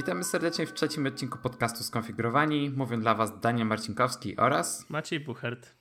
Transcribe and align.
Witamy 0.00 0.24
serdecznie 0.24 0.66
w 0.66 0.72
trzecim 0.72 1.06
odcinku 1.06 1.38
podcastu 1.38 1.84
Skonfigurowani. 1.84 2.70
Mówią 2.70 3.00
dla 3.00 3.14
Was 3.14 3.40
Daniel 3.40 3.66
Marcinkowski 3.66 4.36
oraz 4.36 4.90
Maciej 4.90 5.20
Buchert. 5.20 5.76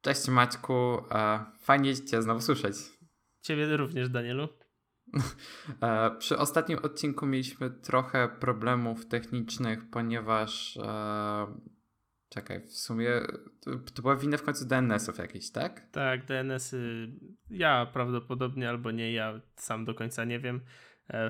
Cześć 0.00 0.28
Maćku, 0.28 0.74
e, 1.10 1.44
fajnie 1.60 1.96
Cię 1.96 2.22
znowu 2.22 2.40
słyszeć. 2.40 2.76
Ciebie 3.40 3.76
również, 3.76 4.08
Danielu. 4.08 4.48
E, 5.82 6.10
przy 6.18 6.38
ostatnim 6.38 6.78
odcinku 6.78 7.26
mieliśmy 7.26 7.70
trochę 7.70 8.28
problemów 8.28 9.06
technicznych, 9.06 9.90
ponieważ 9.90 10.76
e, 10.76 11.46
czekaj, 12.28 12.60
w 12.60 12.72
sumie 12.72 13.10
to, 13.94 14.02
była 14.02 14.16
wina 14.16 14.36
w 14.36 14.42
końcu 14.42 14.64
DNS-ów 14.64 15.16
tak? 15.52 15.90
Tak, 15.90 16.26
DNS-y 16.26 17.08
ja 17.50 17.86
prawdopodobnie 17.86 18.68
albo 18.68 18.90
nie, 18.90 19.12
ja 19.12 19.40
sam 19.56 19.84
do 19.84 19.94
końca 19.94 20.24
nie 20.24 20.40
wiem, 20.40 20.60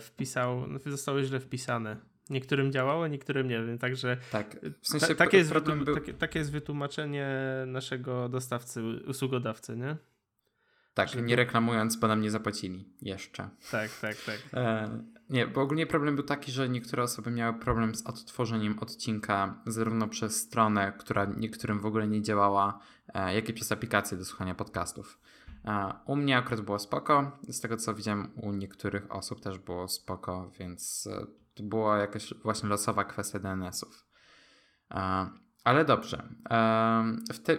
wpisał, 0.01 0.65
zostały 0.87 1.25
źle 1.25 1.41
wpisane. 1.41 1.97
Niektórym 2.31 2.73
działało, 2.73 3.07
niektórym 3.07 3.49
nie 3.49 3.65
wiem, 3.65 3.79
także 3.79 4.17
tak, 4.33 4.57
w 4.81 4.89
sensie 4.89 5.07
ta, 5.07 5.15
takie, 5.15 5.37
jest 5.37 5.53
był... 5.85 5.95
takie, 5.95 6.15
takie 6.15 6.39
jest 6.39 6.53
wytłumaczenie 6.53 7.29
naszego 7.67 8.29
dostawcy, 8.29 8.83
usługodawcy, 9.07 9.77
nie? 9.77 9.97
Tak, 10.95 11.15
nie 11.23 11.37
reklamując, 11.37 11.97
bo 11.97 12.09
nam 12.09 12.21
nie 12.21 12.31
zapłacili 12.31 12.89
jeszcze. 13.03 13.49
Tak, 13.71 13.91
tak, 14.01 14.17
tak. 14.17 14.39
E, 14.55 14.89
nie, 15.31 15.47
bo 15.47 15.61
ogólnie 15.61 15.87
problem 15.87 16.15
był 16.17 16.25
taki, 16.25 16.53
że 16.53 16.69
niektóre 16.69 17.03
osoby 17.03 17.31
miały 17.31 17.59
problem 17.61 17.95
z 17.95 18.07
odtworzeniem 18.07 18.79
odcinka 18.79 19.63
zarówno 19.67 20.09
przez 20.09 20.37
stronę, 20.41 20.93
która 20.99 21.25
niektórym 21.25 21.81
w 21.81 21.87
ogóle 21.87 22.09
nie 22.09 22.23
działała, 22.23 22.81
e, 23.15 23.35
jak 23.35 23.49
i 23.49 23.53
przez 23.53 23.73
aplikację 23.73 24.19
do 24.19 24.25
słuchania 24.25 24.55
podcastów. 24.55 25.19
E, 25.69 25.93
u 26.07 26.17
mnie 26.17 26.37
akurat 26.37 26.61
było 26.61 26.79
spoko, 26.79 27.39
z 27.49 27.61
tego 27.61 27.77
co 27.77 27.95
widziałem 27.95 28.31
u 28.37 28.53
niektórych 28.53 29.13
osób 29.13 29.41
też 29.41 29.59
było 29.59 29.89
spoko, 29.89 30.51
więc 30.59 31.09
e, 31.13 31.27
to 31.55 31.63
była 31.63 31.99
jakaś 31.99 32.35
właśnie 32.43 32.69
losowa 32.69 33.05
kwestia 33.05 33.39
DNS-ów. 33.39 34.07
E, 34.91 35.29
ale 35.65 35.85
dobrze. 35.85 36.29
W, 37.33 37.39
te, 37.39 37.59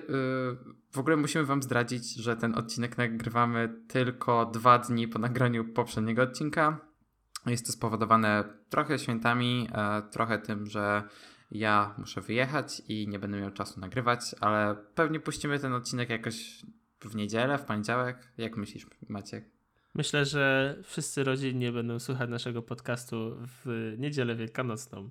w, 0.92 0.98
ogóle 0.98 1.16
musimy 1.16 1.46
Wam 1.46 1.64
zdradzić, 1.64 2.16
że 2.16 2.38
ten 2.38 2.56
odcinek 2.56 2.98
nagrywamy 2.98 3.84
tylko 3.88 4.46
dwa 4.46 4.80
dni 4.80 5.08
po 5.08 5.20
nagraniu 5.20 5.66
poprzedniego 5.66 6.22
odcinka. 6.22 6.78
Jest 7.46 7.66
to 7.66 7.72
spowodowane 7.72 8.44
trochę 8.70 9.00
świętami, 9.00 9.70
trochę 10.12 10.40
tym, 10.40 10.66
że 10.66 11.04
ja 11.52 11.96
muszę 11.98 12.22
wyjechać 12.22 12.82
i 12.88 13.08
nie 13.08 13.20
będę 13.20 13.42
miał 13.42 13.52
czasu 13.52 13.80
nagrywać, 13.80 14.36
ale 14.40 14.76
pewnie 14.96 15.20
puścimy 15.20 15.60
ten 15.60 15.74
odcinek 15.74 16.10
jakoś 16.10 16.66
w 17.02 17.16
niedzielę, 17.16 17.58
w 17.58 17.64
poniedziałek? 17.64 18.32
Jak 18.38 18.58
myślisz, 18.58 18.88
Maciek? 19.10 19.46
Myślę, 19.96 20.26
że 20.26 20.76
wszyscy 20.84 21.24
rodzinnie 21.24 21.72
będą 21.72 22.00
słuchać 22.00 22.30
naszego 22.30 22.62
podcastu 22.62 23.36
w 23.66 23.96
niedzielę 23.98 24.36
wielkanocną. 24.36 25.10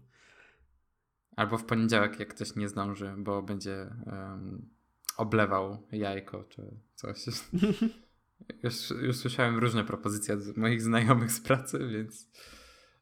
Albo 1.37 1.59
w 1.59 1.65
poniedziałek, 1.65 2.21
jak 2.21 2.35
ktoś 2.35 2.57
nie 2.57 2.69
zdąży, 2.69 3.15
bo 3.19 3.43
będzie 3.43 3.87
um, 4.07 4.69
oblewał 5.17 5.87
jajko 5.93 6.45
czy 6.45 6.63
coś. 6.95 7.27
już, 8.65 8.91
już 8.91 9.17
słyszałem 9.17 9.59
różne 9.59 9.85
propozycje 9.85 10.35
od 10.35 10.57
moich 10.57 10.83
znajomych 10.83 11.33
z 11.33 11.41
pracy, 11.41 11.79
więc 11.89 12.29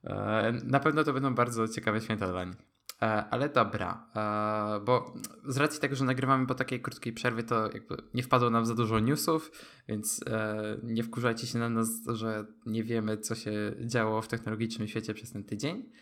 e, 0.05 0.53
na 0.65 0.81
pewno 0.81 1.05
to 1.05 1.12
będą 1.12 1.34
bardzo 1.34 1.69
ciekawe 1.69 2.00
święta 2.00 2.28
dla 2.28 2.45
nich. 2.45 2.56
E, 3.02 3.25
ale 3.30 3.48
dobra, 3.48 4.06
e, 4.16 4.80
bo 4.84 5.14
z 5.44 5.56
racji 5.56 5.80
tego, 5.80 5.97
że 5.97 6.05
nagrywamy 6.05 6.47
po 6.47 6.55
takiej 6.55 6.80
krótkiej 6.80 7.12
przerwie, 7.12 7.42
to 7.42 7.72
jakby 7.72 7.97
nie 8.14 8.22
wpadło 8.22 8.50
nam 8.50 8.66
za 8.66 8.75
dużo 8.75 9.00
newsów, 9.00 9.50
więc 9.88 10.25
e, 10.27 10.77
nie 10.83 11.03
wkurzajcie 11.03 11.47
się 11.47 11.58
na 11.58 11.69
nas, 11.69 11.88
że 12.12 12.44
nie 12.66 12.84
wiemy, 12.84 13.19
co 13.19 13.34
się 13.34 13.53
działo 13.80 14.22
w 14.22 14.28
technologicznym 14.28 14.88
świecie 14.88 15.14
przez 15.14 15.33
ten 15.33 15.44
tydzień. 15.44 15.92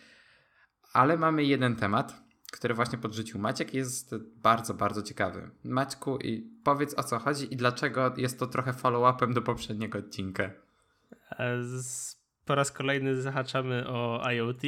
Ale 0.92 1.16
mamy 1.16 1.44
jeden 1.44 1.76
temat, 1.76 2.24
który 2.52 2.74
właśnie 2.74 2.98
podrzucił 2.98 3.40
Maciek 3.40 3.74
jest 3.74 4.14
bardzo, 4.36 4.74
bardzo 4.74 5.02
ciekawy. 5.02 5.50
Maćku, 5.64 6.18
i 6.18 6.50
powiedz 6.64 6.98
o 6.98 7.02
co 7.02 7.18
chodzi 7.18 7.54
i 7.54 7.56
dlaczego 7.56 8.14
jest 8.16 8.38
to 8.38 8.46
trochę 8.46 8.72
follow-upem 8.72 9.32
do 9.32 9.42
poprzedniego 9.42 9.98
odcinka. 9.98 10.50
Po 12.44 12.54
raz 12.54 12.72
kolejny 12.72 13.22
zahaczamy 13.22 13.88
o 13.88 14.30
IoT 14.30 14.62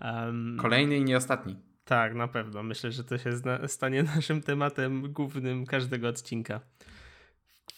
Um, 0.00 0.56
Kolejny 0.60 0.96
i 0.96 1.04
nie 1.04 1.16
ostatni. 1.16 1.56
Tak, 1.84 2.14
na 2.14 2.28
pewno. 2.28 2.62
Myślę, 2.62 2.92
że 2.92 3.04
to 3.04 3.18
się 3.18 3.30
stanie 3.66 4.02
naszym 4.16 4.42
tematem 4.42 5.12
głównym 5.12 5.66
każdego 5.66 6.08
odcinka. 6.08 6.60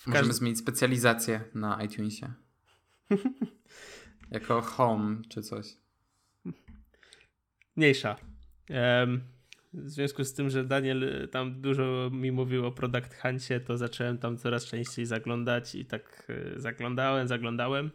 Możemy 0.06 0.32
zmienić 0.32 0.58
specjalizację 0.58 1.40
na 1.54 1.82
iTunesie. 1.82 2.32
jako 4.30 4.62
home 4.62 5.22
czy 5.28 5.42
coś. 5.42 5.66
Mniejsza. 7.76 8.16
W 9.72 9.90
związku 9.90 10.24
z 10.24 10.34
tym, 10.34 10.50
że 10.50 10.64
Daniel 10.64 11.28
tam 11.32 11.60
dużo 11.60 12.10
mi 12.12 12.32
mówił 12.32 12.66
o 12.66 12.72
Product 12.72 13.14
Huncie, 13.14 13.60
to 13.60 13.76
zacząłem 13.76 14.18
tam 14.18 14.38
coraz 14.38 14.66
częściej 14.66 15.06
zaglądać 15.06 15.74
i 15.74 15.86
tak 15.86 16.26
e, 16.28 16.60
zaglądałem, 16.60 17.28
zaglądałem. 17.28 17.90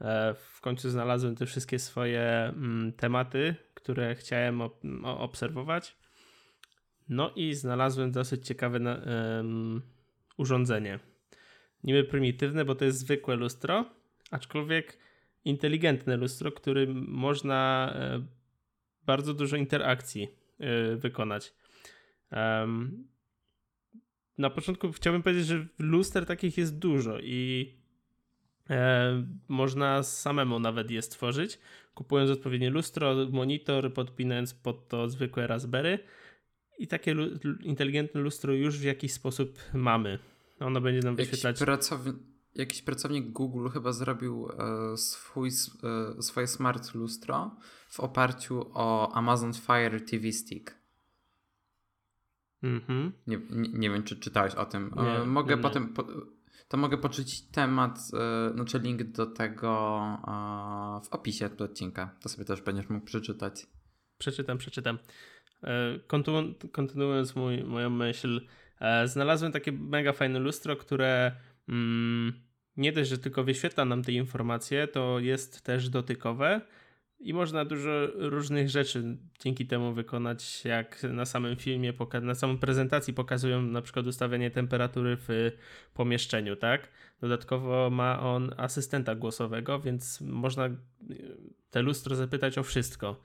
E, 0.00 0.34
w 0.34 0.60
końcu 0.60 0.90
znalazłem 0.90 1.36
te 1.36 1.46
wszystkie 1.46 1.78
swoje 1.78 2.22
mm, 2.22 2.92
tematy, 2.92 3.54
które 3.74 4.14
chciałem 4.14 4.60
obserwować. 5.04 5.96
No 7.08 7.32
i 7.36 7.54
znalazłem 7.54 8.12
dosyć 8.12 8.46
ciekawe 8.46 8.78
urządzenie. 10.36 10.98
Niby 11.84 12.04
prymitywne, 12.04 12.64
bo 12.64 12.74
to 12.74 12.84
jest 12.84 12.98
zwykłe 12.98 13.36
lustro, 13.36 13.84
aczkolwiek 14.30 14.98
inteligentne 15.44 16.16
lustro, 16.16 16.52
którym 16.52 17.06
można 17.08 17.92
e, 17.94 18.26
bardzo 19.06 19.34
dużo 19.34 19.56
interakcji 19.56 20.28
e, 20.58 20.96
wykonać. 20.96 21.54
Na 24.38 24.50
początku 24.50 24.92
chciałbym 24.92 25.22
powiedzieć, 25.22 25.46
że 25.46 25.66
luster 25.78 26.26
takich 26.26 26.58
jest 26.58 26.78
dużo 26.78 27.18
i 27.20 27.72
można 29.48 30.02
samemu 30.02 30.60
nawet 30.60 30.90
je 30.90 31.02
stworzyć, 31.02 31.58
kupując 31.94 32.30
odpowiednie 32.30 32.70
lustro, 32.70 33.14
monitor, 33.30 33.94
podpinając 33.94 34.54
pod 34.54 34.88
to 34.88 35.08
zwykłe 35.08 35.46
Raspberry 35.46 35.98
i 36.78 36.86
takie 36.86 37.16
inteligentne 37.60 38.20
lustro 38.20 38.52
już 38.52 38.78
w 38.78 38.84
jakiś 38.84 39.12
sposób 39.12 39.58
mamy. 39.74 40.18
Ono 40.60 40.80
będzie 40.80 41.00
nam 41.00 41.14
jakiś 41.14 41.30
wyświetlać... 41.30 41.58
Pracowni 41.58 42.12
jakiś 42.54 42.82
pracownik 42.82 43.32
Google 43.32 43.68
chyba 43.68 43.92
zrobił 43.92 44.48
e, 44.48 44.96
swój, 44.96 45.50
e, 46.18 46.22
swoje 46.22 46.46
smart 46.46 46.94
lustro 46.94 47.56
w 47.88 48.00
oparciu 48.00 48.70
o 48.74 49.12
Amazon 49.12 49.54
Fire 49.54 50.00
TV 50.00 50.32
Stick. 50.32 50.74
Mm 52.62 52.80
-hmm. 52.80 53.10
nie, 53.26 53.40
nie, 53.50 53.68
nie, 53.68 53.90
wiem, 53.90 54.02
czy 54.02 54.16
czytałeś 54.16 54.54
o 54.54 54.64
tym. 54.64 54.94
Nie, 54.96 55.26
Mogę 55.26 55.56
nie, 55.56 55.62
potem... 55.62 55.88
Po 55.88 56.04
to 56.68 56.76
mogę 56.76 56.98
poczuć 56.98 57.40
temat, 57.40 57.98
e, 58.48 58.52
znaczy 58.54 58.78
link 58.78 59.02
do 59.02 59.26
tego 59.26 60.00
e, 60.28 61.04
w 61.04 61.08
opisie 61.12 61.48
do 61.48 61.64
odcinka. 61.64 62.16
To 62.22 62.28
sobie 62.28 62.44
też 62.44 62.62
będziesz 62.62 62.88
mógł 62.88 63.06
przeczytać. 63.06 63.66
Przeczytam, 64.18 64.58
przeczytam. 64.58 64.98
E, 65.62 65.98
kontynu 66.06 66.54
kontynuując 66.72 67.36
mój, 67.36 67.64
moją 67.64 67.90
myśl, 67.90 68.40
znalazłem 69.04 69.52
takie 69.52 69.72
mega 69.72 70.12
fajne 70.12 70.38
lustro, 70.38 70.76
które 70.76 71.32
mm, 71.68 72.32
nie 72.76 72.92
dość, 72.92 73.10
że 73.10 73.18
tylko 73.18 73.44
wyświetla 73.44 73.84
nam 73.84 74.02
te 74.02 74.12
informacje, 74.12 74.88
to 74.88 75.18
jest 75.18 75.62
też 75.62 75.88
dotykowe 75.88 76.60
i 77.20 77.34
można 77.34 77.64
dużo 77.64 77.90
różnych 78.14 78.70
rzeczy 78.70 79.16
dzięki 79.40 79.66
temu 79.66 79.92
wykonać, 79.92 80.64
jak 80.64 81.02
na 81.02 81.24
samym 81.24 81.56
filmie, 81.56 81.92
na 82.22 82.34
samej 82.34 82.58
prezentacji 82.58 83.14
pokazują 83.14 83.62
na 83.62 83.82
przykład 83.82 84.06
ustawienie 84.06 84.50
temperatury 84.50 85.16
w 85.20 85.52
pomieszczeniu, 85.94 86.56
tak? 86.56 86.88
Dodatkowo 87.20 87.90
ma 87.90 88.20
on 88.20 88.54
asystenta 88.56 89.14
głosowego, 89.14 89.80
więc 89.80 90.20
można 90.20 90.64
e, 90.66 90.74
te 91.70 91.82
lustro 91.82 92.16
zapytać 92.16 92.58
o 92.58 92.62
wszystko. 92.62 93.20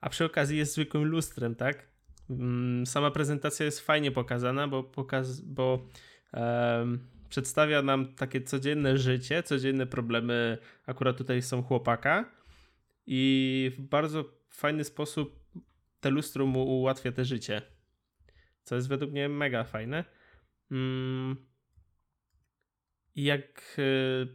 A 0.00 0.08
przy 0.08 0.24
okazji 0.24 0.58
jest 0.58 0.72
zwykłym 0.72 1.04
lustrem, 1.04 1.54
tak? 1.54 1.88
Mm, 2.30 2.86
sama 2.86 3.10
prezentacja 3.10 3.66
jest 3.66 3.80
fajnie 3.80 4.10
pokazana, 4.10 4.68
bo, 4.68 4.82
pokaz 4.82 5.40
bo 5.40 5.88
um, 6.32 6.98
przedstawia 7.28 7.82
nam 7.82 8.14
takie 8.14 8.40
codzienne 8.40 8.98
życie, 8.98 9.42
codzienne 9.42 9.86
problemy. 9.86 10.58
Akurat 10.86 11.16
tutaj 11.16 11.42
są 11.42 11.62
chłopaka 11.62 12.39
i 13.06 13.70
w 13.74 13.80
bardzo 13.80 14.24
fajny 14.48 14.84
sposób 14.84 15.40
te 16.00 16.10
lustro 16.10 16.46
mu 16.46 16.64
ułatwia 16.64 17.12
te 17.12 17.24
życie. 17.24 17.62
Co 18.64 18.74
jest 18.74 18.88
według 18.88 19.10
mnie 19.10 19.28
mega 19.28 19.64
fajne. 19.64 20.04
Mm. 20.70 21.36
Jak, 23.16 23.76
e, 23.78 24.26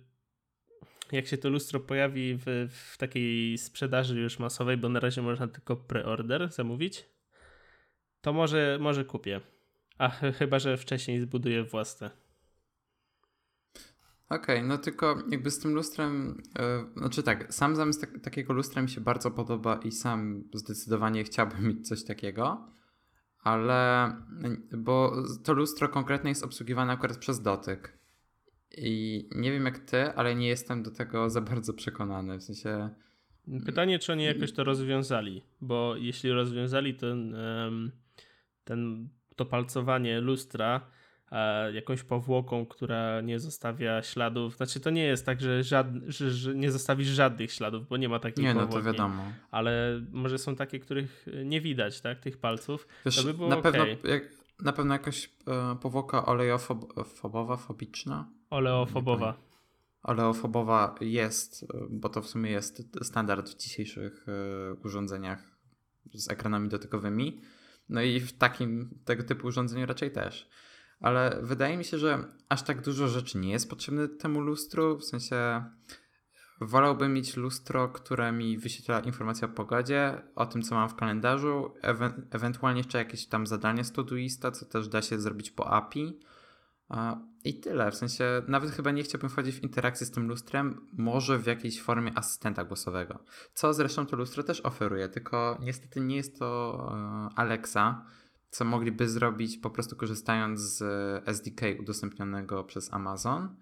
jak 1.12 1.28
się 1.28 1.38
to 1.38 1.50
lustro 1.50 1.80
pojawi 1.80 2.36
w, 2.36 2.70
w 2.72 2.98
takiej 2.98 3.58
sprzedaży 3.58 4.20
już 4.20 4.40
masowej, 4.40 4.78
bo 4.78 4.90
na 4.90 5.00
razie 5.00 5.22
można 5.22 5.48
tylko 5.48 5.76
preorder 5.76 6.52
zamówić, 6.52 7.06
to 8.22 8.34
może, 8.34 8.78
może 8.82 9.06
kupię. 9.06 9.42
A 9.98 10.10
chyba, 10.10 10.60
że 10.60 10.78
wcześniej 10.78 11.20
zbuduję 11.20 11.64
własne. 11.64 12.25
Okej, 14.30 14.56
okay, 14.56 14.68
no 14.68 14.78
tylko 14.78 15.18
jakby 15.30 15.52
z 15.52 15.60
tym 15.60 15.74
lustrem, 15.74 16.42
yy, 16.60 17.00
znaczy 17.00 17.24
tak, 17.24 17.54
sam 17.54 17.76
zamysł 17.76 18.02
tak, 18.02 18.20
takiego 18.20 18.54
lustra 18.54 18.82
mi 18.82 18.90
się 18.90 19.02
bardzo 19.02 19.32
podoba 19.32 19.76
i 19.76 19.92
sam 19.92 20.44
zdecydowanie 20.54 21.24
chciałbym 21.24 21.68
mieć 21.68 21.88
coś 21.88 22.04
takiego, 22.04 22.72
ale 23.40 24.12
bo 24.78 25.14
to 25.44 25.54
lustro 25.54 25.90
konkretnie 25.90 26.30
jest 26.30 26.44
obsługiwane 26.44 26.94
akurat 26.94 27.18
przez 27.18 27.42
dotyk. 27.42 27.98
I 28.78 29.30
nie 29.36 29.52
wiem 29.52 29.66
jak 29.66 29.80
ty, 29.80 30.14
ale 30.14 30.36
nie 30.36 30.48
jestem 30.48 30.84
do 30.84 30.92
tego 30.92 31.30
za 31.30 31.42
bardzo 31.42 31.74
przekonany. 31.74 32.40
W 32.40 32.44
sensie. 32.44 32.90
Pytanie, 33.66 34.00
czy 34.00 34.12
oni 34.12 34.24
jakoś 34.24 34.52
to 34.52 34.64
rozwiązali, 34.64 35.44
bo 35.62 35.96
jeśli 35.96 36.32
rozwiązali 36.32 36.96
ten, 36.96 37.36
ten, 38.64 39.10
to 39.36 39.46
palcowanie 39.46 40.22
lustra 40.22 40.92
jakąś 41.74 42.04
powłoką, 42.04 42.66
która 42.66 43.22
nie 43.22 43.40
zostawia 43.40 44.04
śladów. 44.04 44.56
Znaczy, 44.56 44.80
to 44.80 44.90
nie 44.90 45.04
jest 45.04 45.26
tak, 45.26 45.42
że, 45.42 45.64
żad, 45.64 45.88
że, 46.08 46.32
że 46.32 46.56
nie 46.56 46.72
zostawisz 46.72 47.08
żadnych 47.08 47.52
śladów, 47.52 47.88
bo 47.88 47.98
nie 47.98 48.10
ma 48.10 48.20
takich 48.20 48.44
Nie, 48.44 48.54
powłoki, 48.54 48.74
no 48.74 48.80
to 48.80 48.86
wiadomo. 48.86 49.24
Ale 49.52 50.02
może 50.12 50.38
są 50.38 50.56
takie, 50.56 50.80
których 50.80 51.26
nie 51.46 51.62
widać, 51.62 52.02
tak, 52.02 52.20
tych 52.20 52.38
palców. 52.38 52.88
Wiesz, 53.06 53.16
to 53.16 53.24
by 53.24 53.34
było 53.34 53.50
na, 53.50 53.58
okay. 53.58 53.72
pewno, 53.72 54.10
jak, 54.10 54.24
na 54.60 54.74
pewno 54.74 54.94
jakaś 54.94 55.30
e, 55.48 55.76
powłoka 55.82 56.26
oleofobowa, 56.26 57.58
fobiczna? 57.58 58.30
Oleofobowa. 58.50 59.38
Oleofobowa 60.04 60.96
jest, 61.02 61.64
e, 61.64 61.68
bo 61.90 62.10
to 62.10 62.22
w 62.22 62.28
sumie 62.28 62.52
jest 62.52 62.84
standard 63.02 63.50
w 63.50 63.58
dzisiejszych 63.58 64.26
e, 64.28 64.74
urządzeniach 64.74 65.56
z 66.14 66.30
ekranami 66.30 66.70
dotykowymi. 66.70 67.42
No 67.90 68.02
i 68.02 68.20
w 68.20 68.38
takim 68.38 69.00
tego 69.06 69.24
typu 69.24 69.48
urządzeniu 69.48 69.86
raczej 69.86 70.12
też 70.12 70.50
ale 71.00 71.40
wydaje 71.42 71.78
mi 71.78 71.86
się, 71.86 71.98
że 71.98 72.24
aż 72.50 72.64
tak 72.64 72.82
dużo 72.82 73.08
rzeczy 73.08 73.38
nie 73.38 73.52
jest 73.52 73.70
potrzebne 73.70 74.08
temu 74.08 74.42
lustru. 74.42 74.98
W 74.98 75.04
sensie 75.04 75.64
wolałbym 76.62 77.14
mieć 77.14 77.38
lustro, 77.38 77.90
które 77.90 78.32
mi 78.32 78.58
wyświetla 78.58 79.00
informacje 79.00 79.48
o 79.48 79.52
pogodzie, 79.52 80.22
o 80.36 80.46
tym, 80.46 80.62
co 80.62 80.76
mam 80.76 80.90
w 80.90 80.96
kalendarzu, 80.96 81.74
ewe 81.82 82.14
ewentualnie 82.32 82.80
jeszcze 82.80 82.98
jakieś 82.98 83.28
tam 83.28 83.48
zadanie 83.48 83.84
z 83.84 83.92
Todoista, 83.92 84.52
co 84.52 84.66
też 84.66 84.88
da 84.88 85.02
się 85.02 85.20
zrobić 85.20 85.52
po 85.52 85.68
API. 85.68 86.20
I 87.44 87.60
tyle. 87.60 87.92
W 87.92 87.96
sensie 87.96 88.42
nawet 88.48 88.72
chyba 88.72 88.92
nie 88.92 89.04
chciałbym 89.04 89.30
wchodzić 89.30 89.56
w 89.56 89.64
interakcję 89.64 90.08
z 90.08 90.12
tym 90.12 90.28
lustrem, 90.28 90.88
może 90.94 91.40
w 91.40 91.46
jakiejś 91.46 91.82
formie 91.82 92.12
asystenta 92.18 92.64
głosowego. 92.64 93.20
Co 93.54 93.74
zresztą 93.74 94.06
to 94.06 94.16
lustro 94.16 94.44
też 94.44 94.62
oferuje, 94.62 95.10
tylko 95.10 95.58
niestety 95.62 96.00
nie 96.00 96.16
jest 96.16 96.40
to 96.40 96.80
e, 96.92 97.30
Alexa, 97.36 98.06
co 98.56 98.66
mogliby 98.66 99.10
zrobić 99.10 99.58
po 99.58 99.70
prostu 99.70 99.96
korzystając 99.96 100.60
z 100.60 100.84
SDK 101.28 101.62
udostępnionego 101.80 102.64
przez 102.64 102.94
Amazon, 102.94 103.56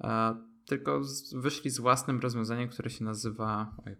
e, 0.00 0.36
tylko 0.66 1.00
wyszli 1.34 1.70
z 1.70 1.78
własnym 1.78 2.20
rozwiązaniem, 2.20 2.68
które 2.68 2.90
się 2.90 3.04
nazywa. 3.04 3.76
Oj, 3.86 3.96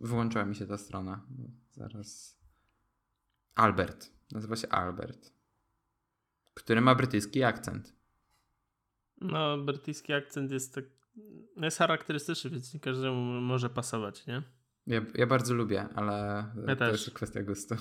wyłączyła 0.00 0.44
mi 0.44 0.54
się 0.54 0.66
ta 0.66 0.78
strona. 0.78 1.26
Zaraz. 1.70 2.38
Albert. 3.54 4.12
Nazywa 4.32 4.56
się 4.56 4.68
Albert. 4.68 5.32
Który 6.54 6.80
ma 6.80 6.94
brytyjski 6.94 7.42
akcent. 7.42 7.96
No, 9.20 9.58
brytyjski 9.58 10.12
akcent 10.12 10.50
jest 10.50 10.74
tak. 10.74 10.84
Jest 11.56 11.78
charakterystyczny, 11.78 12.50
więc 12.50 12.74
nie 12.74 12.80
każdemu 12.80 13.40
może 13.40 13.70
pasować, 13.70 14.26
nie? 14.26 14.42
Ja, 14.86 15.00
ja 15.14 15.26
bardzo 15.26 15.54
lubię, 15.54 15.88
ale 15.94 16.14
ja 16.66 16.76
to 16.76 16.76
też. 16.76 17.06
jest 17.06 17.16
kwestia 17.16 17.42
gustu. 17.42 17.76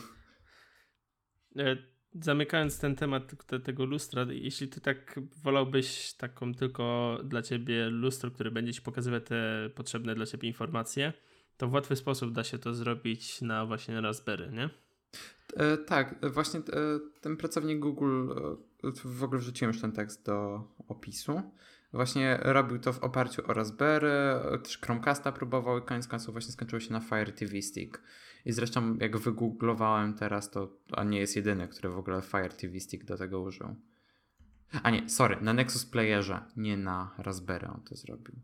E, 1.58 1.78
zamykając 2.22 2.80
ten 2.80 2.96
temat 2.96 3.46
te, 3.48 3.60
tego 3.60 3.86
lustra, 3.86 4.26
jeśli 4.30 4.68
ty 4.68 4.82
tak 4.82 5.20
wolałbyś 5.44 6.14
taką 6.14 6.54
tylko 6.54 7.18
dla 7.24 7.42
ciebie 7.42 7.90
lustro, 7.90 8.32
które 8.32 8.52
będzie 8.52 8.74
ci 8.74 8.82
pokazywać 8.82 9.24
te 9.26 9.70
potrzebne 9.76 10.16
dla 10.16 10.26
ciebie 10.26 10.48
informacje, 10.48 11.14
to 11.58 11.68
w 11.68 11.74
łatwy 11.74 11.96
sposób 11.96 12.32
da 12.32 12.44
się 12.44 12.58
to 12.58 12.74
zrobić 12.74 13.42
na 13.42 13.66
właśnie 13.66 14.02
Raspberry, 14.02 14.52
nie? 14.52 14.70
E, 15.56 15.78
tak, 15.78 16.32
właśnie 16.32 16.60
e, 16.60 16.64
ten 17.22 17.38
pracownik 17.38 17.80
Google, 17.80 18.32
e, 18.84 18.92
w 19.06 19.24
ogóle 19.24 19.40
wrzuciłem 19.42 19.74
już 19.74 19.82
ten 19.82 19.92
tekst 19.92 20.26
do 20.26 20.64
opisu. 20.88 21.42
Właśnie 21.94 22.40
robił 22.42 22.80
to 22.80 22.94
w 22.94 23.04
oparciu 23.04 23.42
o 23.48 23.54
Raspberry, 23.54 24.10
też 24.64 24.78
Chromecasta 24.78 25.32
próbował 25.32 25.78
i 25.78 25.82
koniec 25.82 26.08
końców 26.08 26.34
właśnie 26.34 26.54
skończyło 26.54 26.80
się 26.80 26.94
na 26.94 27.00
Fire 27.00 27.32
TV 27.32 27.62
Stick. 27.62 28.02
I 28.46 28.52
zresztą 28.52 28.98
jak 28.98 29.18
wygooglowałem 29.18 30.14
teraz, 30.14 30.52
to 30.52 30.78
on 30.92 31.10
nie 31.10 31.20
jest 31.20 31.36
jedyny, 31.36 31.68
który 31.68 31.90
w 31.90 31.98
ogóle 31.98 32.22
Fire 32.22 32.50
TV 32.50 32.80
Stick 32.80 33.06
do 33.06 33.18
tego 33.18 33.42
użył. 33.42 33.76
A 34.84 34.90
nie, 34.90 35.10
sorry, 35.10 35.38
na 35.42 35.54
Nexus 35.54 35.86
Playerze, 35.86 36.46
nie 36.58 36.78
na 36.78 37.16
Raspberry 37.18 37.68
on 37.68 37.82
to 37.82 37.96
zrobił. 37.96 38.36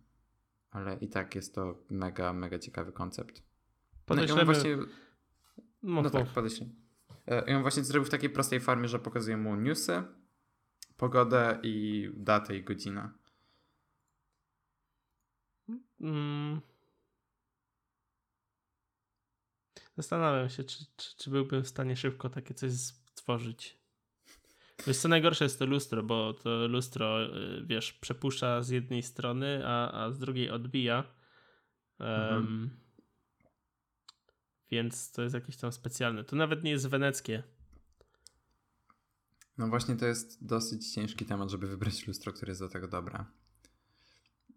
Ale 0.71 0.95
i 0.95 1.07
tak 1.07 1.36
jest 1.36 1.56
to 1.56 1.83
mega, 1.89 2.33
mega 2.33 2.59
ciekawy 2.59 2.92
koncept. 2.92 3.44
Podeślemy... 4.06 4.36
No 4.36 4.42
on 4.42 4.45
właśnie... 4.45 4.77
No, 5.83 6.01
no 6.01 6.09
tak, 6.09 6.27
podeślę. 6.27 6.68
E, 7.27 7.51
I 7.51 7.54
on 7.54 7.62
właśnie 7.62 7.83
zrobił 7.83 8.06
w 8.06 8.09
takiej 8.09 8.30
prostej 8.30 8.59
formie, 8.59 8.88
że 8.88 9.00
pokazuje 9.00 9.38
mu 9.38 9.56
newsy, 9.56 10.04
pogodę 10.97 11.59
i 11.63 12.09
datę 12.15 12.57
i 12.57 12.63
godzinę. 12.63 13.09
Mm. 16.01 16.62
Zastanawiam 19.98 20.50
się, 20.50 20.64
czy, 20.64 20.86
czy, 20.98 21.18
czy 21.18 21.30
byłbym 21.30 21.64
w 21.64 21.68
stanie 21.68 21.96
szybko 21.96 22.30
takie 22.30 22.54
coś 22.54 22.72
stworzyć. 22.72 23.82
Wiesz, 24.88 24.98
co 24.98 25.08
najgorsze 25.08 25.46
jest 25.46 25.60
to 25.60 25.66
lustro, 25.66 26.04
bo 26.04 26.34
to 26.34 26.68
lustro, 26.68 27.26
y, 27.26 27.66
wiesz, 27.66 27.94
przepuszcza 27.94 28.64
z 28.64 28.70
jednej 28.70 29.04
strony, 29.04 29.62
a, 29.66 29.92
a 29.92 30.12
z 30.12 30.20
drugiej 30.20 30.50
odbija. 30.50 31.04
Um, 32.00 32.10
mhm. 32.10 32.70
Więc 34.72 35.12
to 35.12 35.22
jest 35.22 35.36
jakieś 35.36 35.58
tam 35.58 35.72
specjalne. 35.72 36.24
To 36.24 36.36
nawet 36.36 36.64
nie 36.64 36.72
jest 36.72 36.88
weneckie. 36.88 37.44
No 39.58 39.68
właśnie 39.68 39.96
to 39.96 40.06
jest 40.06 40.46
dosyć 40.46 40.94
ciężki 40.94 41.26
temat, 41.26 41.50
żeby 41.50 41.68
wybrać 41.68 42.08
lustro, 42.08 42.34
które 42.34 42.52
jest 42.52 42.62
do 42.62 42.70
tego 42.70 42.88
dobre. 42.88 43.26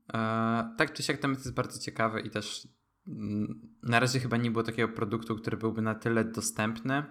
Eee, 0.08 0.64
tak 0.78 0.92
czy 0.92 1.02
siak 1.02 1.18
temat 1.18 1.38
jest 1.38 1.54
bardzo 1.54 1.80
ciekawy 1.80 2.20
i 2.20 2.30
też 2.30 2.68
na 3.82 4.00
razie 4.00 4.20
chyba 4.20 4.36
nie 4.36 4.50
było 4.50 4.64
takiego 4.64 4.88
produktu, 4.88 5.36
który 5.36 5.56
byłby 5.56 5.82
na 5.82 5.94
tyle 5.94 6.24
dostępny 6.24 7.02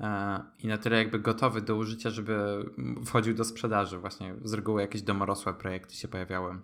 e, 0.00 0.40
i 0.58 0.66
na 0.66 0.78
tyle 0.78 0.98
jakby 0.98 1.18
gotowy 1.18 1.62
do 1.62 1.76
użycia, 1.76 2.10
żeby 2.10 2.64
wchodził 3.06 3.34
do 3.34 3.44
sprzedaży. 3.44 3.98
Właśnie 3.98 4.34
z 4.44 4.52
reguły 4.52 4.80
jakieś 4.80 5.02
domorosłe 5.02 5.54
projekty 5.54 5.94
się 5.94 6.08
pojawiały 6.08 6.60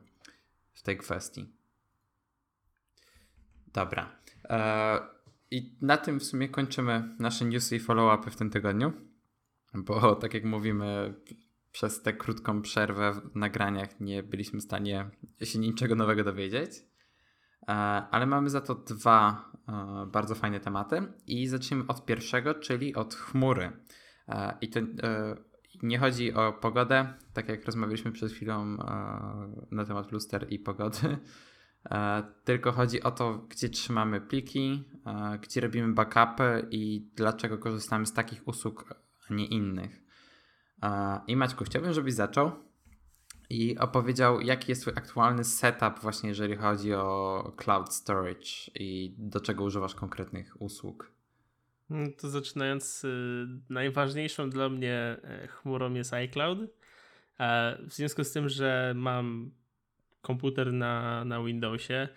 w 0.72 0.82
tej 0.82 0.98
kwestii. 0.98 1.52
Dobra. 3.72 4.16
E, 4.44 5.00
I 5.50 5.76
na 5.80 5.96
tym 5.96 6.20
w 6.20 6.24
sumie 6.24 6.48
kończymy 6.48 7.16
nasze 7.18 7.44
newsy 7.44 7.76
i 7.76 7.80
follow-upy 7.80 8.30
w 8.30 8.36
tym 8.36 8.50
tygodniu, 8.50 8.92
bo 9.74 10.14
tak 10.22 10.34
jak 10.34 10.44
mówimy, 10.44 11.14
przez 11.72 12.02
tę 12.02 12.12
krótką 12.12 12.62
przerwę 12.62 13.12
w 13.12 13.36
nagraniach 13.36 14.00
nie 14.00 14.22
byliśmy 14.22 14.60
w 14.60 14.64
stanie 14.64 15.10
się 15.42 15.58
niczego 15.58 15.94
nowego 15.94 16.24
dowiedzieć. 16.24 16.89
E, 17.70 17.72
ale 18.10 18.26
mamy 18.26 18.50
za 18.50 18.60
to 18.60 18.74
dwa 18.74 19.50
e, 19.68 20.06
bardzo 20.06 20.34
fajne 20.34 20.60
tematy 20.60 21.02
i 21.26 21.46
zaczniemy 21.46 21.84
od 21.88 22.04
pierwszego, 22.04 22.54
czyli 22.54 22.94
od 22.94 23.14
chmury. 23.14 23.72
E, 24.28 24.58
I 24.60 24.68
to 24.68 24.80
nie 25.82 25.98
chodzi 25.98 26.34
o 26.34 26.52
pogodę, 26.52 27.14
tak 27.32 27.48
jak 27.48 27.64
rozmawialiśmy 27.64 28.12
przed 28.12 28.32
chwilą 28.32 28.76
na 29.70 29.84
temat 29.84 30.12
luster 30.12 30.46
i 30.50 30.58
pogody, 30.58 31.18
tylko 32.44 32.72
chodzi 32.72 33.02
o 33.02 33.10
to, 33.10 33.38
gdzie 33.38 33.68
trzymamy 33.68 34.20
pliki, 34.20 34.84
gdzie 35.42 35.60
robimy 35.60 35.94
backupy 35.94 36.66
i 36.70 37.10
dlaczego 37.16 37.58
korzystamy 37.58 38.06
z 38.06 38.12
takich 38.12 38.48
usług, 38.48 38.94
a 39.30 39.34
nie 39.34 39.46
innych. 39.46 40.02
I 41.26 41.36
Maćku, 41.36 41.64
chciałbym, 41.64 41.92
żebyś 41.92 42.14
zaczął 42.14 42.52
i 43.50 43.78
opowiedział, 43.78 44.40
jaki 44.40 44.72
jest 44.72 44.82
twój 44.82 44.92
aktualny 44.96 45.44
setup 45.44 45.98
właśnie 45.98 46.28
jeżeli 46.28 46.56
chodzi 46.56 46.94
o 46.94 47.52
cloud 47.56 47.94
storage 47.94 48.48
i 48.74 49.14
do 49.18 49.40
czego 49.40 49.64
używasz 49.64 49.94
konkretnych 49.94 50.62
usług. 50.62 51.12
No 51.90 52.08
to 52.18 52.28
zaczynając, 52.28 53.04
y, 53.04 53.46
najważniejszą 53.70 54.50
dla 54.50 54.68
mnie 54.68 55.16
e, 55.22 55.48
chmurą 55.48 55.94
jest 55.94 56.14
iCloud. 56.14 56.58
E, 57.40 57.78
w 57.88 57.92
związku 57.92 58.24
z 58.24 58.32
tym, 58.32 58.48
że 58.48 58.92
mam 58.96 59.50
komputer 60.22 60.72
na, 60.72 61.24
na 61.24 61.42
Windowsie, 61.44 62.08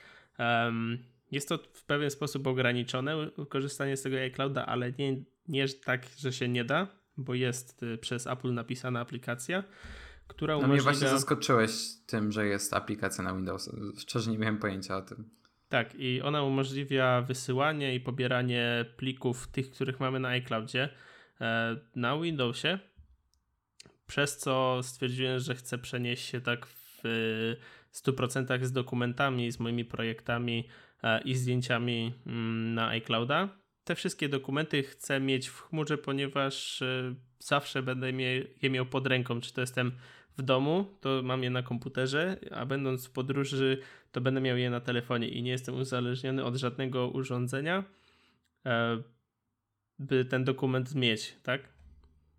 jest 1.32 1.50
to 1.50 1.58
w 1.74 1.86
pewien 1.86 2.10
sposób 2.10 2.48
ograniczone 2.48 3.30
korzystanie 3.50 3.98
z 3.98 4.02
tego 4.02 4.18
iClouda, 4.18 4.66
ale 4.66 4.92
nie, 4.92 5.24
nie 5.48 5.68
tak, 5.70 6.06
że 6.18 6.34
się 6.34 6.48
nie 6.48 6.66
da, 6.66 6.88
bo 7.18 7.34
jest 7.34 7.84
y, 7.84 7.98
przez 7.98 8.28
Apple 8.28 8.54
napisana 8.54 9.00
aplikacja 9.00 9.64
która 10.28 10.56
umożliwia... 10.58 10.68
No 10.68 10.74
mnie 10.74 10.82
właśnie 10.82 11.08
zaskoczyłeś 11.08 11.72
tym, 12.06 12.32
że 12.32 12.48
jest 12.48 12.74
aplikacja 12.74 13.24
na 13.24 13.34
Windows. 13.34 13.76
Szczerze 13.98 14.32
nie 14.32 14.38
miałem 14.38 14.58
pojęcia 14.58 14.98
o 14.98 15.02
tym. 15.02 15.30
Tak, 15.70 15.96
i 15.96 16.22
ona 16.22 16.44
umożliwia 16.44 17.22
wysyłanie 17.22 17.96
i 17.96 18.00
pobieranie 18.00 18.86
plików 18.98 19.48
tych, 19.48 19.72
których 19.72 20.00
mamy 20.00 20.20
na 20.20 20.30
iCloudzie 20.30 20.90
e, 21.42 21.78
na 21.96 22.20
Windowsie, 22.20 22.80
przez 24.08 24.38
co 24.38 24.80
stwierdziłem, 24.84 25.40
że 25.40 25.56
chcę 25.56 25.78
przenieść 25.78 26.26
się 26.26 26.42
tak 26.42 26.66
w 26.66 26.84
w 27.94 27.98
100% 27.98 28.64
z 28.64 28.72
dokumentami, 28.72 29.52
z 29.52 29.60
moimi 29.60 29.86
projektami 29.86 30.68
e, 31.04 31.22
i 31.22 31.36
zdjęciami 31.36 32.14
mm, 32.28 32.74
na 32.74 32.88
iClouda. 32.88 33.50
Te 33.84 33.96
wszystkie 33.96 34.30
dokumenty 34.30 34.84
chcę 34.84 35.20
mieć 35.20 35.48
w 35.48 35.62
chmurze, 35.62 35.98
ponieważ 35.98 36.82
e, 36.82 37.16
zawsze 37.48 37.84
będę 37.84 38.12
je 38.62 38.70
miał 38.70 38.86
pod 38.86 39.08
ręką, 39.08 39.42
czy 39.42 39.54
to 39.54 39.62
jestem 39.62 39.92
w 40.38 40.42
domu, 40.42 40.86
to 41.02 41.22
mam 41.24 41.44
je 41.44 41.50
na 41.50 41.64
komputerze, 41.64 42.38
a 42.52 42.66
będąc 42.66 43.08
w 43.08 43.12
podróży, 43.12 43.78
to 44.12 44.22
będę 44.22 44.42
miał 44.42 44.58
je 44.58 44.70
na 44.70 44.80
telefonie 44.80 45.28
i 45.28 45.44
nie 45.44 45.52
jestem 45.52 45.76
uzależniony 45.76 46.44
od 46.44 46.56
żadnego 46.56 47.08
urządzenia, 47.08 47.84
e, 48.66 49.04
by 50.00 50.26
ten 50.26 50.44
dokument 50.44 50.96
mieć, 50.96 51.36
tak? 51.44 51.62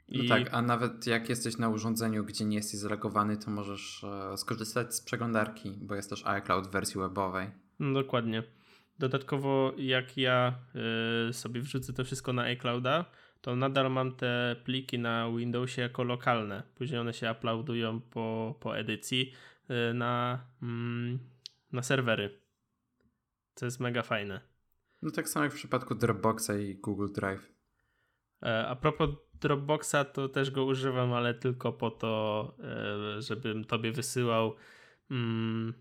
No 0.08 0.22
I... 0.22 0.28
No 0.28 0.34
tak, 0.34 0.54
a 0.54 0.62
nawet 0.62 1.06
jak 1.06 1.28
jesteś 1.28 1.58
na 1.58 1.68
urządzeniu, 1.68 2.24
gdzie 2.24 2.44
nie 2.44 2.56
jesteś 2.56 2.80
zalogowany, 2.80 3.36
to 3.36 3.50
możesz 3.50 4.04
e, 4.04 4.36
skorzystać 4.36 4.94
z 4.94 5.00
przeglądarki, 5.00 5.72
bo 5.80 5.94
jest 5.94 6.10
też 6.10 6.26
iCloud 6.26 6.66
w 6.66 6.70
wersji 6.70 7.00
webowej. 7.00 7.50
No, 7.78 8.02
dokładnie. 8.02 8.42
Dodatkowo, 8.98 9.72
jak 9.76 10.16
ja 10.16 10.58
y, 11.28 11.32
sobie 11.32 11.60
wrzucę 11.60 11.92
to 11.92 12.04
wszystko 12.04 12.32
na 12.32 12.42
iClouda, 12.42 13.04
to 13.44 13.56
nadal 13.56 13.90
mam 13.90 14.12
te 14.16 14.56
pliki 14.64 14.98
na 14.98 15.30
Windowsie 15.30 15.82
jako 15.82 16.04
lokalne. 16.04 16.62
Później 16.74 17.00
one 17.00 17.12
się 17.12 17.32
uploadują 17.32 18.00
po, 18.00 18.54
po 18.60 18.78
edycji 18.78 19.32
y, 19.70 19.94
na, 19.94 20.44
mm, 20.62 21.18
na 21.72 21.82
serwery. 21.82 22.40
Co 23.54 23.66
jest 23.66 23.80
mega 23.80 24.02
fajne. 24.02 24.40
No 25.02 25.10
tak 25.10 25.28
samo 25.28 25.44
jak 25.44 25.52
w 25.52 25.56
przypadku 25.56 25.94
Dropboxa 25.94 26.50
i 26.50 26.74
Google 26.74 27.12
Drive. 27.12 27.52
E, 28.42 28.66
a 28.68 28.76
propos 28.76 29.10
Dropboxa, 29.40 30.04
to 30.12 30.28
też 30.28 30.50
go 30.50 30.64
używam, 30.64 31.12
ale 31.12 31.34
tylko 31.34 31.72
po 31.72 31.90
to, 31.90 32.54
e, 33.18 33.22
żebym 33.22 33.64
tobie 33.64 33.92
wysyłał 33.92 34.54
mm, 35.10 35.74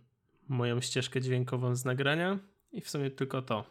moją 0.47 0.81
ścieżkę 0.81 1.21
dźwiękową 1.21 1.75
z 1.75 1.85
nagrania 1.85 2.39
i 2.71 2.81
w 2.81 2.89
sumie 2.89 3.11
tylko 3.11 3.41
to. 3.41 3.65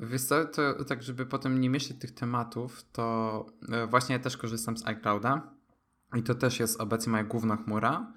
Wiesz 0.00 0.22
co, 0.22 0.44
to 0.44 0.84
tak, 0.84 1.02
żeby 1.02 1.26
potem 1.26 1.60
nie 1.60 1.70
mieszać 1.70 1.96
tych 1.96 2.10
tematów, 2.10 2.84
to 2.92 3.46
e, 3.72 3.86
właśnie 3.86 4.12
ja 4.12 4.18
też 4.18 4.36
korzystam 4.36 4.76
z 4.76 4.86
iClouda 4.86 5.54
i 6.16 6.22
to 6.22 6.34
też 6.34 6.60
jest 6.60 6.80
obecnie 6.80 7.10
moja 7.10 7.24
główna 7.24 7.56
chmura 7.56 8.12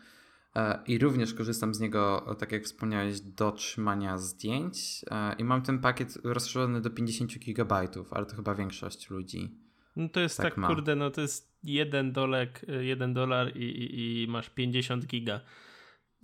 e, 0.55 0.79
i 0.87 0.97
również 0.97 1.33
korzystam 1.33 1.73
z 1.73 1.79
niego, 1.79 2.35
tak 2.39 2.51
jak 2.51 2.63
wspomniałeś, 2.63 3.21
do 3.21 3.51
trzymania 3.51 4.17
zdjęć 4.17 5.05
e, 5.11 5.35
i 5.37 5.43
mam 5.43 5.61
ten 5.61 5.79
pakiet 5.79 6.17
rozszerzony 6.23 6.81
do 6.81 6.89
50 6.89 7.37
GB, 7.37 7.87
ale 8.11 8.25
to 8.25 8.35
chyba 8.35 8.55
większość 8.55 9.09
ludzi. 9.09 9.57
No 9.95 10.09
to 10.09 10.19
jest 10.19 10.37
tak, 10.37 10.55
tak 10.55 10.65
kurde, 10.65 10.95
no 10.95 11.11
to 11.11 11.21
jest 11.21 11.53
jeden 11.63 12.11
dolek, 12.11 12.65
jeden 12.81 13.13
dolar 13.13 13.57
i, 13.57 13.63
i, 13.63 14.23
i 14.23 14.27
masz 14.27 14.49
50 14.49 15.05
giga. 15.05 15.39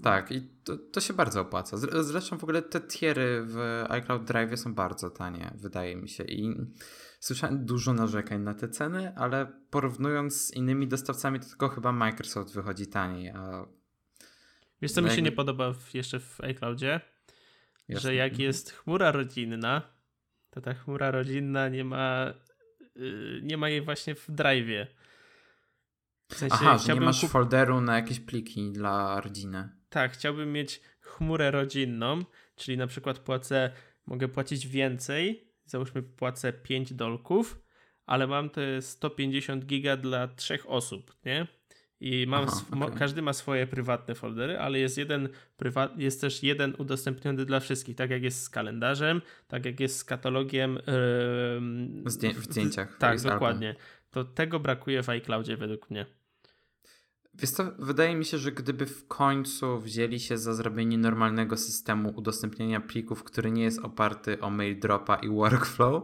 Tak, 0.03 0.31
i 0.31 0.41
to, 0.63 0.77
to 0.77 1.01
się 1.01 1.13
bardzo 1.13 1.41
opłaca. 1.41 1.77
Zresztą 2.03 2.37
w 2.37 2.43
ogóle 2.43 2.61
te 2.61 2.81
tiery 2.81 3.43
w 3.45 3.83
iCloud 3.89 4.23
Drive 4.23 4.59
są 4.59 4.73
bardzo 4.73 5.09
tanie, 5.09 5.53
wydaje 5.55 5.95
mi 5.95 6.09
się. 6.09 6.23
I 6.23 6.55
słyszałem 7.19 7.65
dużo 7.65 7.93
narzekań 7.93 8.41
na 8.41 8.53
te 8.53 8.69
ceny, 8.69 9.15
ale 9.15 9.45
porównując 9.69 10.41
z 10.41 10.53
innymi 10.53 10.87
dostawcami, 10.87 11.39
to 11.39 11.45
tylko 11.45 11.69
chyba 11.69 11.91
Microsoft 11.91 12.53
wychodzi 12.53 12.87
taniej. 12.87 13.29
A... 13.29 13.65
Wiesz, 14.81 14.91
co 14.91 15.01
mi 15.01 15.09
się 15.09 15.21
nie 15.21 15.31
podoba 15.31 15.73
w, 15.73 15.93
jeszcze 15.93 16.19
w 16.19 16.41
iCloudzie? 16.41 17.01
Jasne. 17.87 18.09
Że 18.09 18.15
jak 18.15 18.39
jest 18.39 18.71
chmura 18.71 19.11
rodzinna, 19.11 19.81
to 20.49 20.61
ta 20.61 20.73
chmura 20.73 21.11
rodzinna 21.11 21.69
nie 21.69 21.83
ma, 21.83 22.33
yy, 22.95 23.41
nie 23.43 23.57
ma 23.57 23.69
jej 23.69 23.81
właśnie 23.81 24.15
w 24.15 24.29
Drive'ie. 24.29 24.85
W 26.31 26.35
sensie 26.35 26.55
Aha, 26.59 26.77
że 26.77 26.93
nie 26.93 27.01
masz 27.01 27.21
kup... 27.21 27.29
folderu 27.29 27.81
na 27.81 27.95
jakieś 27.95 28.19
pliki 28.19 28.71
dla 28.71 29.21
rodziny. 29.21 29.78
Tak, 29.89 30.11
chciałbym 30.13 30.51
mieć 30.51 30.81
chmurę 31.01 31.51
rodzinną, 31.51 32.23
czyli 32.55 32.77
na 32.77 32.87
przykład 32.87 33.19
płacę, 33.19 33.71
mogę 34.05 34.27
płacić 34.27 34.67
więcej, 34.67 35.47
załóżmy 35.65 36.03
płacę 36.03 36.53
5 36.53 36.93
dolków, 36.93 37.59
ale 38.05 38.27
mam 38.27 38.49
te 38.49 38.81
150 38.81 39.65
giga 39.65 39.97
dla 39.97 40.27
trzech 40.27 40.69
osób, 40.69 41.15
nie? 41.25 41.47
I 42.01 42.25
mam 42.27 42.45
Aha, 42.47 42.85
okay. 42.85 42.99
każdy 42.99 43.21
ma 43.21 43.33
swoje 43.33 43.67
prywatne 43.67 44.15
foldery, 44.15 44.59
ale 44.59 44.79
jest 44.79 44.97
jeden 44.97 45.29
prywat, 45.57 45.99
jest 45.99 46.21
też 46.21 46.43
jeden 46.43 46.75
udostępniony 46.77 47.45
dla 47.45 47.59
wszystkich, 47.59 47.95
tak 47.95 48.09
jak 48.09 48.23
jest 48.23 48.43
z 48.43 48.49
kalendarzem, 48.49 49.21
tak 49.47 49.65
jak 49.65 49.79
jest 49.79 49.97
z 49.97 50.03
katalogiem 50.03 50.73
yy, 50.73 50.81
w, 50.85 52.03
zdję 52.05 52.33
w 52.33 52.43
zdjęciach. 52.43 52.97
Tak, 52.97 53.21
dokładnie. 53.21 53.75
To 54.11 54.23
tego 54.23 54.59
brakuje 54.59 55.03
w 55.03 55.09
iCloudzie 55.09 55.57
według 55.57 55.89
mnie. 55.89 56.05
Wiesz 57.41 57.51
co, 57.51 57.71
wydaje 57.79 58.15
mi 58.15 58.25
się, 58.25 58.37
że 58.37 58.51
gdyby 58.51 58.85
w 58.85 59.07
końcu 59.07 59.79
wzięli 59.79 60.19
się 60.19 60.37
za 60.37 60.53
zrobienie 60.53 60.97
normalnego 60.97 61.57
systemu 61.57 62.09
udostępniania 62.15 62.81
plików, 62.81 63.23
który 63.23 63.51
nie 63.51 63.63
jest 63.63 63.79
oparty 63.79 64.41
o 64.41 64.49
mail 64.49 64.79
dropa 64.79 65.15
i 65.15 65.29
workflow, 65.29 66.03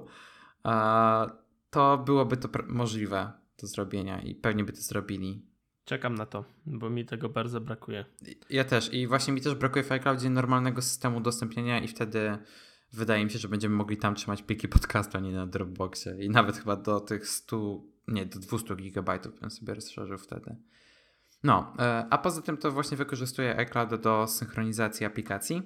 to 1.70 1.98
byłoby 1.98 2.38
to 2.38 2.50
możliwe 2.68 3.32
do 3.62 3.68
zrobienia 3.68 4.22
i 4.22 4.36
pewnie 4.36 4.64
by 4.64 4.74
to 4.74 4.82
zrobili. 4.82 5.46
Czekam 5.86 6.16
na 6.16 6.26
to, 6.26 6.46
bo 6.66 6.90
mi 6.90 7.06
tego 7.06 7.30
bardzo 7.30 7.62
brakuje. 7.62 8.06
Ja 8.50 8.64
też 8.64 8.94
i 8.94 9.08
właśnie 9.08 9.34
mi 9.34 9.42
też 9.42 9.56
brakuje 9.56 9.84
w 9.84 9.92
iCloudzie 9.92 10.30
normalnego 10.30 10.82
systemu 10.82 11.18
udostępniania 11.18 11.80
i 11.80 11.88
wtedy 11.88 12.38
wydaje 12.94 13.26
mi 13.26 13.32
się, 13.32 13.40
że 13.40 13.48
będziemy 13.48 13.76
mogli 13.76 13.98
tam 13.98 14.16
trzymać 14.16 14.44
pliki 14.44 14.68
podcastu, 14.68 15.18
a 15.18 15.22
nie 15.22 15.32
na 15.32 15.48
Dropboxie 15.48 16.18
i 16.20 16.30
nawet 16.30 16.58
chyba 16.58 16.76
do 16.76 17.00
tych 17.00 17.28
100, 17.28 17.82
nie, 18.08 18.26
do 18.26 18.40
200 18.40 18.76
gigabajtów 18.76 19.40
bym 19.40 19.52
sobie 19.52 19.74
rozszerzył 19.74 20.18
wtedy. 20.18 20.56
No, 21.46 21.74
e, 21.80 22.06
a 22.10 22.18
poza 22.18 22.42
tym 22.42 22.58
to 22.58 22.72
właśnie 22.72 22.98
wykorzystuję 22.98 23.58
iCloud 23.58 23.96
do 23.96 24.28
synchronizacji 24.28 25.06
aplikacji, 25.06 25.62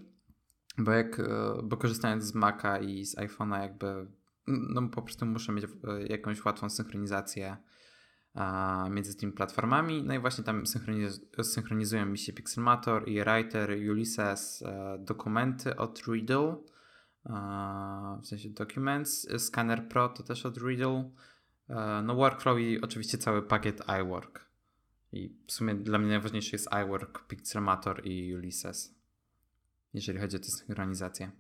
bo 0.77 0.91
jak, 0.91 1.19
e, 1.19 1.23
bo 1.63 1.77
korzystając 1.77 2.23
z 2.23 2.35
Maca 2.35 2.79
i 2.79 3.05
z 3.05 3.15
iPhone'a 3.15 3.61
jakby, 3.61 4.07
no 4.47 4.89
po 4.89 5.01
prostu 5.01 5.25
muszę 5.25 5.51
mieć 5.51 5.65
e, 5.65 5.67
jakąś 6.07 6.45
łatwą 6.45 6.69
synchronizację 6.69 7.57
między 8.89 9.15
tymi 9.17 9.31
platformami. 9.31 10.03
No 10.03 10.13
i 10.13 10.19
właśnie 10.19 10.43
tam 10.43 10.65
synchroniz 10.67 11.21
synchronizują 11.43 12.05
mi 12.05 12.17
się 12.17 12.33
Pixelmator, 12.33 13.09
i 13.09 13.23
Writer, 13.23 13.69
Ulysses, 13.89 14.63
dokumenty 14.99 15.75
od 15.75 16.01
Riddle, 16.07 16.55
w 18.21 18.27
sensie 18.27 18.49
Documents, 18.49 19.27
Scanner 19.37 19.87
Pro 19.87 20.09
to 20.09 20.23
też 20.23 20.45
od 20.45 20.57
Riddle, 20.57 21.11
no 22.03 22.15
Workflow 22.15 22.59
i 22.59 22.81
oczywiście 22.81 23.17
cały 23.17 23.41
pakiet 23.41 23.81
iWork. 24.01 24.48
I 25.11 25.35
w 25.47 25.51
sumie 25.51 25.75
dla 25.75 25.99
mnie 25.99 26.09
najważniejszy 26.09 26.55
jest 26.55 26.69
iWork, 26.85 27.27
Pixelmator 27.27 28.07
i 28.07 28.35
Ulysses, 28.35 28.95
jeżeli 29.93 30.19
chodzi 30.19 30.35
o 30.35 30.39
tę 30.39 30.45
synchronizację. 30.45 31.31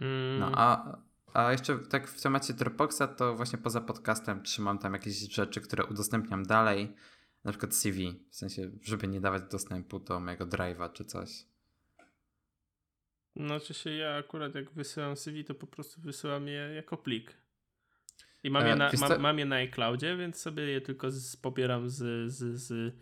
Mm. 0.00 0.38
No 0.38 0.52
a, 0.54 0.96
a 1.34 1.52
jeszcze 1.52 1.78
tak 1.78 2.08
w 2.08 2.22
temacie 2.22 2.54
Dropboxa, 2.54 3.02
to 3.16 3.34
właśnie 3.34 3.58
poza 3.58 3.80
podcastem 3.80 4.42
trzymam 4.42 4.78
tam 4.78 4.92
jakieś 4.92 5.18
rzeczy, 5.18 5.60
które 5.60 5.84
udostępniam 5.84 6.42
dalej, 6.42 6.94
na 7.44 7.52
przykład 7.52 7.74
CV, 7.74 8.26
w 8.30 8.36
sensie, 8.36 8.70
żeby 8.82 9.08
nie 9.08 9.20
dawać 9.20 9.42
dostępu 9.50 9.98
do 9.98 10.20
mojego 10.20 10.46
drive'a 10.46 10.92
czy 10.92 11.04
coś. 11.04 11.46
No, 13.36 13.60
czy 13.60 13.74
się 13.74 13.90
ja 13.90 14.16
akurat 14.16 14.54
jak 14.54 14.72
wysyłam 14.72 15.16
CV, 15.16 15.44
to 15.44 15.54
po 15.54 15.66
prostu 15.66 16.00
wysyłam 16.00 16.48
je 16.48 16.74
jako 16.74 16.96
plik. 16.96 17.36
I 18.46 18.50
mam, 18.50 18.66
je 18.66 18.72
e, 18.72 18.76
na, 18.76 18.90
mam, 19.00 19.20
mam 19.20 19.38
je 19.38 19.44
na 19.44 19.56
iCloudzie, 19.56 20.16
więc 20.16 20.36
sobie 20.36 20.62
je 20.62 20.80
tylko 20.80 21.10
z, 21.10 21.36
pobieram 21.36 21.90
z, 21.90 22.32
z, 22.32 22.60
z, 22.60 22.94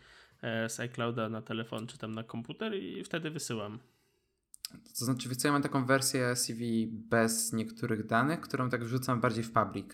e, 0.42 0.68
z 0.68 0.80
iClouda 0.80 1.28
na 1.28 1.42
telefon 1.42 1.86
czy 1.86 1.98
tam 1.98 2.14
na 2.14 2.22
komputer 2.22 2.74
i 2.74 3.04
wtedy 3.04 3.30
wysyłam. 3.30 3.78
To 4.98 5.04
znaczy, 5.04 5.28
wiesz 5.28 5.38
co, 5.38 5.48
ja 5.48 5.52
mam 5.52 5.62
taką 5.62 5.86
wersję 5.86 6.36
CV 6.36 6.86
bez 6.86 7.52
niektórych 7.52 8.06
danych, 8.06 8.40
którą 8.40 8.70
tak 8.70 8.84
wrzucam 8.84 9.20
bardziej 9.20 9.44
w 9.44 9.52
public. 9.52 9.86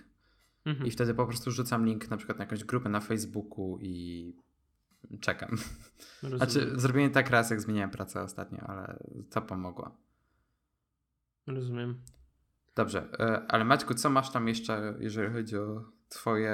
Mhm. 0.64 0.86
I 0.86 0.90
wtedy 0.90 1.14
po 1.14 1.26
prostu 1.26 1.50
rzucam 1.50 1.86
link 1.86 2.10
na 2.10 2.16
przykład 2.16 2.38
na 2.38 2.44
jakąś 2.44 2.64
grupę 2.64 2.88
na 2.88 3.00
Facebooku 3.00 3.78
i 3.80 4.34
czekam. 5.20 5.50
Rozumiem. 6.22 6.38
Znaczy, 6.38 6.80
zrobiłem 6.80 7.10
tak 7.10 7.30
raz, 7.30 7.50
jak 7.50 7.60
zmieniałem 7.60 7.90
pracę 7.90 8.22
ostatnio, 8.22 8.60
ale 8.60 8.98
to 9.30 9.42
pomogło. 9.42 9.96
Rozumiem. 11.46 12.00
Dobrze, 12.76 13.08
e, 13.18 13.46
ale 13.48 13.64
Maćku, 13.64 13.94
co 13.94 14.10
masz 14.10 14.32
tam 14.32 14.48
jeszcze, 14.48 14.94
jeżeli 15.00 15.32
chodzi 15.32 15.56
o 15.56 15.84
twoje 16.08 16.50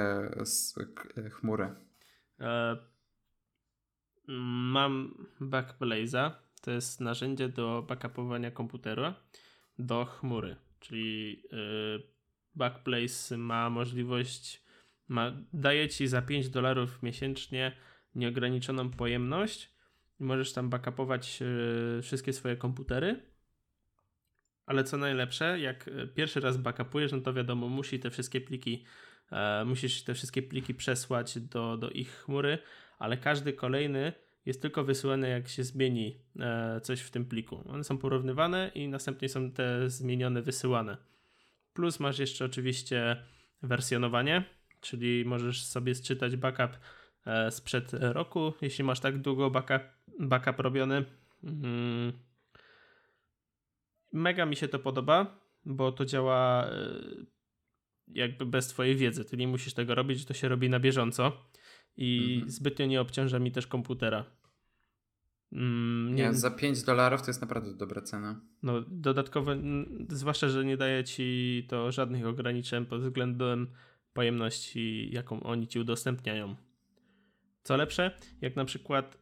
e, 1.17 1.29
chmury? 1.29 1.75
E, 2.39 2.77
mam 4.71 5.25
Backblaze'a, 5.41 6.31
to 6.61 6.71
jest 6.71 7.01
narzędzie 7.01 7.49
do 7.49 7.85
backupowania 7.87 8.51
komputera 8.51 9.15
do 9.79 10.05
chmury, 10.05 10.55
czyli 10.79 11.43
Backblaze 12.55 13.37
ma 13.37 13.69
możliwość, 13.69 14.63
ma, 15.07 15.31
daje 15.53 15.89
ci 15.89 16.07
za 16.07 16.21
5 16.21 16.49
dolarów 16.49 17.03
miesięcznie 17.03 17.77
nieograniczoną 18.15 18.89
pojemność 18.89 19.73
i 20.19 20.23
możesz 20.23 20.53
tam 20.53 20.69
backupować 20.69 21.39
wszystkie 22.01 22.33
swoje 22.33 22.55
komputery 22.55 23.21
ale 24.67 24.83
co 24.83 24.97
najlepsze, 24.97 25.59
jak 25.59 25.87
e, 25.87 26.07
pierwszy 26.07 26.39
raz 26.39 26.57
backupujesz, 26.57 27.11
no 27.11 27.21
to 27.21 27.33
wiadomo, 27.33 27.69
musi 27.69 27.99
te 27.99 28.09
wszystkie 28.09 28.41
pliki, 28.41 28.83
e, 29.31 29.65
musisz 29.65 30.03
te 30.03 30.13
wszystkie 30.13 30.41
pliki 30.41 30.73
przesłać 30.73 31.39
do, 31.39 31.77
do 31.77 31.89
ich 31.89 32.09
chmury, 32.09 32.57
ale 32.99 33.17
każdy 33.17 33.53
kolejny 33.53 34.13
jest 34.45 34.61
tylko 34.61 34.83
wysyłany, 34.83 35.29
jak 35.29 35.47
się 35.47 35.63
zmieni 35.63 36.19
e, 36.39 36.81
coś 36.81 37.01
w 37.01 37.11
tym 37.11 37.25
pliku. 37.25 37.63
One 37.69 37.83
są 37.83 37.97
porównywane 37.97 38.71
i 38.75 38.87
następnie 38.87 39.29
są 39.29 39.51
te 39.51 39.89
zmienione 39.89 40.41
wysyłane. 40.41 40.97
Plus 41.73 41.99
masz 41.99 42.19
jeszcze 42.19 42.45
oczywiście 42.45 43.17
wersjonowanie, 43.63 44.43
czyli 44.81 45.25
możesz 45.25 45.63
sobie 45.63 45.95
sczytać 45.95 46.35
backup 46.35 46.79
e, 47.25 47.51
sprzed 47.51 47.91
roku, 47.93 48.53
jeśli 48.61 48.83
masz 48.83 48.99
tak 48.99 49.21
długo 49.21 49.49
backup, 49.49 49.81
backup 50.19 50.59
robiony. 50.59 51.05
Mm. 51.43 52.26
Mega 54.13 54.45
mi 54.45 54.55
się 54.55 54.67
to 54.67 54.79
podoba, 54.79 55.39
bo 55.65 55.91
to 55.91 56.05
działa 56.05 56.65
e, 56.65 57.01
jakby 58.07 58.45
bez 58.45 58.67
twojej 58.67 58.95
wiedzy. 58.95 59.25
Ty 59.25 59.37
nie 59.37 59.47
musisz 59.47 59.73
tego 59.73 59.95
robić, 59.95 60.25
to 60.25 60.33
się 60.33 60.47
robi 60.49 60.69
na 60.69 60.79
bieżąco 60.79 61.31
i 61.97 62.33
mhm. 62.33 62.51
zbytnio 62.51 62.85
nie 62.85 63.01
obciąża 63.01 63.39
mi 63.39 63.51
też 63.51 63.67
komputera. 63.67 64.25
Mm, 65.51 66.15
nie, 66.15 66.23
nie, 66.23 66.33
za 66.33 66.51
5 66.51 66.83
dolarów 66.83 67.21
to 67.21 67.27
jest 67.27 67.41
naprawdę 67.41 67.73
dobra 67.73 68.01
cena. 68.01 68.41
No, 68.63 68.81
dodatkowo, 68.87 69.51
zwłaszcza, 70.09 70.49
że 70.49 70.65
nie 70.65 70.77
daje 70.77 71.03
ci 71.03 71.65
to 71.69 71.91
żadnych 71.91 72.25
ograniczeń 72.25 72.85
pod 72.85 73.01
względem 73.01 73.67
pojemności, 74.13 75.09
jaką 75.11 75.43
oni 75.43 75.67
ci 75.67 75.79
udostępniają. 75.79 76.55
Co 77.63 77.77
lepsze, 77.77 78.11
jak 78.41 78.55
na 78.55 78.65
przykład 78.65 79.17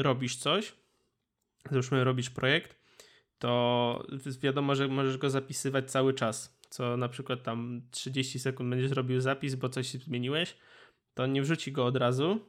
y, 0.00 0.02
robisz 0.02 0.36
coś, 0.36 0.72
załóżmy 1.70 2.04
robisz 2.04 2.30
projekt, 2.30 2.81
to 3.42 4.04
wiadomo, 4.40 4.74
że 4.74 4.88
możesz 4.88 5.18
go 5.18 5.30
zapisywać 5.30 5.90
cały 5.90 6.14
czas. 6.14 6.58
Co 6.70 6.96
na 6.96 7.08
przykład 7.08 7.42
tam 7.42 7.82
30 7.90 8.38
sekund 8.38 8.70
będziesz 8.70 8.90
robił 8.90 9.20
zapis, 9.20 9.54
bo 9.54 9.68
coś 9.68 9.90
zmieniłeś, 9.90 10.56
to 11.14 11.26
nie 11.26 11.42
wrzuci 11.42 11.72
go 11.72 11.86
od 11.86 11.96
razu, 11.96 12.40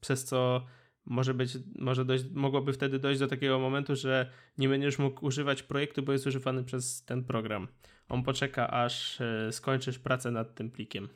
przez 0.00 0.24
co 0.24 0.66
może 1.06 1.34
być, 1.34 1.58
może 1.74 2.04
dojść, 2.04 2.24
mogłoby 2.34 2.72
wtedy 2.72 2.98
dojść 2.98 3.20
do 3.20 3.28
takiego 3.28 3.58
momentu, 3.58 3.96
że 3.96 4.30
nie 4.58 4.68
będziesz 4.68 4.98
mógł 4.98 5.26
używać 5.26 5.62
projektu, 5.62 6.02
bo 6.02 6.12
jest 6.12 6.26
używany 6.26 6.64
przez 6.64 7.04
ten 7.04 7.24
program. 7.24 7.68
On 8.08 8.22
poczeka, 8.22 8.70
aż 8.70 9.20
e, 9.20 9.52
skończysz 9.52 9.98
pracę 9.98 10.30
nad 10.30 10.54
tym 10.54 10.70
plikiem. 10.70 11.08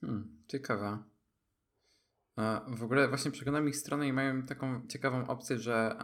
Hmm, 0.00 0.42
ciekawe. 0.48 0.98
W 2.68 2.82
ogóle 2.82 3.08
właśnie 3.08 3.30
przeglądam 3.30 3.68
ich 3.68 3.76
stronę 3.76 4.08
i 4.08 4.12
mają 4.12 4.42
taką 4.42 4.86
ciekawą 4.88 5.26
opcję, 5.26 5.58
że 5.58 5.96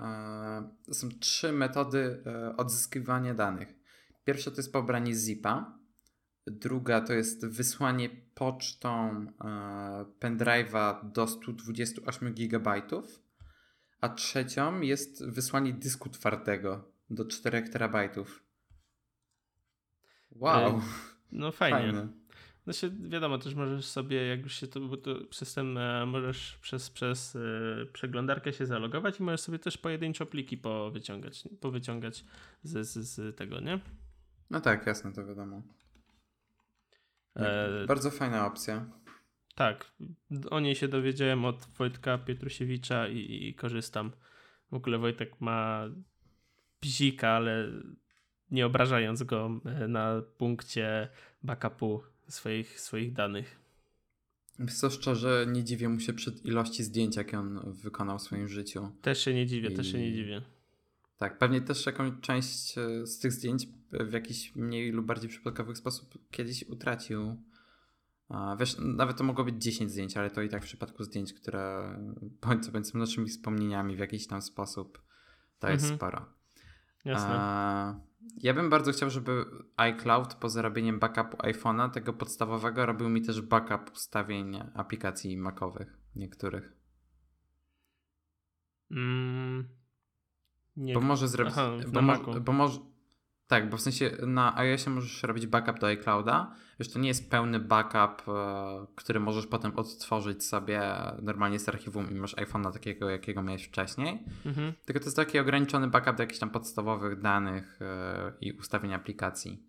e, 0.88 0.94
są 0.94 1.08
trzy 1.20 1.52
metody 1.52 2.22
e, 2.26 2.56
odzyskiwania 2.56 3.34
danych. 3.34 3.74
Pierwsza 4.24 4.50
to 4.50 4.56
jest 4.56 4.72
pobranie 4.72 5.14
zipa, 5.14 5.76
Druga 6.46 7.00
to 7.00 7.12
jest 7.12 7.46
wysłanie 7.46 8.08
pocztą 8.34 9.26
e, 9.40 10.04
pendrive'a 10.20 11.12
do 11.12 11.26
128 11.26 12.34
GB. 12.34 12.82
A 14.00 14.08
trzecią 14.08 14.80
jest 14.80 15.26
wysłanie 15.26 15.72
dysku 15.72 16.08
twardego 16.08 16.92
do 17.10 17.24
4 17.24 17.68
terabajtów. 17.68 18.42
Wow. 20.30 20.80
No 21.32 21.52
fajnie. 21.52 21.78
Fajne. 21.78 22.08
No 22.66 22.72
się 22.72 22.90
wiadomo, 22.90 23.38
też 23.38 23.54
możesz 23.54 23.86
sobie, 23.86 24.26
jak 24.26 24.42
już 24.42 24.54
się 24.54 24.66
to, 24.66 24.80
bo 24.80 24.96
to 24.96 25.14
przez 25.30 25.54
ten, 25.54 25.78
e, 25.78 26.06
możesz 26.06 26.58
przez, 26.62 26.90
przez 26.90 27.36
e, 27.36 27.86
przeglądarkę 27.92 28.52
się 28.52 28.66
zalogować 28.66 29.20
i 29.20 29.22
możesz 29.22 29.40
sobie 29.40 29.58
też 29.58 29.78
pojedyncze 29.78 30.26
pliki 30.26 30.58
powyciągać, 30.58 31.44
powyciągać 31.60 32.24
z, 32.62 32.88
z, 32.88 33.08
z 33.08 33.36
tego, 33.36 33.60
nie? 33.60 33.80
No 34.50 34.60
tak, 34.60 34.86
jasne, 34.86 35.12
to 35.12 35.26
wiadomo. 35.26 35.62
E, 37.36 37.86
Bardzo 37.86 38.10
fajna 38.10 38.46
opcja. 38.46 38.86
Tak, 39.54 39.92
o 40.50 40.60
niej 40.60 40.74
się 40.74 40.88
dowiedziałem 40.88 41.44
od 41.44 41.66
Wojtka 41.78 42.18
Pietrusiewicza 42.18 43.08
i, 43.08 43.48
i 43.48 43.54
korzystam. 43.54 44.12
W 44.70 44.74
ogóle 44.74 44.98
Wojtek 44.98 45.40
ma 45.40 45.84
bzika, 46.80 47.28
ale 47.28 47.68
nie 48.50 48.66
obrażając 48.66 49.22
go 49.22 49.60
e, 49.64 49.88
na 49.88 50.22
punkcie 50.38 51.08
backupu 51.42 52.02
swoich, 52.28 52.80
swoich 52.80 53.12
danych. 53.12 53.58
Co 54.70 54.90
szczerze, 54.90 55.46
nie 55.48 55.64
dziwię 55.64 55.88
mu 55.88 56.00
się 56.00 56.12
przed 56.12 56.44
ilości 56.44 56.84
zdjęć, 56.84 57.16
jakie 57.16 57.38
on 57.38 57.72
wykonał 57.72 58.18
w 58.18 58.22
swoim 58.22 58.48
życiu. 58.48 58.90
Też 59.02 59.24
się 59.24 59.34
nie 59.34 59.46
dziwię, 59.46 59.68
I... 59.68 59.76
też 59.76 59.92
się 59.92 59.98
nie 59.98 60.12
dziwię. 60.12 60.42
Tak, 61.18 61.38
pewnie 61.38 61.60
też 61.60 61.86
jakąś 61.86 62.12
część 62.20 62.78
e, 62.78 63.06
z 63.06 63.18
tych 63.18 63.32
zdjęć 63.32 63.68
w 63.92 64.12
jakiś 64.12 64.56
mniej 64.56 64.92
lub 64.92 65.06
bardziej 65.06 65.30
przypadkowy 65.30 65.76
sposób 65.76 66.18
kiedyś 66.30 66.64
utracił. 66.68 67.36
Wiesz, 68.58 68.76
nawet 68.78 69.16
to 69.16 69.24
mogło 69.24 69.44
być 69.44 69.62
10 69.62 69.90
zdjęć, 69.90 70.16
ale 70.16 70.30
to 70.30 70.42
i 70.42 70.48
tak 70.48 70.62
w 70.62 70.66
przypadku 70.66 71.04
zdjęć, 71.04 71.32
które 71.32 71.96
bądź 72.42 72.90
co 72.90 72.98
naszymi 72.98 73.28
wspomnieniami 73.28 73.96
w 73.96 73.98
jakiś 73.98 74.26
tam 74.26 74.42
sposób, 74.42 75.02
to 75.58 75.70
jest 75.70 75.84
mhm. 75.84 75.98
sporo. 75.98 76.26
Jasne. 77.04 78.00
Ja 78.36 78.54
bym 78.54 78.70
bardzo 78.70 78.92
chciał, 78.92 79.10
żeby 79.10 79.44
iCloud 79.76 80.34
po 80.34 80.48
zrobieniem 80.48 80.98
backupu 80.98 81.36
iPhone'a, 81.36 81.90
tego 81.90 82.12
podstawowego, 82.12 82.86
robił 82.86 83.08
mi 83.08 83.22
też 83.22 83.40
backup 83.40 83.92
ustawień 83.92 84.58
aplikacji 84.74 85.36
Macowych 85.36 85.98
niektórych. 86.16 86.76
Mm, 88.90 89.68
nie. 90.76 90.94
Bo 90.94 91.00
może 91.00 91.28
zrobić. 91.28 91.54
Aha, 91.56 91.70
bo, 91.92 92.02
mo, 92.02 92.18
bo 92.40 92.52
może. 92.52 92.80
Tak, 93.48 93.70
bo 93.70 93.76
w 93.76 93.80
sensie 93.80 94.10
na 94.26 94.56
iOSie 94.56 94.90
możesz 94.90 95.22
robić 95.22 95.46
backup 95.46 95.78
do 95.78 95.86
iClouda. 95.86 96.54
Już 96.78 96.88
to 96.88 96.98
nie 96.98 97.08
jest 97.08 97.30
pełny 97.30 97.60
backup, 97.60 98.28
e, 98.28 98.86
który 98.94 99.20
możesz 99.20 99.46
potem 99.46 99.72
odtworzyć 99.76 100.44
sobie 100.44 100.82
normalnie 101.22 101.58
z 101.58 101.68
archiwum 101.68 102.10
i 102.10 102.14
masz 102.14 102.36
iPhone'a 102.36 102.72
takiego, 102.72 103.10
jakiego 103.10 103.42
miałeś 103.42 103.64
wcześniej. 103.64 104.24
Mhm. 104.46 104.72
Tylko 104.84 105.00
to 105.00 105.06
jest 105.06 105.16
taki 105.16 105.38
ograniczony 105.38 105.88
backup 105.88 106.16
do 106.16 106.22
jakichś 106.22 106.40
tam 106.40 106.50
podstawowych 106.50 107.20
danych 107.20 107.78
e, 107.82 108.32
i 108.40 108.52
ustawień 108.52 108.94
aplikacji. 108.94 109.62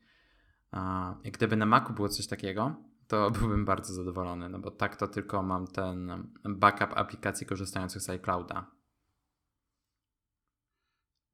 I 1.24 1.32
gdyby 1.32 1.56
na 1.56 1.66
Macu 1.66 1.94
było 1.94 2.10
coś 2.10 2.28
takiego, 2.28 2.76
to 3.08 3.32
byłbym 3.40 3.66
bardzo 3.66 3.94
zadowolony, 3.94 4.50
no 4.50 4.60
bo 4.60 4.72
tak 4.72 4.96
to 4.96 5.08
tylko 5.08 5.44
mam 5.44 5.68
ten 5.68 6.28
backup 6.46 6.90
aplikacji 6.96 7.48
korzystających 7.48 8.02
z 8.02 8.10
iClouda. 8.10 8.77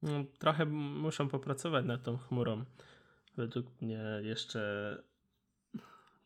No, 0.04 0.24
trochę 0.40 0.66
muszą 0.66 1.30
popracować 1.30 1.86
nad 1.86 2.04
tą 2.04 2.18
chmurą. 2.18 2.66
Według 3.38 3.82
mnie 3.82 4.04
jeszcze 4.22 5.04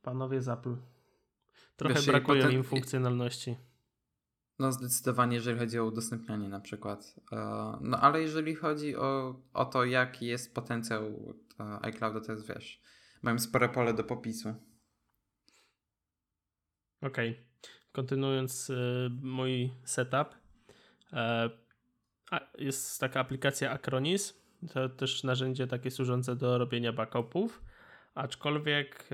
panowie 0.01 0.41
z 0.41 0.49
Apple. 0.49 0.75
Trochę 1.75 1.95
Wiesz, 1.95 2.05
brakuje 2.05 2.41
potem... 2.41 2.55
im 2.55 2.63
funkcjonalności. 2.63 3.57
No 4.59 4.71
zdecydowanie, 4.71 5.35
jeżeli 5.35 5.59
chodzi 5.59 5.79
o 5.79 5.85
udostępnianie 5.85 6.49
na 6.49 6.59
przykład. 6.59 7.15
E, 7.31 7.37
no 7.81 7.99
ale 8.01 8.21
jeżeli 8.21 8.55
chodzi 8.55 8.95
o, 8.95 9.41
o 9.53 9.65
to, 9.65 9.85
jaki 9.85 10.25
jest 10.25 10.55
potencjał 10.55 11.33
iClouda, 11.81 12.21
to 12.21 12.31
jest, 12.31 12.47
wiesz, 12.47 12.81
mam 13.21 13.39
spore 13.39 13.69
pole 13.69 13.93
do 13.93 14.03
popisu. 14.03 14.49
Okej. 17.01 17.31
Okay. 17.31 17.45
Kontynuując 17.91 18.69
y, 18.69 19.09
mój 19.21 19.73
setup. 19.85 20.27
Y, 22.33 22.63
jest 22.63 22.99
taka 22.99 23.19
aplikacja 23.19 23.71
Acronis. 23.71 24.41
To 24.73 24.89
też 24.89 25.23
narzędzie 25.23 25.67
takie 25.67 25.91
służące 25.91 26.35
do 26.35 26.57
robienia 26.57 26.93
backupów. 26.93 27.61
Aczkolwiek 28.15 29.09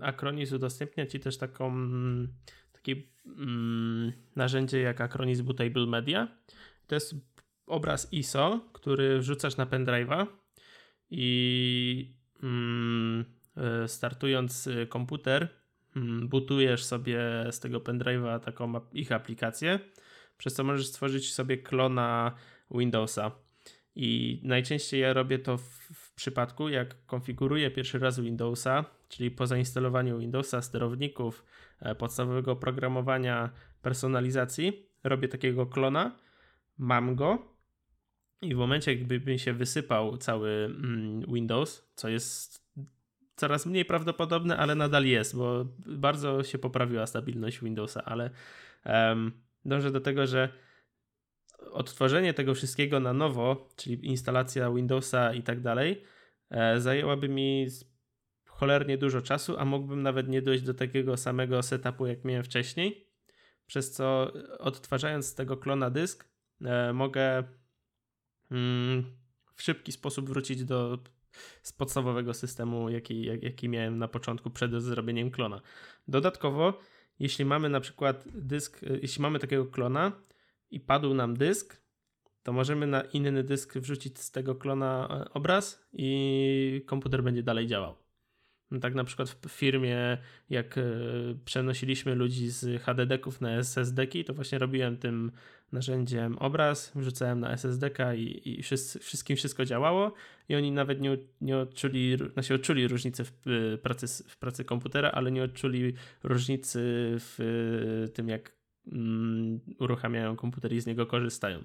Acronis 0.00 0.52
udostępnia 0.52 1.06
ci 1.06 1.20
też 1.20 1.38
taką 1.38 1.66
mm, 1.66 2.28
takie 2.72 2.96
mm, 3.26 4.12
narzędzie 4.36 4.80
jak 4.80 5.00
Acronis 5.00 5.40
Bootable 5.40 5.86
Media. 5.86 6.28
To 6.86 6.94
jest 6.94 7.14
obraz 7.66 8.12
ISO, 8.12 8.60
który 8.72 9.18
wrzucasz 9.18 9.56
na 9.56 9.66
pendrive'a 9.66 10.26
i 11.10 12.14
mm, 12.42 13.24
e, 13.56 13.88
startując 13.88 14.68
komputer, 14.88 15.48
mm, 15.96 16.28
bootujesz 16.28 16.84
sobie 16.84 17.20
z 17.50 17.60
tego 17.60 17.80
pendrive'a 17.80 18.40
taką 18.40 18.80
ich 18.92 19.12
aplikację 19.12 19.78
przez 20.42 20.54
co 20.54 20.64
możesz 20.64 20.86
stworzyć 20.86 21.34
sobie 21.34 21.56
klona 21.56 22.34
Windowsa. 22.70 23.30
I 23.94 24.40
najczęściej 24.44 25.00
ja 25.00 25.12
robię 25.12 25.38
to 25.38 25.58
w, 25.58 25.62
w, 25.94 26.14
przypadku, 26.14 26.68
jak 26.68 27.06
konfiguruję 27.06 27.70
pierwszy 27.70 27.98
raz 27.98 28.20
Windowsa, 28.20 28.84
czyli 29.08 29.30
po 29.30 29.46
zainstalowaniu 29.46 30.18
Windowsa, 30.18 30.62
sterowników, 30.62 31.44
e, 31.80 31.94
podstawowego 31.94 32.56
programowania, 32.56 33.50
personalizacji, 33.82 34.86
robię 35.04 35.28
takiego 35.28 35.66
klona, 35.66 36.16
mam 36.78 37.14
go 37.14 37.38
i 38.40 38.54
w 38.54 38.58
momencie, 38.58 38.96
gdyby 38.96 39.32
mi 39.32 39.38
się 39.38 39.52
wysypał 39.52 40.16
cały 40.16 40.50
mm, 40.50 41.34
Windows, 41.34 41.88
co 41.94 42.08
jest 42.08 42.66
coraz 43.36 43.66
mniej 43.66 43.84
prawdopodobne, 43.84 44.56
ale 44.56 44.74
nadal 44.74 45.04
jest, 45.04 45.36
bo 45.36 45.66
bardzo 45.86 46.42
się 46.42 46.58
poprawiła 46.58 47.06
stabilność 47.06 47.60
Windowsa, 47.60 48.04
ale 48.04 48.30
dążę 49.64 49.90
do 49.90 50.00
tego, 50.00 50.26
że 50.26 50.48
odtworzenie 51.58 52.34
tego 52.34 52.54
wszystkiego 52.54 53.00
na 53.00 53.12
nowo, 53.12 53.68
czyli 53.76 54.06
instalacja 54.06 54.70
Windowsa 54.70 55.34
i 55.34 55.42
tak 55.42 55.60
dalej, 55.60 56.04
e, 56.50 56.80
zajęłaby 56.80 57.28
mi 57.28 57.66
cholernie 58.46 58.98
dużo 58.98 59.22
czasu, 59.22 59.58
a 59.58 59.64
mógłbym 59.64 60.02
nawet 60.02 60.28
nie 60.28 60.42
dojść 60.42 60.64
do 60.64 60.74
takiego 60.74 61.16
samego 61.16 61.62
setupu, 61.62 62.06
jak 62.06 62.24
miałem 62.24 62.44
wcześniej, 62.44 63.06
przez 63.66 63.92
co 63.92 64.32
odtwarzając 64.58 65.26
z 65.26 65.34
tego 65.34 65.56
klona 65.56 65.90
dysk 65.90 66.28
e, 66.64 66.92
mogę 66.92 67.44
mm, 68.50 69.04
w 69.54 69.62
szybki 69.62 69.92
sposób 69.92 70.28
wrócić 70.28 70.64
do 70.64 70.98
z 71.62 71.72
podstawowego 71.72 72.34
systemu, 72.34 72.90
jaki, 72.90 73.24
jaki 73.24 73.68
miałem 73.68 73.98
na 73.98 74.08
początku 74.08 74.50
przed 74.50 74.82
zrobieniem 74.82 75.30
klona. 75.30 75.60
Dodatkowo, 76.08 76.78
jeśli 77.18 77.44
mamy 77.44 77.68
na 77.68 77.80
przykład 77.80 78.24
dysk, 78.34 78.80
jeśli 79.02 79.22
mamy 79.22 79.38
takiego 79.38 79.66
klona 79.66 80.12
i 80.70 80.80
padł 80.80 81.14
nam 81.14 81.36
dysk, 81.36 81.82
to 82.42 82.52
możemy 82.52 82.86
na 82.86 83.02
inny 83.02 83.42
dysk 83.44 83.78
wrzucić 83.78 84.18
z 84.18 84.30
tego 84.30 84.54
klona 84.54 85.08
e, 85.10 85.32
obraz 85.32 85.88
i 85.92 86.82
komputer 86.86 87.22
będzie 87.22 87.42
dalej 87.42 87.66
działał. 87.66 88.01
Tak 88.80 88.94
na 88.94 89.04
przykład 89.04 89.28
w 89.28 89.48
firmie, 89.48 90.18
jak 90.50 90.78
e, 90.78 90.82
przenosiliśmy 91.44 92.14
ludzi 92.14 92.50
z 92.50 92.82
HDD-ków 92.82 93.40
na 93.40 93.50
SSD-ki, 93.50 94.24
to 94.24 94.34
właśnie 94.34 94.58
robiłem 94.58 94.96
tym 94.96 95.32
narzędziem 95.72 96.38
obraz, 96.38 96.92
wrzucałem 96.94 97.40
na 97.40 97.52
SSD-ka 97.52 98.14
i, 98.14 98.42
i 98.44 98.62
wszyscy, 98.62 98.98
wszystkim 98.98 99.36
wszystko 99.36 99.64
działało 99.64 100.12
i 100.48 100.54
oni 100.54 100.72
nawet 100.72 101.00
nie, 101.00 101.18
nie 101.40 101.58
odczuli, 101.58 102.16
znaczy 102.32 102.54
odczuli 102.54 102.88
różnicę 102.88 103.24
w 103.24 103.32
pracy, 103.82 104.24
w 104.28 104.36
pracy 104.36 104.64
komputera, 104.64 105.10
ale 105.10 105.32
nie 105.32 105.42
odczuli 105.42 105.94
różnicy 106.22 106.80
w 107.18 108.08
tym, 108.14 108.28
jak 108.28 108.52
mm, 108.92 109.60
uruchamiają 109.78 110.36
komputer 110.36 110.72
i 110.72 110.80
z 110.80 110.86
niego 110.86 111.06
korzystają. 111.06 111.64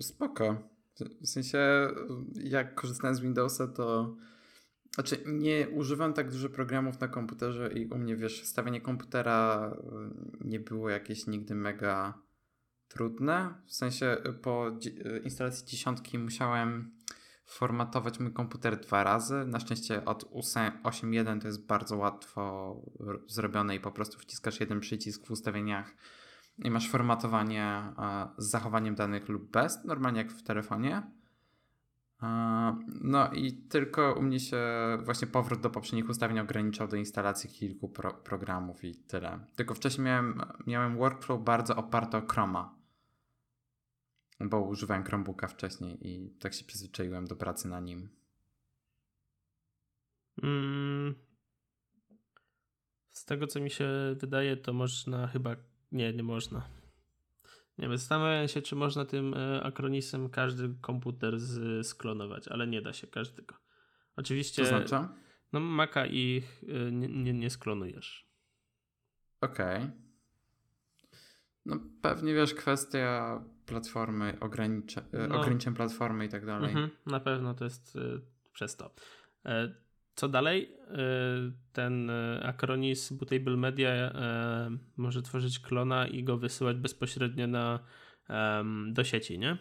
Spoko. 0.00 0.68
W 1.20 1.26
sensie, 1.26 1.88
jak 2.34 2.74
korzystałem 2.74 3.16
z 3.16 3.20
Windowsa, 3.20 3.68
to 3.68 4.16
znaczy, 4.94 5.22
nie 5.26 5.68
używam 5.68 6.12
tak 6.12 6.30
dużo 6.30 6.48
programów 6.48 7.00
na 7.00 7.08
komputerze 7.08 7.72
i 7.72 7.86
u 7.86 7.98
mnie, 7.98 8.16
wiesz, 8.16 8.44
stawianie 8.44 8.80
komputera 8.80 9.70
y, 10.42 10.48
nie 10.48 10.60
było 10.60 10.90
jakieś 10.90 11.26
nigdy 11.26 11.54
mega 11.54 12.14
trudne. 12.88 13.54
W 13.66 13.72
sensie 13.72 14.16
y, 14.26 14.32
po 14.32 14.68
y, 14.68 15.20
instalacji 15.24 15.66
dziesiątki 15.66 16.18
musiałem 16.18 16.96
formatować 17.46 18.20
mój 18.20 18.32
komputer 18.32 18.80
dwa 18.80 19.04
razy. 19.04 19.44
Na 19.46 19.60
szczęście 19.60 20.04
od 20.04 20.24
8.1 20.24 21.40
to 21.40 21.46
jest 21.46 21.66
bardzo 21.66 21.96
łatwo 21.96 22.76
zrobione 23.26 23.76
i 23.76 23.80
po 23.80 23.92
prostu 23.92 24.18
wciskasz 24.18 24.60
jeden 24.60 24.80
przycisk 24.80 25.26
w 25.26 25.30
ustawieniach 25.30 25.94
i 26.58 26.70
masz 26.70 26.90
formatowanie 26.90 27.82
z 28.38 28.50
zachowaniem 28.50 28.94
danych 28.94 29.28
lub 29.28 29.50
bez, 29.50 29.84
normalnie 29.84 30.18
jak 30.18 30.32
w 30.32 30.42
telefonie. 30.42 31.17
No 33.00 33.32
i 33.32 33.52
tylko 33.52 34.14
u 34.14 34.22
mnie 34.22 34.40
się 34.40 34.58
właśnie 35.02 35.28
powrót 35.28 35.60
do 35.60 35.70
poprzednich 35.70 36.08
ustawień 36.08 36.38
ograniczał 36.38 36.88
do 36.88 36.96
instalacji 36.96 37.50
kilku 37.50 37.88
pro 37.88 38.14
programów 38.14 38.84
i 38.84 38.94
tyle. 38.94 39.38
Tylko 39.56 39.74
wcześniej 39.74 40.04
miałem, 40.04 40.40
miałem 40.66 40.96
workflow 40.96 41.44
bardzo 41.44 41.76
oparty 41.76 42.16
o 42.16 42.26
Chroma, 42.26 42.74
bo 44.40 44.60
używałem 44.60 45.04
Chromebooka 45.04 45.48
wcześniej 45.48 46.08
i 46.08 46.30
tak 46.30 46.54
się 46.54 46.64
przyzwyczaiłem 46.64 47.26
do 47.26 47.36
pracy 47.36 47.68
na 47.68 47.80
nim. 47.80 48.08
Mm. 50.42 51.14
Z 53.10 53.24
tego 53.24 53.46
co 53.46 53.60
mi 53.60 53.70
się 53.70 53.88
wydaje, 54.20 54.56
to 54.56 54.72
można 54.72 55.26
chyba. 55.26 55.56
Nie, 55.92 56.12
nie 56.12 56.22
można. 56.22 56.77
Nie 57.78 57.88
wiem, 57.88 57.98
zastanawiam 57.98 58.48
się, 58.48 58.62
czy 58.62 58.76
można 58.76 59.04
tym 59.04 59.34
e, 59.34 59.62
akronisem 59.62 60.30
każdy 60.30 60.74
komputer 60.80 61.40
z, 61.40 61.86
sklonować, 61.86 62.48
ale 62.48 62.66
nie 62.66 62.82
da 62.82 62.92
się 62.92 63.06
każdego. 63.06 63.54
Oczywiście. 64.16 64.62
To 64.62 64.68
znaczy? 64.68 65.08
No, 65.52 65.60
Maca 65.60 66.06
ich 66.06 66.64
e, 66.68 66.92
nie, 66.92 67.08
nie, 67.08 67.32
nie 67.32 67.50
sklonujesz. 67.50 68.28
Okej. 69.40 69.76
Okay. 69.76 69.90
No 71.66 71.76
pewnie 72.02 72.34
wiesz, 72.34 72.54
kwestia 72.54 73.40
platformy, 73.66 74.36
ogranicze, 74.40 75.02
e, 75.12 75.28
no. 75.28 75.40
ograniczeń 75.40 75.74
platformy 75.74 76.24
i 76.26 76.28
tak 76.28 76.46
dalej. 76.46 76.70
Mhm, 76.70 76.90
na 77.06 77.20
pewno 77.20 77.54
to 77.54 77.64
jest 77.64 77.96
y, 77.96 78.20
przez 78.52 78.76
to. 78.76 78.94
Co 80.18 80.28
dalej? 80.28 80.72
Ten 81.72 82.10
Acronis 82.42 83.12
Bootable 83.12 83.56
Media 83.56 84.12
może 84.96 85.22
tworzyć 85.22 85.58
klona 85.58 86.06
i 86.06 86.24
go 86.24 86.36
wysyłać 86.36 86.76
bezpośrednio 86.76 87.46
na, 87.46 87.80
do 88.92 89.04
sieci, 89.04 89.38
nie? 89.38 89.58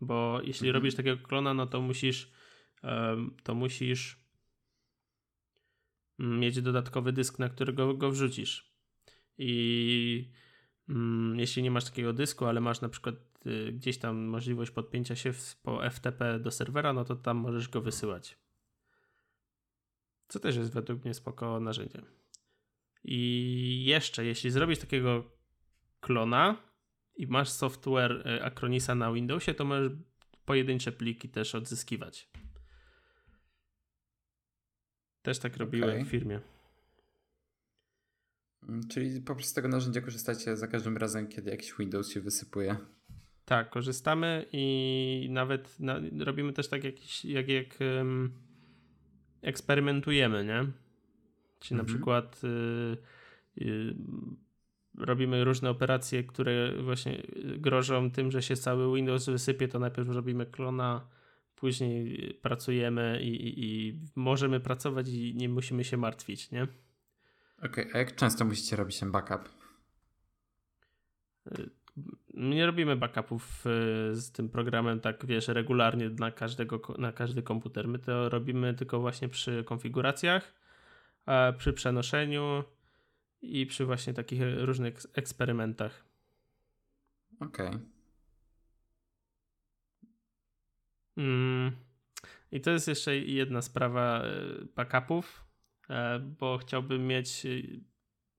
Bo 0.00 0.40
jeśli 0.44 0.68
mhm. 0.68 0.74
robisz 0.74 0.94
takiego 0.94 1.22
klona, 1.22 1.54
no 1.54 1.66
to 1.66 1.80
musisz 1.80 2.32
to 3.42 3.54
musisz 3.54 4.20
mieć 6.18 6.62
dodatkowy 6.62 7.12
dysk, 7.12 7.38
na 7.38 7.48
którego 7.48 7.94
go 7.94 8.10
wrzucisz. 8.10 8.74
I 9.38 10.30
mm, 10.88 11.38
jeśli 11.38 11.62
nie 11.62 11.70
masz 11.70 11.84
takiego 11.84 12.12
dysku, 12.12 12.46
ale 12.46 12.60
masz 12.60 12.80
na 12.80 12.88
przykład 12.88 13.14
y, 13.46 13.72
gdzieś 13.72 13.98
tam 13.98 14.24
możliwość 14.24 14.70
podpięcia 14.70 15.16
się 15.16 15.32
po 15.62 15.90
FTP 15.90 16.40
do 16.40 16.50
serwera, 16.50 16.92
no 16.92 17.04
to 17.04 17.16
tam 17.16 17.36
możesz 17.36 17.68
go 17.68 17.80
wysyłać. 17.80 18.38
Co 20.30 20.40
też 20.40 20.56
jest 20.56 20.72
według 20.72 21.04
mnie 21.04 21.14
spoko 21.14 21.60
narzędzie. 21.60 22.02
I 23.04 23.84
jeszcze, 23.84 24.24
jeśli 24.24 24.50
zrobisz 24.50 24.78
takiego 24.78 25.24
klona 26.00 26.56
i 27.16 27.26
masz 27.26 27.48
software 27.48 28.22
e, 28.26 28.44
Acronisa 28.44 28.94
na 28.94 29.12
Windowsie, 29.12 29.54
to 29.54 29.64
możesz 29.64 29.92
pojedyncze 30.44 30.92
pliki 30.92 31.28
też 31.28 31.54
odzyskiwać. 31.54 32.30
Też 35.22 35.38
tak 35.38 35.56
robiłem 35.56 35.90
okay. 35.90 36.04
w 36.04 36.08
firmie. 36.08 36.40
Mm, 38.68 38.88
czyli 38.88 39.20
po 39.20 39.34
prostu 39.34 39.50
z 39.50 39.54
tego 39.54 39.68
narzędzia 39.68 40.00
korzystacie 40.00 40.56
za 40.56 40.66
każdym 40.66 40.96
razem, 40.96 41.28
kiedy 41.28 41.50
jakiś 41.50 41.74
Windows 41.78 42.12
się 42.12 42.20
wysypuje. 42.20 42.76
Tak, 43.44 43.70
korzystamy 43.70 44.46
i 44.52 45.28
nawet 45.30 45.76
robimy 46.18 46.52
też 46.52 46.68
tak 46.68 46.84
jakiś, 46.84 47.24
jak, 47.24 47.48
jak 47.48 47.78
um, 47.80 48.49
eksperymentujemy, 49.42 50.44
nie? 50.44 50.66
Czyli 51.60 51.74
mhm. 51.74 51.78
na 51.78 51.84
przykład 51.84 52.40
y, 52.44 52.96
y, 53.62 53.94
robimy 54.98 55.44
różne 55.44 55.70
operacje, 55.70 56.24
które 56.24 56.82
właśnie 56.82 57.22
grożą 57.56 58.10
tym, 58.10 58.30
że 58.30 58.42
się 58.42 58.56
cały 58.56 58.96
Windows 58.96 59.26
wysypie, 59.26 59.68
to 59.68 59.78
najpierw 59.78 60.08
robimy 60.08 60.46
klona, 60.46 61.08
później 61.56 62.34
pracujemy 62.42 63.22
i, 63.22 63.28
i, 63.28 63.64
i 63.64 64.00
możemy 64.16 64.60
pracować 64.60 65.08
i 65.08 65.34
nie 65.34 65.48
musimy 65.48 65.84
się 65.84 65.96
martwić, 65.96 66.50
nie? 66.50 66.62
Okej, 66.62 67.84
okay, 67.84 67.90
a 67.94 67.98
jak 67.98 68.16
często 68.16 68.44
musicie 68.44 68.76
robić 68.76 69.00
ten 69.00 69.12
backup? 69.12 69.48
Nie 72.34 72.66
robimy 72.66 72.96
backupów 72.96 73.66
y, 73.66 74.14
z 74.14 74.32
tym 74.32 74.48
programem 74.48 75.00
tak, 75.00 75.26
wiesz, 75.26 75.48
regularnie 75.48 76.10
na, 76.10 76.30
każdego, 76.30 76.94
na 76.98 77.12
każdy 77.12 77.42
komputer. 77.42 77.88
My 77.88 77.98
to 77.98 78.28
robimy 78.28 78.74
tylko 78.74 79.00
właśnie 79.00 79.28
przy 79.28 79.64
konfiguracjach, 79.64 80.54
przy 81.58 81.72
przenoszeniu 81.72 82.64
i 83.42 83.66
przy 83.66 83.84
właśnie 83.86 84.14
takich 84.14 84.40
różnych 84.56 84.94
eksperymentach. 85.14 86.04
Okej. 87.40 87.68
Okay. 87.68 87.80
Mm. 91.16 91.76
I 92.52 92.60
to 92.60 92.70
jest 92.70 92.88
jeszcze 92.88 93.16
jedna 93.18 93.62
sprawa 93.62 94.24
y, 94.24 94.68
backupów, 94.76 95.44
e, 95.90 96.18
bo 96.18 96.58
chciałbym 96.58 97.06
mieć, 97.06 97.46
y, 97.46 97.80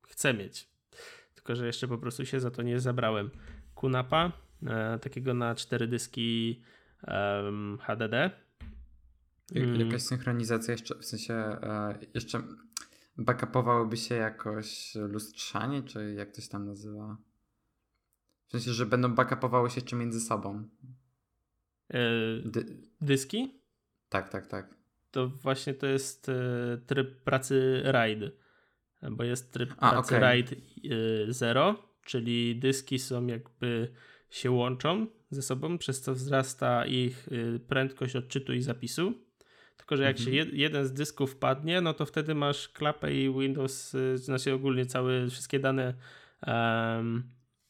chcę 0.07 0.33
mieć, 0.33 0.70
tylko 1.41 1.55
że 1.55 1.65
jeszcze 1.65 1.87
po 1.87 1.97
prostu 1.97 2.25
się 2.25 2.39
za 2.39 2.51
to 2.51 2.61
nie 2.61 2.79
zabrałem. 2.79 3.29
Kunapa, 3.75 4.31
e, 4.67 4.99
takiego 4.99 5.33
na 5.33 5.55
cztery 5.55 5.87
dyski 5.87 6.61
um, 7.07 7.77
HDD. 7.81 8.13
Mm. 9.55 9.79
Jakaś 9.79 10.01
synchronizacja 10.01 10.71
jeszcze, 10.71 10.95
w 10.95 11.05
sensie 11.05 11.33
e, 11.33 11.99
jeszcze 12.13 12.43
backupowałoby 13.17 13.97
się 13.97 14.15
jakoś 14.15 14.95
lustrzanie, 14.95 15.83
czy 15.83 16.13
jak 16.13 16.31
to 16.31 16.41
się 16.41 16.49
tam 16.49 16.65
nazywa? 16.65 17.17
W 18.47 18.51
sensie, 18.51 18.71
że 18.71 18.85
będą 18.85 19.15
backupowały 19.15 19.69
się 19.69 19.75
jeszcze 19.75 19.95
między 19.95 20.21
sobą. 20.21 20.69
E, 21.89 21.99
Dy 22.45 22.81
dyski? 23.01 23.61
Tak, 24.09 24.29
tak, 24.29 24.47
tak. 24.47 24.75
To 25.11 25.27
właśnie 25.27 25.73
to 25.73 25.87
jest 25.87 26.29
e, 26.29 26.33
tryb 26.87 27.23
pracy 27.23 27.81
RAID, 27.83 28.19
bo 29.11 29.23
jest 29.23 29.53
tryb 29.53 29.73
A, 29.77 29.89
pracy 29.89 30.15
okay. 30.15 30.19
RAID 30.19 30.55
0 31.27 31.91
czyli 32.05 32.55
dyski 32.55 32.99
są 32.99 33.27
jakby 33.27 33.91
się 34.29 34.51
łączą 34.51 35.07
ze 35.29 35.41
sobą, 35.41 35.77
przez 35.77 36.01
co 36.01 36.13
wzrasta 36.13 36.85
ich 36.85 37.27
y, 37.27 37.59
prędkość 37.67 38.15
odczytu 38.15 38.53
i 38.53 38.61
zapisu. 38.61 39.13
Tylko, 39.77 39.97
że 39.97 40.03
jak 40.03 40.17
mhm. 40.17 40.25
się 40.25 40.35
jed, 40.35 40.53
jeden 40.53 40.85
z 40.85 40.93
dysków 40.93 41.35
padnie, 41.35 41.81
no 41.81 41.93
to 41.93 42.05
wtedy 42.05 42.35
masz 42.35 42.69
klapę 42.69 43.13
i 43.13 43.33
Windows, 43.39 43.95
y, 43.95 44.17
znaczy 44.17 44.53
ogólnie 44.53 44.85
całe, 44.85 45.29
wszystkie 45.29 45.59
dane 45.59 45.93
um, 46.47 47.23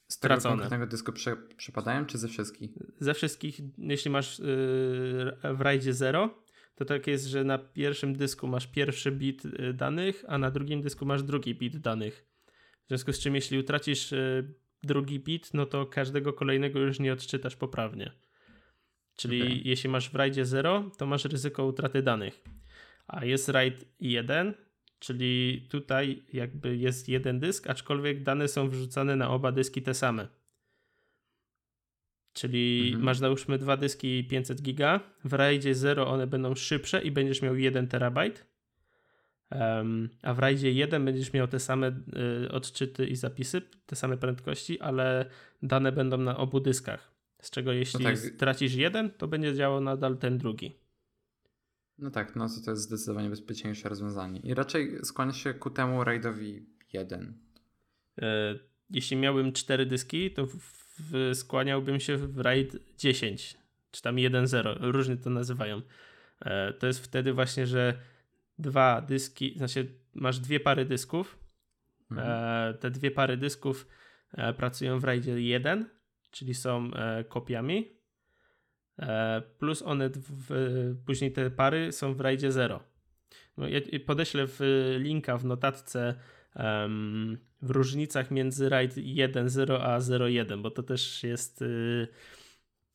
z 0.07 0.19
tego 0.19 0.33
stracone. 0.33 0.53
konkretnego 0.55 0.87
dysku 0.87 1.13
prze, 1.13 1.37
przepadają, 1.57 2.05
czy 2.05 2.17
ze 2.17 2.27
wszystkich? 2.27 2.71
Ze 2.99 3.13
wszystkich, 3.13 3.59
jeśli 3.77 4.11
masz 4.11 4.39
yy, 4.39 4.45
w 5.53 5.61
RAIDzie 5.61 5.93
0, 5.93 6.43
to 6.85 6.85
tak 6.85 7.07
jest, 7.07 7.25
że 7.25 7.43
na 7.43 7.57
pierwszym 7.57 8.15
dysku 8.15 8.47
masz 8.47 8.67
pierwszy 8.67 9.11
bit 9.11 9.45
y, 9.45 9.73
danych, 9.73 10.25
a 10.27 10.37
na 10.37 10.51
drugim 10.51 10.81
dysku 10.81 11.05
masz 11.05 11.23
drugi 11.23 11.55
bit 11.55 11.77
danych. 11.77 12.25
W 12.85 12.87
związku 12.87 13.13
z 13.13 13.19
czym, 13.19 13.35
jeśli 13.35 13.59
utracisz 13.59 14.11
y, 14.11 14.53
drugi 14.83 15.19
bit, 15.19 15.53
no 15.53 15.65
to 15.65 15.85
każdego 15.85 16.33
kolejnego 16.33 16.79
już 16.79 16.99
nie 16.99 17.13
odczytasz 17.13 17.55
poprawnie. 17.55 18.11
Czyli 19.15 19.41
okay. 19.41 19.61
jeśli 19.63 19.89
masz 19.89 20.09
w 20.09 20.15
RAIDzie 20.15 20.45
0, 20.45 20.91
to 20.97 21.05
masz 21.05 21.25
ryzyko 21.25 21.65
utraty 21.65 22.01
danych. 22.01 22.43
A 23.07 23.25
jest 23.25 23.49
RAID 23.49 23.85
1, 23.99 24.53
czyli 24.99 25.67
tutaj 25.69 26.23
jakby 26.33 26.77
jest 26.77 27.09
jeden 27.09 27.39
dysk, 27.39 27.69
aczkolwiek 27.69 28.23
dane 28.23 28.47
są 28.47 28.69
wrzucane 28.69 29.15
na 29.15 29.29
oba 29.29 29.51
dyski 29.51 29.81
te 29.81 29.93
same. 29.93 30.27
Czyli 32.33 32.87
mhm. 32.87 33.03
masz 33.03 33.17
załóżmy 33.17 33.57
dwa 33.57 33.77
dyski 33.77 34.27
500 34.27 34.61
giga, 34.61 34.99
w 35.25 35.33
RAIDzie 35.33 35.75
0 35.75 36.07
one 36.07 36.27
będą 36.27 36.55
szybsze 36.55 37.01
i 37.01 37.11
będziesz 37.11 37.41
miał 37.41 37.55
1 37.55 37.87
terabajt, 37.87 38.45
um, 39.51 40.09
a 40.21 40.33
w 40.33 40.39
RAIDzie 40.39 40.71
1 40.71 41.05
będziesz 41.05 41.33
miał 41.33 41.47
te 41.47 41.59
same 41.59 42.01
y, 42.45 42.51
odczyty 42.51 43.07
i 43.07 43.15
zapisy, 43.15 43.61
te 43.85 43.95
same 43.95 44.17
prędkości, 44.17 44.79
ale 44.79 45.25
dane 45.63 45.91
będą 45.91 46.17
na 46.17 46.37
obu 46.37 46.59
dyskach. 46.59 47.11
Z 47.41 47.49
czego 47.49 47.71
jeśli 47.71 48.03
no 48.03 48.09
tak. 48.09 48.19
tracisz 48.37 48.73
jeden, 48.73 49.11
to 49.11 49.27
będzie 49.27 49.55
działał 49.55 49.81
nadal 49.81 50.17
ten 50.17 50.37
drugi. 50.37 50.75
No 51.97 52.11
tak, 52.11 52.35
no 52.35 52.49
to, 52.49 52.55
to 52.65 52.71
jest 52.71 52.83
zdecydowanie 52.83 53.29
bezpieczniejsze 53.29 53.89
rozwiązanie. 53.89 54.39
I 54.39 54.53
raczej 54.53 54.99
skłania 55.03 55.33
się 55.33 55.53
ku 55.53 55.69
temu 55.69 56.03
RAIDowi 56.03 56.65
1. 56.93 57.33
E, 58.21 58.59
jeśli 58.89 59.17
miałbym 59.17 59.53
cztery 59.53 59.85
dyski, 59.85 60.31
to 60.31 60.47
w, 60.47 60.90
skłaniałbym 61.33 61.99
się 61.99 62.17
w 62.17 62.39
RAID 62.39 62.77
10, 62.97 63.57
czy 63.91 64.01
tam 64.01 64.15
1.0, 64.15 64.77
różnie 64.81 65.17
to 65.17 65.29
nazywają. 65.29 65.81
E, 66.45 66.73
to 66.73 66.87
jest 66.87 67.03
wtedy 67.05 67.33
właśnie, 67.33 67.67
że 67.67 67.93
dwa 68.59 69.01
dyski, 69.01 69.53
znaczy 69.57 69.87
masz 70.13 70.39
dwie 70.39 70.59
pary 70.59 70.85
dysków. 70.85 71.39
Mhm. 72.11 72.29
E, 72.29 72.73
te 72.73 72.91
dwie 72.91 73.11
pary 73.11 73.37
dysków 73.37 73.87
e, 74.33 74.53
pracują 74.53 74.99
w 74.99 75.03
RAIDzie 75.03 75.41
1 75.41 76.01
czyli 76.31 76.53
są 76.53 76.91
kopiami, 77.29 78.01
plus 79.59 79.81
one 79.81 80.09
w, 80.09 80.95
później 81.05 81.31
te 81.31 81.51
pary 81.51 81.91
są 81.91 82.13
w 82.13 82.21
RAIDzie 82.21 82.51
0. 82.51 82.83
No, 83.57 83.67
ja 83.67 83.79
podeślę 84.05 84.47
w 84.47 84.59
linka 84.99 85.37
w 85.37 85.45
notatce 85.45 86.15
w 87.61 87.69
różnicach 87.69 88.31
między 88.31 88.69
RAID 88.69 88.93
1.0 88.93 89.81
a 89.81 89.99
0.1, 89.99 90.61
bo 90.61 90.71
to 90.71 90.83
też 90.83 91.23
jest 91.23 91.61
y, 91.61 92.07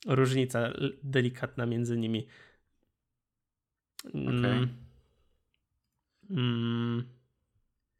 różnica 0.07 0.69
delikatna 1.03 1.65
między 1.65 1.97
nimi. 1.97 2.27
Mm. 4.13 4.39
Okay. 4.39 4.67
Mm. 6.29 7.03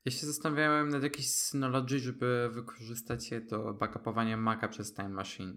Ja 0.06 0.12
się 0.12 0.28
zastanawiałem 0.28 0.90
nad 0.90 1.04
jakiejś 1.04 1.30
Synology, 1.30 2.00
żeby 2.00 2.50
wykorzystać 2.54 3.32
je 3.32 3.42
do 3.42 3.74
backupowania 3.74 4.38
Maca 4.38 4.68
przez 4.68 4.94
Time 4.94 5.10
Machine. 5.10 5.54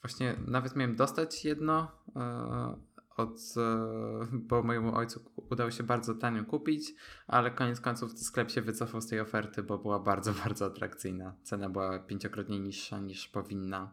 właśnie 0.00 0.36
nawet 0.46 0.76
miałem 0.76 0.96
dostać 0.96 1.44
jedno 1.44 1.92
e, 2.16 2.91
od, 3.16 3.38
e, 3.56 4.26
bo 4.32 4.62
mojemu 4.62 4.96
ojcu 4.96 5.20
udało 5.50 5.70
się 5.70 5.82
bardzo 5.82 6.14
tanio 6.14 6.44
kupić, 6.44 6.94
ale 7.26 7.50
koniec 7.50 7.80
końców 7.80 8.18
sklep 8.18 8.50
się 8.50 8.62
wycofał 8.62 9.00
z 9.00 9.06
tej 9.06 9.20
oferty, 9.20 9.62
bo 9.62 9.78
była 9.78 9.98
bardzo, 9.98 10.32
bardzo 10.44 10.66
atrakcyjna. 10.66 11.34
Cena 11.42 11.70
była 11.70 11.98
pięciokrotnie 11.98 12.60
niższa 12.60 13.00
niż 13.00 13.28
powinna. 13.28 13.92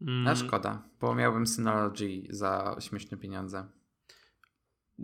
Mm. 0.00 0.26
A 0.26 0.34
szkoda, 0.34 0.82
bo 1.00 1.14
miałbym 1.14 1.46
Synology 1.46 2.22
za 2.30 2.76
śmieszne 2.80 3.16
pieniądze 3.16 3.68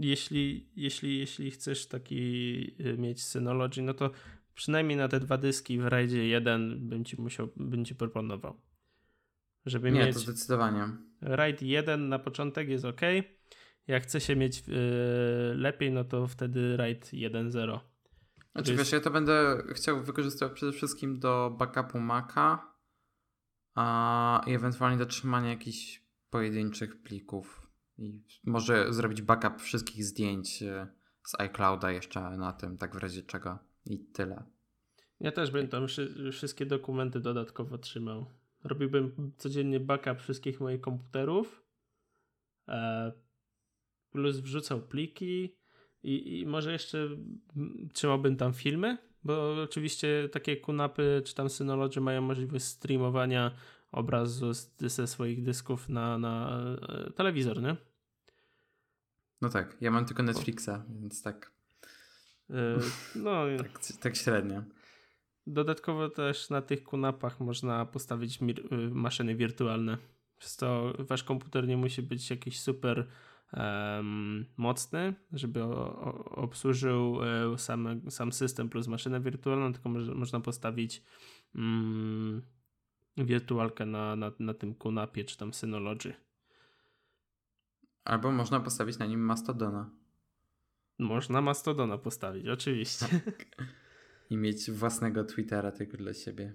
jeśli, 0.01 0.69
jeśli, 0.77 1.19
jeśli 1.19 1.51
chcesz 1.51 1.87
taki 1.87 2.17
y, 2.81 2.99
mieć 2.99 3.23
Synology, 3.23 3.83
no 3.83 3.95
to 3.95 4.11
przynajmniej 4.55 4.99
na 4.99 5.09
te 5.09 5.21
dwa 5.21 5.39
dyski 5.39 5.79
w 5.79 5.87
RAIDzie 5.87 6.29
1 6.29 6.89
bym 6.89 7.05
ci 7.05 7.21
musiał, 7.21 7.49
bym 7.57 7.85
ci 7.85 7.95
proponował. 7.95 8.61
Żeby 9.67 9.93
Nie, 9.93 10.01
mieć 10.01 10.15
to 10.15 10.21
zdecydowanie. 10.21 10.89
RAID 11.21 11.63
1 11.63 12.09
na 12.09 12.19
początek 12.19 12.69
jest 12.69 12.85
ok. 12.85 13.01
Jak 13.87 14.03
chce 14.03 14.21
się 14.21 14.37
mieć 14.37 14.69
yy, 14.69 14.75
lepiej, 15.55 15.93
no 15.93 16.05
to 16.05 16.27
wtedy 16.27 16.77
RAID 16.77 17.05
1.0. 17.05 17.81
Znaczy 18.53 18.71
jest... 18.71 18.83
wiesz, 18.83 18.93
ja 18.93 19.01
to 19.01 19.11
będę 19.11 19.63
chciał 19.75 20.03
wykorzystywać 20.03 20.53
przede 20.53 20.73
wszystkim 20.73 21.19
do 21.19 21.57
backupu 21.59 22.01
Maca 22.01 22.73
a, 23.75 24.43
i 24.47 24.55
ewentualnie 24.55 24.99
do 24.99 25.07
trzymania 25.07 25.51
jakichś 25.51 26.03
pojedynczych 26.31 27.03
plików. 27.03 27.67
I 27.99 28.23
może 28.45 28.95
zrobić 28.95 29.23
backup 29.23 29.63
wszystkich 29.63 30.05
zdjęć 30.05 30.63
e, 30.63 30.87
z 31.25 31.41
iClouda 31.41 31.91
jeszcze 31.91 32.21
na 32.21 32.53
tym, 32.53 32.79
tak 32.79 32.95
w 32.95 32.99
razie 32.99 33.23
czego. 33.23 33.59
I 33.87 33.99
tyle. 33.99 34.45
Ja 35.21 35.33
też 35.33 35.53
tam 35.71 35.87
wszystkie 36.33 36.67
dokumenty 36.67 37.21
dodatkowo 37.21 37.79
trzymał. 37.79 38.27
Robiłbym 38.67 39.33
codziennie 39.37 39.81
backup 39.81 40.19
wszystkich 40.19 40.61
moich 40.61 40.81
komputerów. 40.81 41.63
E, 42.69 43.13
plus 44.11 44.37
wrzucał 44.37 44.83
pliki. 44.83 45.57
I, 46.03 46.41
I 46.41 46.47
może 46.47 46.73
jeszcze 46.73 47.09
trzymałbym 47.93 48.37
tam 48.37 48.55
filmy, 48.55 48.99
bo 49.25 49.63
oczywiście 49.63 50.29
takie 50.33 50.57
kunapy 50.57 51.23
czy 51.25 51.35
tam 51.35 51.51
Synology 51.51 52.01
mają 52.01 52.23
możliwość 52.23 52.65
streamowania 52.65 53.51
obrazu 53.93 54.53
ze 54.79 55.07
swoich 55.07 55.43
dysków 55.43 55.89
na, 55.89 56.19
na 56.19 56.61
e, 56.89 57.11
telewizor, 57.13 57.63
nie? 57.63 57.77
No 59.41 59.49
tak, 59.49 59.77
ja 59.81 59.91
mam 59.91 60.05
tylko 60.07 60.23
Netflixa, 60.23 60.71
więc 61.01 61.23
tak. 61.23 61.53
Yy, 62.49 62.57
no, 63.15 63.45
tak, 63.59 63.81
tak 64.01 64.17
średnio. 64.17 64.63
Dodatkowo 65.47 66.09
też 66.09 66.51
na 66.51 66.63
tych 66.63 66.85
kunapach 66.85 67.41
można 67.41 67.87
postawić 67.87 68.39
y, 68.43 68.91
maszyny 68.91 69.35
wirtualne. 69.35 69.99
Przez 70.39 70.57
to 70.57 70.93
wasz 70.99 71.25
komputer 71.25 71.69
nie 71.69 71.77
musi 71.77 72.03
być 72.03 72.31
jakiś 72.31 72.61
super 72.61 73.07
um, 73.53 74.47
mocny, 74.57 75.15
żeby 75.33 75.63
o, 75.65 76.01
o, 76.01 76.25
obsłużył 76.25 77.21
e, 77.55 77.59
sam, 77.59 78.11
sam 78.11 78.33
system 78.33 78.69
plus 78.69 78.87
maszynę 78.87 79.21
wirtualną, 79.21 79.73
tylko 79.73 79.89
mo 79.89 79.99
można 80.15 80.41
postawić 80.41 81.03
um, 81.55 82.43
wirtualkę 83.17 83.87
na, 83.87 84.17
na, 84.17 84.33
na 84.39 84.55
tym 84.55 84.75
kunapie 84.75 85.25
czy 85.25 85.37
tam 85.37 85.55
Synology. 85.55 86.15
Albo 88.05 88.33
można 88.33 88.61
postawić 88.61 88.99
na 88.99 89.07
nim 89.07 89.21
Mastodona. 89.21 89.91
Można 90.99 91.41
Mastodona 91.41 91.99
postawić, 91.99 92.49
oczywiście. 92.49 93.07
Tak. 93.09 93.47
I 94.31 94.37
mieć 94.37 94.71
własnego 94.71 95.25
Twittera 95.25 95.73
tylko 95.73 95.97
dla 95.97 96.15
siebie. 96.15 96.55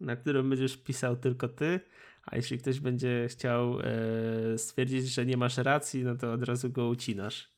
Na 0.00 0.16
którym 0.16 0.50
będziesz 0.50 0.76
pisał 0.76 1.16
tylko 1.16 1.48
ty, 1.48 1.80
a 2.22 2.36
jeśli 2.36 2.58
ktoś 2.58 2.80
będzie 2.80 3.26
chciał 3.28 3.80
e, 3.80 4.58
stwierdzić, 4.58 5.08
że 5.08 5.26
nie 5.26 5.36
masz 5.36 5.56
racji, 5.56 6.04
no 6.04 6.14
to 6.16 6.32
od 6.32 6.42
razu 6.42 6.70
go 6.70 6.88
ucinasz. 6.88 7.52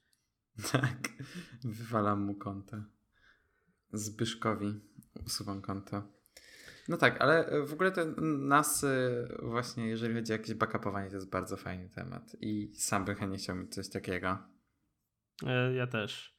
Tak, 0.72 1.08
wywalam 1.64 2.22
mu 2.22 2.34
konto. 2.34 2.76
Zbyszkowi 3.92 4.80
usuwam 5.26 5.62
konto. 5.62 6.02
No 6.88 6.96
tak, 6.96 7.20
ale 7.20 7.46
e, 7.46 7.66
w 7.66 7.72
ogóle 7.72 7.92
ten 7.92 8.14
NAS 8.48 8.84
właśnie, 9.42 9.88
jeżeli 9.88 10.14
chodzi 10.14 10.32
o 10.32 10.36
jakieś 10.36 10.54
backupowanie, 10.54 11.08
to 11.08 11.14
jest 11.14 11.30
bardzo 11.30 11.56
fajny 11.56 11.88
temat 11.88 12.36
i 12.40 12.72
sam 12.74 13.04
bym 13.04 13.16
chętnie 13.16 13.38
chciał 13.38 13.56
mieć 13.56 13.74
coś 13.74 13.88
takiego. 13.88 14.38
E, 15.46 15.74
ja 15.74 15.86
też. 15.86 16.33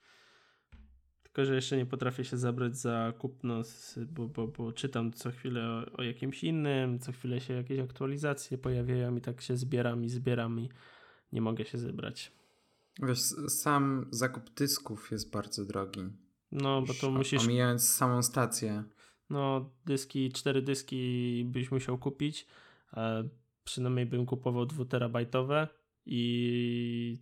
Tylko, 1.36 1.46
że 1.46 1.56
jeszcze 1.56 1.78
nie 1.78 1.86
potrafię 1.86 2.26
się 2.26 2.38
zabrać 2.38 2.78
za 2.78 3.14
kupno, 3.18 3.62
bo, 3.98 4.28
bo, 4.28 4.48
bo 4.48 4.74
czytam 4.74 5.14
co 5.14 5.32
chwilę 5.32 5.68
o, 5.68 5.98
o, 5.98 6.04
jakimś 6.04 6.44
innym, 6.44 7.00
co 7.00 7.12
chwilę 7.12 7.42
się 7.42 7.54
jakieś 7.54 7.80
aktualizacje 7.80 8.58
pojawiają 8.58 9.16
i 9.16 9.22
tak 9.22 9.42
się 9.42 9.58
zbieram 9.58 10.04
i 10.04 10.10
zbieram 10.10 10.60
i 10.60 10.70
nie 11.32 11.42
mogę 11.42 11.66
się 11.66 11.78
zebrać. 11.78 12.32
Wiesz, 13.04 13.20
sam 13.48 14.08
zakup 14.12 14.54
dysków 14.54 15.12
jest 15.12 15.32
bardzo 15.32 15.66
drogi. 15.66 16.02
No, 16.52 16.82
bo 16.82 16.94
to 16.94 17.12
musisz... 17.12 17.44
Omijając 17.44 17.90
samą 17.90 18.24
stację 18.24 18.84
no 19.30 19.70
dyski, 19.86 20.32
cztery 20.32 20.62
dyski 20.62 21.44
byś 21.46 21.72
musiał 21.72 21.98
kupić. 21.98 22.48
E, 22.94 23.30
przynajmniej 23.64 24.06
bym 24.06 24.26
kupował 24.26 24.66
dwuterabajtowe 24.66 25.68
i 26.06 27.20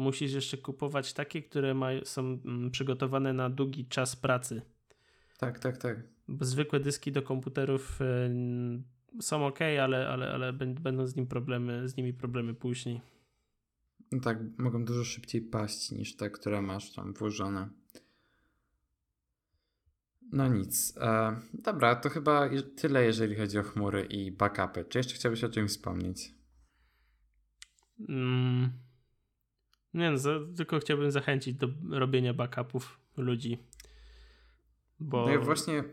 musisz 0.00 0.32
jeszcze 0.32 0.56
kupować 0.56 1.12
takie, 1.12 1.42
które 1.42 1.74
ma, 1.74 1.88
są 2.04 2.20
mm, 2.44 2.70
przygotowane 2.70 3.32
na 3.32 3.50
długi 3.50 3.86
czas 3.86 4.16
pracy. 4.16 4.62
Tak, 5.38 5.58
tak, 5.58 5.78
tak. 5.78 6.02
Bo 6.28 6.44
zwykłe 6.44 6.80
dyski 6.80 7.12
do 7.12 7.22
komputerów 7.22 8.00
e, 8.02 8.30
są 9.20 9.46
ok, 9.46 9.58
ale, 9.82 10.08
ale, 10.08 10.32
ale 10.32 10.52
będą 10.52 11.06
z, 11.06 11.16
nim 11.16 11.26
problemy, 11.26 11.88
z 11.88 11.96
nimi 11.96 12.14
problemy 12.14 12.54
później. 12.54 13.00
No 14.12 14.20
tak, 14.20 14.38
mogą 14.58 14.84
dużo 14.84 15.04
szybciej 15.04 15.42
paść 15.42 15.90
niż 15.90 16.16
te, 16.16 16.30
które 16.30 16.62
masz 16.62 16.92
tam 16.92 17.12
włożone. 17.12 17.68
No 20.32 20.48
nic. 20.48 20.96
E, 20.96 21.40
dobra, 21.54 21.96
to 21.96 22.08
chyba 22.08 22.50
tyle, 22.76 23.04
jeżeli 23.04 23.36
chodzi 23.36 23.58
o 23.58 23.62
chmury 23.62 24.04
i 24.04 24.32
backupy. 24.32 24.84
Czy 24.84 24.98
jeszcze 24.98 25.14
chciałbyś 25.14 25.44
o 25.44 25.48
czymś 25.48 25.70
wspomnieć? 25.70 26.34
Mm. 28.08 28.70
Nie, 29.94 30.10
no, 30.10 30.18
tylko 30.56 30.78
chciałbym 30.78 31.10
zachęcić 31.10 31.54
do 31.54 31.68
robienia 31.90 32.34
backupów 32.34 33.00
ludzi. 33.16 33.58
Bo... 35.00 35.26
No 35.26 35.32
ja 35.32 35.38
właśnie, 35.38 35.84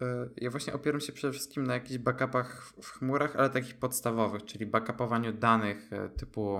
e, 0.00 0.28
ja 0.36 0.50
właśnie 0.50 0.72
opieram 0.72 1.00
się 1.00 1.12
przede 1.12 1.32
wszystkim 1.32 1.64
na 1.64 1.74
jakichś 1.74 1.98
backupach 1.98 2.72
w 2.82 2.90
chmurach, 2.90 3.36
ale 3.36 3.50
takich 3.50 3.78
podstawowych, 3.78 4.44
czyli 4.44 4.66
backupowaniu 4.66 5.32
danych 5.32 5.92
e, 5.92 6.08
typu 6.08 6.58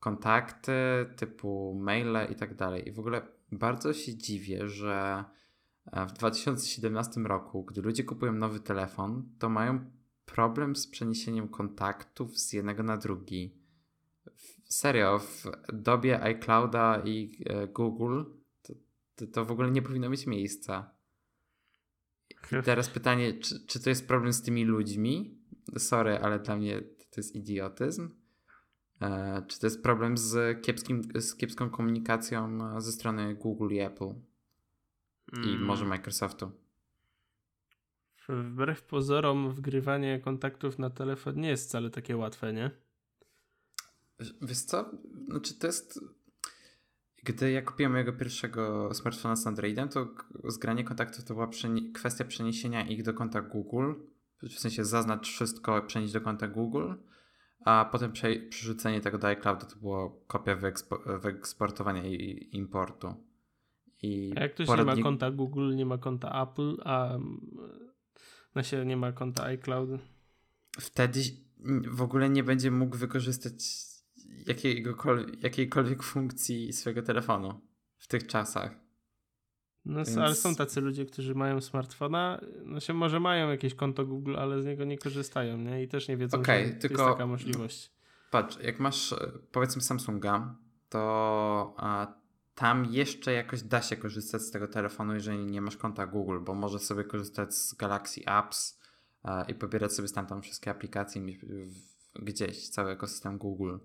kontakty, 0.00 0.72
typu 1.16 1.74
maile 1.80 2.32
i 2.32 2.34
tak 2.34 2.54
dalej. 2.54 2.88
I 2.88 2.92
w 2.92 2.98
ogóle 2.98 3.22
bardzo 3.52 3.92
się 3.92 4.16
dziwię, 4.16 4.68
że 4.68 5.24
e, 5.92 6.06
w 6.06 6.12
2017 6.12 7.20
roku, 7.20 7.64
gdy 7.64 7.82
ludzie 7.82 8.04
kupują 8.04 8.32
nowy 8.32 8.60
telefon, 8.60 9.28
to 9.38 9.48
mają 9.48 9.90
problem 10.24 10.76
z 10.76 10.86
przeniesieniem 10.86 11.48
kontaktów 11.48 12.38
z 12.38 12.52
jednego 12.52 12.82
na 12.82 12.96
drugi. 12.96 13.61
Serio, 14.72 15.18
w 15.18 15.46
dobie 15.72 16.22
iClouda 16.22 17.02
i 17.04 17.44
Google 17.74 18.22
to, 18.62 18.74
to, 19.14 19.26
to 19.26 19.44
w 19.44 19.50
ogóle 19.50 19.70
nie 19.70 19.82
powinno 19.82 20.10
mieć 20.10 20.26
miejsca. 20.26 20.90
I 22.30 22.62
teraz 22.64 22.88
pytanie, 22.88 23.34
czy, 23.34 23.66
czy 23.66 23.82
to 23.82 23.90
jest 23.90 24.08
problem 24.08 24.32
z 24.32 24.42
tymi 24.42 24.64
ludźmi? 24.64 25.38
Sorry, 25.78 26.18
ale 26.18 26.38
dla 26.38 26.56
mnie 26.56 26.80
to 26.80 27.16
jest 27.16 27.36
idiotyzm. 27.36 28.10
E, 29.00 29.42
czy 29.48 29.60
to 29.60 29.66
jest 29.66 29.82
problem 29.82 30.16
z, 30.16 30.62
kiepskim, 30.62 31.02
z 31.14 31.34
kiepską 31.34 31.70
komunikacją 31.70 32.58
ze 32.80 32.92
strony 32.92 33.34
Google 33.34 33.74
i 33.74 33.80
Apple? 33.80 34.14
I 35.32 35.50
mm. 35.50 35.62
może 35.62 35.84
Microsoftu? 35.84 36.50
Wbrew 38.28 38.82
pozorom, 38.82 39.50
wgrywanie 39.50 40.20
kontaktów 40.20 40.78
na 40.78 40.90
telefon 40.90 41.36
nie 41.36 41.48
jest 41.48 41.68
wcale 41.68 41.90
takie 41.90 42.16
łatwe, 42.16 42.52
nie? 42.52 42.70
Wiesz 44.42 44.60
co? 44.60 44.90
Znaczy, 45.28 45.54
to 45.54 45.66
jest 45.66 46.00
gdy 47.24 47.50
ja 47.50 47.62
kupiłem 47.62 47.92
mojego 47.92 48.12
pierwszego 48.12 48.94
smartfona 48.94 49.36
z 49.36 49.46
Androidem, 49.46 49.88
to 49.88 50.08
zgranie 50.44 50.84
kontaktów 50.84 51.24
to 51.24 51.34
była 51.34 51.46
przeni 51.46 51.92
kwestia 51.92 52.24
przeniesienia 52.24 52.86
ich 52.86 53.02
do 53.02 53.14
konta 53.14 53.42
Google. 53.42 53.92
W 54.42 54.58
sensie 54.58 54.84
zaznacz 54.84 55.28
wszystko, 55.28 55.82
przenieść 55.82 56.12
do 56.12 56.20
konta 56.20 56.48
Google, 56.48 56.92
a 57.64 57.88
potem 57.92 58.12
przerzucenie 58.50 59.00
tego 59.00 59.18
do 59.18 59.26
iCloudu 59.26 59.66
to 59.66 59.76
było 59.76 60.24
kopia 60.26 60.56
wyekspo 60.56 60.98
wyeksportowania 61.22 62.06
i 62.06 62.48
importu. 62.52 63.14
I 64.02 64.32
a 64.36 64.40
jak 64.40 64.54
ktoś 64.54 64.66
poradnik... 64.66 64.96
nie 64.96 65.02
ma 65.02 65.08
konta 65.08 65.30
Google, 65.30 65.74
nie 65.74 65.86
ma 65.86 65.98
konta 65.98 66.42
Apple, 66.42 66.76
a 66.84 67.18
na 68.54 68.62
się 68.62 68.86
nie 68.86 68.96
ma 68.96 69.12
konta 69.12 69.44
iCloud? 69.44 69.90
Wtedy 70.80 71.20
w 71.90 72.02
ogóle 72.02 72.30
nie 72.30 72.44
będzie 72.44 72.70
mógł 72.70 72.96
wykorzystać 72.96 73.91
jakiejkolwiek 75.42 76.02
funkcji 76.02 76.72
swojego 76.72 77.02
telefonu 77.02 77.60
w 77.98 78.06
tych 78.06 78.26
czasach. 78.26 78.82
No, 79.84 80.04
Więc... 80.04 80.18
ale 80.18 80.34
są 80.34 80.54
tacy 80.54 80.80
ludzie, 80.80 81.06
którzy 81.06 81.34
mają 81.34 81.60
smartfona, 81.60 82.40
no 82.64 82.80
się 82.80 82.92
może 82.92 83.20
mają 83.20 83.50
jakieś 83.50 83.74
konto 83.74 84.06
Google, 84.06 84.36
ale 84.36 84.62
z 84.62 84.66
niego 84.66 84.84
nie 84.84 84.98
korzystają, 84.98 85.58
nie? 85.58 85.82
I 85.82 85.88
też 85.88 86.08
nie 86.08 86.16
wiedzą, 86.16 86.38
okay, 86.38 86.66
że 86.66 86.72
tylko... 86.72 87.02
jest 87.02 87.12
taka 87.12 87.26
możliwość. 87.26 87.92
Patrz, 88.30 88.58
jak 88.62 88.80
masz 88.80 89.12
e, 89.12 89.32
powiedzmy 89.52 89.82
Samsunga, 89.82 90.56
to 90.88 91.74
a, 91.76 92.14
tam 92.54 92.84
jeszcze 92.84 93.32
jakoś 93.32 93.62
da 93.62 93.82
się 93.82 93.96
korzystać 93.96 94.42
z 94.42 94.50
tego 94.50 94.68
telefonu, 94.68 95.14
jeżeli 95.14 95.46
nie 95.46 95.60
masz 95.60 95.76
konta 95.76 96.06
Google, 96.06 96.38
bo 96.40 96.54
możesz 96.54 96.82
sobie 96.82 97.04
korzystać 97.04 97.54
z 97.54 97.74
Galaxy 97.74 98.20
Apps 98.26 98.80
a, 99.22 99.42
i 99.42 99.54
pobierać 99.54 99.92
sobie 99.92 100.08
stamtąd 100.08 100.44
wszystkie 100.44 100.70
aplikacje 100.70 101.22
gdzieś, 102.14 102.68
cały 102.68 102.90
ekosystem 102.90 103.38
Google. 103.38 103.76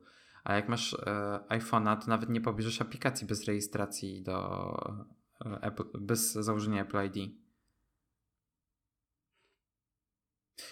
A 0.48 0.56
jak 0.56 0.70
masz 0.70 0.94
e, 0.94 1.40
iPhone'a, 1.50 1.98
to 1.98 2.08
nawet 2.08 2.30
nie 2.30 2.42
pobierzesz 2.42 2.82
aplikacji 2.82 3.28
bez 3.28 3.46
rejestracji 3.46 4.24
do 4.24 4.78
e, 5.46 5.72
bez 6.00 6.34
założenia 6.34 6.82
Apple 6.82 7.06
ID. 7.06 7.32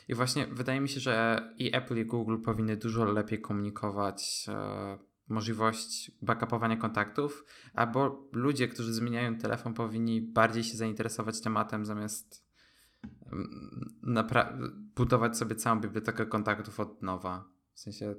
I 0.08 0.14
właśnie 0.14 0.48
wydaje 0.48 0.82
mi 0.82 0.90
się, 0.90 1.00
że 1.00 1.44
i 1.58 1.76
Apple 1.76 1.98
i 1.98 2.06
Google 2.06 2.38
powinny 2.42 2.78
dużo 2.78 3.06
lepiej 3.06 3.42
komunikować 3.42 4.46
e, 4.48 4.98
możliwość 5.28 6.12
backupowania 6.22 6.78
kontaktów, 6.78 7.46
albo 7.74 8.30
ludzie, 8.32 8.68
którzy 8.68 8.94
zmieniają 8.94 9.38
telefon, 9.38 9.74
powinni 9.74 10.22
bardziej 10.22 10.64
się 10.64 10.78
zainteresować 10.78 11.42
tematem 11.42 11.86
zamiast 11.86 12.46
mm, 13.32 13.96
budować 14.96 15.38
sobie 15.38 15.56
całą 15.56 15.80
bibliotekę 15.80 16.26
kontaktów 16.26 16.80
od 16.80 17.02
nowa. 17.02 17.55
W 17.76 17.80
sensie, 17.80 18.16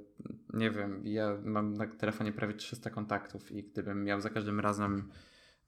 nie 0.53 0.71
wiem, 0.71 1.01
ja 1.07 1.37
mam 1.43 1.73
na 1.73 1.87
telefonie 1.87 2.33
prawie 2.33 2.53
300 2.53 2.89
kontaktów 2.89 3.51
i 3.51 3.63
gdybym 3.63 4.03
miał 4.03 4.21
za 4.21 4.29
każdym 4.29 4.59
razem 4.59 5.11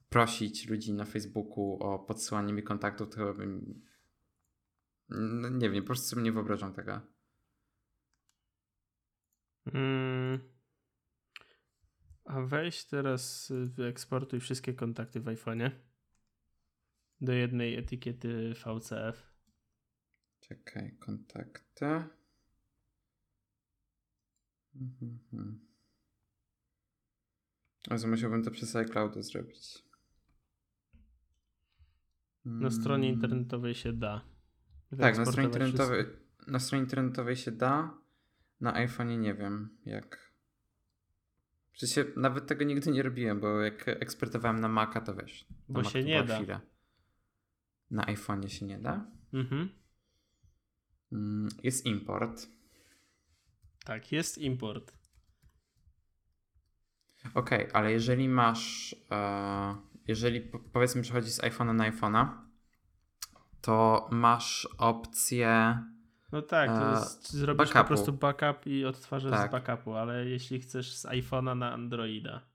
prosić 0.08 0.68
ludzi 0.68 0.92
na 0.92 1.04
Facebooku 1.04 1.78
o 1.80 1.98
podsyłanie 1.98 2.52
mi 2.52 2.62
kontaktów, 2.62 3.10
to 3.10 3.34
bym. 3.34 3.82
No 5.08 5.48
nie 5.48 5.70
wiem, 5.70 5.82
po 5.82 5.86
prostu 5.86 6.06
sobie 6.06 6.22
nie 6.22 6.32
wyobrażam 6.32 6.72
tego. 6.72 7.00
Mm. 9.66 10.40
A 12.24 12.40
weź 12.40 12.84
teraz 12.84 13.52
wyeksportuj 13.64 14.40
wszystkie 14.40 14.74
kontakty 14.74 15.20
w 15.20 15.24
iPhone'ie 15.24 15.70
do 17.20 17.32
jednej 17.32 17.76
etykiety 17.76 18.54
VCF. 18.54 19.30
Czekaj, 20.40 20.96
kontakty. 20.98 22.19
Mhm. 24.74 25.60
Ale 27.88 28.06
musiałbym 28.06 28.44
to 28.44 28.50
przez 28.50 28.76
iCloud 28.76 29.24
zrobić. 29.24 29.84
Na 32.44 32.70
stronie 32.70 33.08
mm. 33.08 33.14
internetowej 33.14 33.74
się 33.74 33.92
da. 33.92 34.24
Tak, 34.98 35.18
na 35.18 35.26
stronie 35.26 35.48
internetowej, 35.48 36.04
na 36.46 36.58
stronie 36.58 36.84
internetowej 36.84 37.36
się 37.36 37.52
da. 37.52 37.98
Na 38.60 38.86
iPhone'ie 38.86 39.18
nie 39.18 39.34
wiem 39.34 39.78
jak. 39.84 40.30
Sensie 41.76 42.04
nawet 42.16 42.46
tego 42.46 42.64
nigdy 42.64 42.90
nie 42.90 43.02
robiłem, 43.02 43.40
bo 43.40 43.60
jak 43.60 43.88
ekspertowałem 43.88 44.60
na 44.60 44.68
Maca, 44.68 45.00
to 45.00 45.14
wiesz. 45.14 45.46
Bo 45.68 45.84
się 45.84 46.04
nie 46.04 46.24
da. 46.24 46.36
Chwilę. 46.36 46.60
Na 47.90 48.02
iPhone'ie 48.04 48.48
się 48.48 48.66
nie 48.66 48.78
da? 48.78 49.06
Mhm. 49.32 49.68
Mm, 51.12 51.48
jest 51.62 51.86
import. 51.86 52.46
Tak, 53.84 54.12
jest 54.12 54.38
import. 54.38 55.00
Okej, 57.34 57.58
okay, 57.68 57.72
ale 57.72 57.92
jeżeli 57.92 58.28
masz, 58.28 58.96
e, 59.10 59.76
jeżeli 60.08 60.40
powiedzmy 60.72 61.02
przechodzi 61.02 61.30
z 61.30 61.40
iPhone'a 61.40 61.74
na 61.74 61.90
iPhone'a, 61.90 62.28
to 63.60 64.08
masz 64.12 64.68
opcję. 64.78 65.78
No 66.32 66.42
tak, 66.42 66.70
to 66.70 66.88
e, 66.88 66.90
jest, 66.90 67.32
zrobisz 67.32 67.58
backupu. 67.58 67.78
po 67.78 67.88
prostu 67.88 68.12
backup 68.12 68.66
i 68.66 68.84
odtwarzasz 68.84 69.30
tak. 69.30 69.50
z 69.50 69.52
backupu, 69.52 69.94
ale 69.94 70.26
jeśli 70.26 70.60
chcesz 70.60 70.96
z 70.96 71.06
iPhone'a 71.06 71.56
na 71.56 71.72
Androida. 71.72 72.49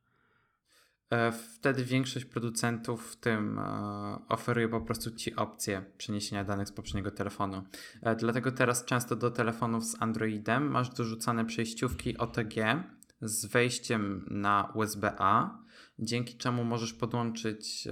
E, 1.09 1.31
wtedy 1.31 1.85
większość 1.85 2.25
producentów 2.25 3.11
w 3.11 3.15
tym 3.15 3.59
e, 3.59 4.19
oferuje 4.29 4.69
po 4.69 4.81
prostu 4.81 5.11
ci 5.11 5.35
opcję 5.35 5.85
przeniesienia 5.97 6.43
danych 6.43 6.67
z 6.67 6.71
poprzedniego 6.71 7.11
telefonu. 7.11 7.63
E, 8.01 8.15
dlatego 8.15 8.51
teraz 8.51 8.85
często 8.85 9.15
do 9.15 9.31
telefonów 9.31 9.85
z 9.85 10.01
Androidem 10.01 10.71
masz 10.71 10.89
dorzucane 10.89 11.45
przejściówki 11.45 12.17
OTG 12.17 12.83
z 13.21 13.45
wejściem 13.45 14.25
na 14.31 14.71
USB-A, 14.75 15.59
dzięki 15.99 16.37
czemu 16.37 16.63
możesz 16.63 16.93
podłączyć 16.93 17.87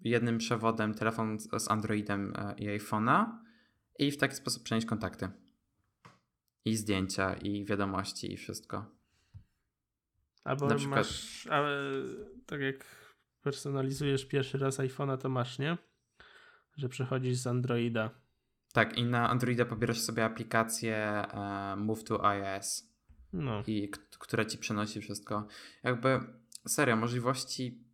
jednym 0.00 0.38
przewodem 0.38 0.94
telefon 0.94 1.38
z 1.58 1.70
Androidem 1.70 2.32
i 2.56 2.66
iPhone'a 2.66 3.26
i 3.98 4.10
w 4.10 4.16
taki 4.16 4.34
sposób 4.34 4.62
przenieść 4.62 4.86
kontakty. 4.86 5.28
I 6.64 6.76
zdjęcia, 6.76 7.34
i 7.34 7.64
wiadomości, 7.64 8.32
i 8.32 8.36
wszystko. 8.36 8.95
Albo 10.46 10.66
na 10.66 10.74
przykład... 10.74 10.98
masz, 10.98 11.46
ale 11.46 12.02
tak 12.46 12.60
jak 12.60 12.86
personalizujesz 13.42 14.24
pierwszy 14.24 14.58
raz 14.58 14.78
iPhone'a, 14.78 15.18
to 15.18 15.28
masz, 15.28 15.58
nie? 15.58 15.78
Że 16.76 16.88
przechodzisz 16.88 17.36
z 17.36 17.46
Androida. 17.46 18.10
Tak, 18.72 18.98
i 18.98 19.04
na 19.04 19.30
Androida 19.30 19.64
pobierasz 19.64 20.00
sobie 20.00 20.24
aplikację 20.24 21.24
uh, 21.28 21.78
Move 21.78 22.04
to 22.04 22.24
iOS. 22.26 22.92
No. 23.32 23.62
I 23.66 23.90
która 24.18 24.44
ci 24.44 24.58
przenosi 24.58 25.00
wszystko. 25.00 25.46
Jakby 25.82 26.20
serio, 26.68 26.96
możliwości 26.96 27.84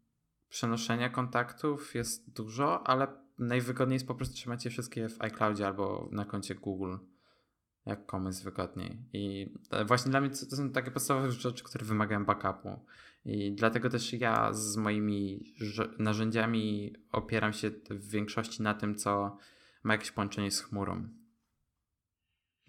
przenoszenia 0.49 1.09
kontaktów 1.09 1.95
jest 1.95 2.33
dużo, 2.33 2.87
ale 2.87 3.07
najwygodniej 3.39 3.95
jest 3.95 4.07
po 4.07 4.15
prostu 4.15 4.35
trzymać 4.35 4.65
je 4.65 4.71
wszystkie 4.71 5.09
w 5.09 5.23
iCloudzie 5.23 5.67
albo 5.67 6.09
na 6.13 6.25
koncie 6.25 6.55
Google 6.55 6.97
jak 7.87 8.07
komuś 8.07 8.29
jest 8.29 8.45
wygodniej. 8.45 8.99
I 9.13 9.55
właśnie 9.87 10.11
dla 10.11 10.21
mnie 10.21 10.31
to 10.31 10.57
są 10.57 10.71
takie 10.71 10.91
podstawowe 10.91 11.33
rzeczy, 11.33 11.65
które 11.65 11.85
wymagają 11.85 12.25
backupu. 12.25 12.81
I 13.25 13.53
dlatego 13.53 13.91
też 13.91 14.13
ja 14.13 14.53
z 14.53 14.77
moimi 14.77 15.55
narzędziami 15.99 16.95
opieram 17.13 17.53
się 17.53 17.71
w 17.91 18.11
większości 18.11 18.63
na 18.63 18.75
tym, 18.75 18.95
co 18.95 19.37
ma 19.83 19.95
jakieś 19.95 20.11
połączenie 20.11 20.51
z 20.51 20.61
chmurą. 20.61 21.09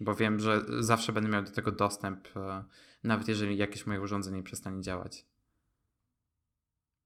Bo 0.00 0.14
wiem, 0.14 0.40
że 0.40 0.62
zawsze 0.78 1.12
będę 1.12 1.30
miał 1.30 1.42
do 1.42 1.50
tego 1.50 1.72
dostęp, 1.72 2.36
e, 2.36 2.64
nawet 3.04 3.28
jeżeli 3.28 3.56
jakieś 3.56 3.86
moje 3.86 4.00
urządzenie 4.00 4.42
przestanie 4.42 4.82
działać. 4.82 5.26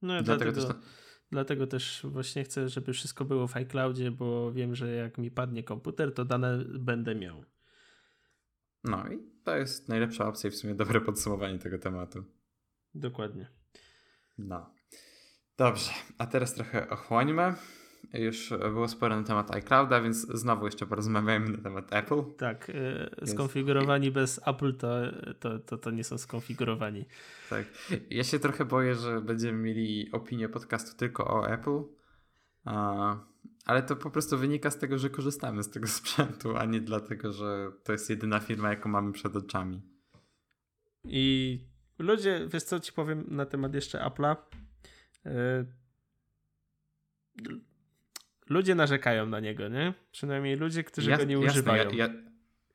No 0.03 0.15
ja 0.15 0.23
dlatego, 0.23 0.53
dlatego 0.53 0.75
też... 0.75 0.89
Dlatego 1.31 1.67
też 1.67 2.07
właśnie 2.11 2.45
chcę, 2.45 2.69
żeby 2.69 2.93
wszystko 2.93 3.25
było 3.25 3.49
w 3.49 3.57
iCloudzie, 3.57 4.11
bo 4.11 4.53
wiem, 4.53 4.75
że 4.75 4.91
jak 4.91 5.19
mi 5.19 5.31
padnie 5.31 5.63
komputer, 5.63 6.15
to 6.15 6.25
dane 6.25 6.65
będę 6.65 7.15
miał. 7.15 7.45
No 8.85 9.09
i 9.13 9.19
to 9.45 9.57
jest 9.57 9.89
najlepsza 9.89 10.29
opcja 10.29 10.49
i 10.49 10.51
w 10.51 10.57
sumie 10.57 10.75
dobre 10.75 11.01
podsumowanie 11.01 11.59
tego 11.59 11.79
tematu. 11.79 12.25
Dokładnie. 12.95 13.49
No. 14.39 14.75
Dobrze, 15.57 15.91
a 16.19 16.27
teraz 16.27 16.55
trochę 16.55 16.91
ochłońmy. 16.91 17.55
Już 18.13 18.51
było 18.51 18.89
sporo 18.89 19.17
na 19.17 19.23
temat 19.27 19.51
iClouda, 19.51 20.01
więc 20.01 20.17
znowu 20.17 20.65
jeszcze 20.65 20.87
porozmawiajmy 20.87 21.49
na 21.49 21.63
temat 21.63 21.93
Apple. 21.93 22.23
Tak, 22.39 22.73
yy, 23.21 23.27
skonfigurowani 23.27 24.05
jest... 24.05 24.15
bez 24.15 24.41
Apple 24.47 24.77
to, 24.77 24.89
to, 25.41 25.59
to, 25.59 25.79
to 25.79 25.91
nie 25.91 26.05
są 26.05 26.19
skonfigurowani. 26.19 27.05
Tak. 27.51 27.65
Ja 28.11 28.25
się 28.25 28.39
trochę 28.39 28.65
boję, 28.65 28.95
że 28.95 29.21
będziemy 29.21 29.59
mieli 29.59 30.13
opinię 30.13 30.49
podcastu 30.49 30.97
tylko 30.97 31.27
o 31.27 31.49
Apple. 31.49 31.83
Ale 33.69 33.83
to 33.83 33.97
po 33.97 34.11
prostu 34.11 34.39
wynika 34.39 34.71
z 34.71 34.79
tego, 34.79 34.99
że 34.99 35.11
korzystamy 35.11 35.63
z 35.63 35.71
tego 35.71 35.89
sprzętu, 35.99 36.57
a 36.57 36.65
nie 36.65 36.81
dlatego, 36.81 37.33
że 37.33 37.73
to 37.85 37.93
jest 37.93 38.11
jedyna 38.11 38.41
firma, 38.41 38.71
jaką 38.71 38.89
mamy 38.89 39.13
przed 39.13 39.37
oczami. 39.37 39.83
I 41.05 41.59
ludzie, 41.99 42.49
wiesz 42.53 42.63
co 42.63 42.81
ci 42.81 42.93
powiem 42.93 43.25
na 43.29 43.47
temat 43.47 43.75
jeszcze 43.75 43.99
Apple'a? 43.99 44.37
Yy, 45.25 45.33
ludzie 48.49 48.75
narzekają 48.75 49.27
na 49.27 49.41
niego, 49.41 49.69
nie? 49.69 49.95
Przynajmniej 50.13 50.57
ludzie, 50.57 50.85
którzy 50.85 51.11
ja, 51.11 51.17
go 51.17 51.25
nie 51.25 51.35
jasne, 51.35 51.51
używają. 51.51 51.91
Ja, 51.91 52.07
ja, 52.07 52.15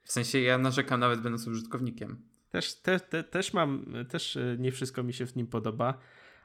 w 0.04 0.12
sensie 0.12 0.40
ja 0.40 0.58
narzekam 0.58 1.00
nawet 1.00 1.22
będąc 1.22 1.48
użytkownikiem. 1.48 2.30
Też, 2.50 2.76
te, 2.76 3.00
te, 3.00 3.24
też 3.24 3.54
mam, 3.54 3.94
też 4.10 4.38
e, 4.38 4.56
nie 4.60 4.72
wszystko 4.72 5.04
mi 5.04 5.14
się 5.14 5.26
w 5.26 5.36
nim 5.36 5.48
podoba, 5.48 6.00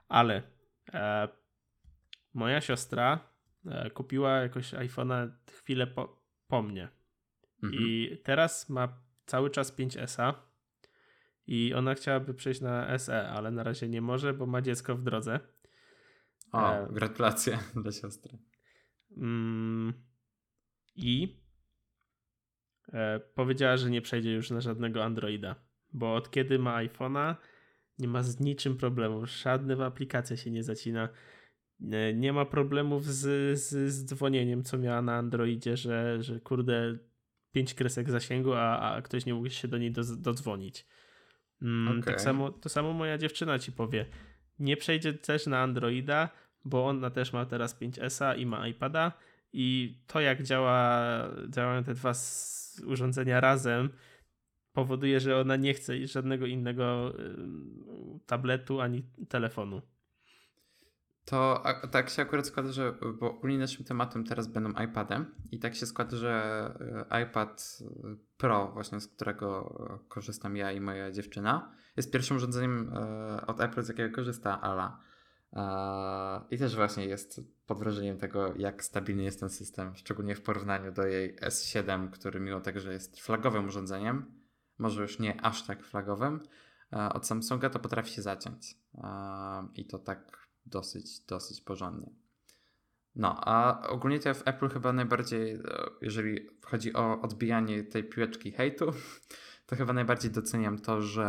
ale 0.08 0.42
e, 0.92 1.28
moja 2.34 2.60
siostra 2.60 3.37
kupiła 3.94 4.30
jakoś 4.30 4.72
iPhone'a 4.72 5.30
chwilę 5.52 5.86
po, 5.86 6.22
po 6.46 6.62
mnie. 6.62 6.88
Mhm. 7.62 7.82
I 7.82 8.18
teraz 8.24 8.68
ma 8.68 9.02
cały 9.26 9.50
czas 9.50 9.78
5S 9.78 10.34
i 11.46 11.74
ona 11.74 11.94
chciałaby 11.94 12.34
przejść 12.34 12.60
na 12.60 12.98
SE, 12.98 13.28
ale 13.28 13.50
na 13.50 13.62
razie 13.62 13.88
nie 13.88 14.00
może, 14.00 14.34
bo 14.34 14.46
ma 14.46 14.62
dziecko 14.62 14.96
w 14.96 15.02
drodze. 15.02 15.40
O, 16.52 16.72
e, 16.72 16.88
gratulacje 16.90 17.58
dla 17.82 17.92
siostry. 17.92 18.38
Mm, 19.16 19.92
I 20.96 21.36
e, 22.92 23.20
powiedziała, 23.20 23.76
że 23.76 23.90
nie 23.90 24.02
przejdzie 24.02 24.32
już 24.32 24.50
na 24.50 24.60
żadnego 24.60 25.04
Androida, 25.04 25.54
bo 25.92 26.14
od 26.14 26.30
kiedy 26.30 26.58
ma 26.58 26.84
iPhone'a, 26.84 27.34
nie 27.98 28.08
ma 28.08 28.22
z 28.22 28.40
niczym 28.40 28.76
problemów. 28.76 29.30
Żadna 29.30 29.86
aplikacja 29.86 30.36
się 30.36 30.50
nie 30.50 30.62
zacina. 30.62 31.08
E, 31.92 32.14
nie 32.14 32.32
ma 32.32 32.44
problemów 32.44 33.04
z, 33.04 33.58
z, 33.60 33.92
z 33.92 34.04
dzwonieniem, 34.04 34.64
co 34.64 34.78
miała 34.78 35.02
na 35.02 35.16
Androidzie, 35.16 35.76
że, 35.76 36.22
że 36.22 36.40
kurde, 36.40 36.98
pięć 37.52 37.74
kresek 37.74 38.10
zasięgu, 38.10 38.52
a, 38.52 38.78
a 38.80 39.02
ktoś 39.02 39.26
nie 39.26 39.34
mógł 39.34 39.48
się 39.48 39.68
do 39.68 39.78
niej 39.78 39.92
do, 39.92 40.02
dodzwonić. 40.16 40.86
Mm, 41.62 41.88
okay. 41.88 42.02
Tak 42.02 42.20
samo, 42.20 42.50
to 42.50 42.68
samo 42.68 42.92
moja 42.92 43.18
dziewczyna 43.18 43.58
ci 43.58 43.72
powie. 43.72 44.06
Nie 44.58 44.76
przejdzie 44.76 45.12
też 45.12 45.46
na 45.46 45.60
Androida, 45.60 46.28
bo 46.64 46.86
ona 46.86 47.10
też 47.10 47.32
ma 47.32 47.46
teraz 47.46 47.80
5S 47.80 48.38
i 48.38 48.46
ma 48.46 48.68
iPada 48.68 49.12
i 49.52 49.98
to 50.06 50.20
jak 50.20 50.42
działa, 50.42 51.00
działają 51.48 51.84
te 51.84 51.94
dwa 51.94 52.12
urządzenia 52.86 53.40
razem 53.40 53.90
powoduje, 54.72 55.20
że 55.20 55.40
ona 55.40 55.56
nie 55.56 55.74
chce 55.74 56.06
żadnego 56.06 56.46
innego 56.46 57.14
tabletu 58.26 58.80
ani 58.80 59.02
telefonu. 59.28 59.82
To 61.30 61.62
tak 61.90 62.10
się 62.10 62.22
akurat 62.22 62.46
składa, 62.46 62.72
że 62.72 62.94
bo 63.20 63.30
ogólnie 63.30 63.58
naszym 63.58 63.84
tematem 63.84 64.24
teraz 64.24 64.46
będą 64.46 64.82
iPady 64.82 65.24
i 65.52 65.58
tak 65.58 65.74
się 65.74 65.86
składa, 65.86 66.16
że 66.16 67.06
e, 67.10 67.22
iPad 67.22 67.78
Pro, 68.36 68.70
właśnie 68.72 69.00
z 69.00 69.08
którego 69.08 69.74
korzystam 70.08 70.56
ja 70.56 70.72
i 70.72 70.80
moja 70.80 71.10
dziewczyna, 71.10 71.72
jest 71.96 72.12
pierwszym 72.12 72.36
urządzeniem 72.36 72.92
e, 72.94 73.46
od 73.46 73.60
Apple, 73.60 73.82
z 73.82 73.88
jakiego 73.88 74.14
korzysta 74.14 74.60
Ala. 74.60 75.00
I 76.50 76.58
też 76.58 76.76
właśnie 76.76 77.06
jest 77.06 77.40
pod 77.66 77.78
wrażeniem 77.78 78.18
tego, 78.18 78.54
jak 78.56 78.84
stabilny 78.84 79.22
jest 79.22 79.40
ten 79.40 79.50
system, 79.50 79.96
szczególnie 79.96 80.34
w 80.34 80.42
porównaniu 80.42 80.92
do 80.92 81.06
jej 81.06 81.36
S7, 81.36 82.10
który 82.10 82.40
mimo 82.40 82.60
tego, 82.60 82.80
że 82.80 82.92
jest 82.92 83.20
flagowym 83.20 83.66
urządzeniem, 83.66 84.32
może 84.78 85.02
już 85.02 85.18
nie 85.18 85.40
aż 85.40 85.66
tak 85.66 85.84
flagowym, 85.84 86.40
od 86.90 87.26
Samsunga 87.26 87.70
to 87.70 87.78
potrafi 87.78 88.10
się 88.10 88.22
zaciąć. 88.22 88.76
I 89.74 89.86
to 89.86 89.98
tak 89.98 90.47
dosyć, 90.68 91.20
dosyć 91.20 91.60
porządnie. 91.60 92.10
No, 93.14 93.40
a 93.40 93.82
ogólnie 93.88 94.20
to 94.20 94.34
w 94.34 94.48
Apple 94.48 94.68
chyba 94.68 94.92
najbardziej, 94.92 95.52
e, 95.52 95.60
jeżeli 96.02 96.46
chodzi 96.62 96.94
o 96.94 97.20
odbijanie 97.20 97.84
tej 97.84 98.04
piłeczki 98.04 98.52
hejtu, 98.52 98.92
to 99.66 99.76
chyba 99.76 99.92
najbardziej 99.92 100.30
doceniam 100.30 100.78
to, 100.78 101.02
że 101.02 101.26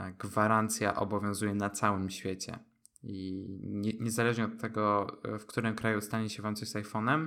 e, 0.00 0.12
gwarancja 0.12 0.94
obowiązuje 0.94 1.54
na 1.54 1.70
całym 1.70 2.10
świecie. 2.10 2.58
I 3.02 3.46
nie, 3.60 3.92
niezależnie 4.00 4.44
od 4.44 4.58
tego, 4.60 5.06
e, 5.24 5.38
w 5.38 5.46
którym 5.46 5.74
kraju 5.74 6.00
stanie 6.00 6.30
się 6.30 6.42
Wam 6.42 6.56
coś 6.56 6.68
z 6.68 6.74
iPhone'em, 6.74 7.26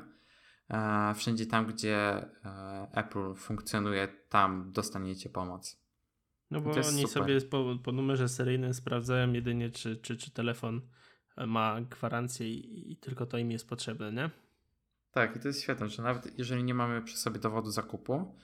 e, 0.69 1.13
wszędzie 1.15 1.45
tam, 1.45 1.65
gdzie 1.65 1.97
e, 1.97 2.87
Apple 2.93 3.35
funkcjonuje, 3.35 4.07
tam 4.29 4.71
dostaniecie 4.71 5.29
pomoc. 5.29 5.81
No 6.51 6.61
bo 6.61 6.71
oni 6.71 6.83
super. 6.83 7.09
sobie 7.09 7.41
po, 7.41 7.75
po, 7.83 7.91
numerze 7.91 8.29
seryjnym 8.29 8.73
sprawdzają 8.73 9.33
jedynie, 9.33 9.69
czy, 9.69 9.97
czy, 9.97 10.17
czy 10.17 10.31
telefon 10.31 10.81
ma 11.47 11.81
gwarancję 11.81 12.49
i, 12.49 12.95
tylko 12.95 13.25
to 13.25 13.37
im 13.37 13.51
jest 13.51 13.69
potrzebne, 13.69 14.11
nie? 14.11 14.29
Tak, 15.11 15.35
i 15.35 15.39
to 15.39 15.47
jest 15.47 15.61
świetne, 15.61 15.89
że 15.89 16.03
nawet 16.03 16.39
jeżeli 16.39 16.63
nie 16.63 16.73
mamy 16.73 17.01
przy 17.01 17.17
sobie 17.17 17.39
dowodu 17.39 17.71
zakupu, 17.71 18.35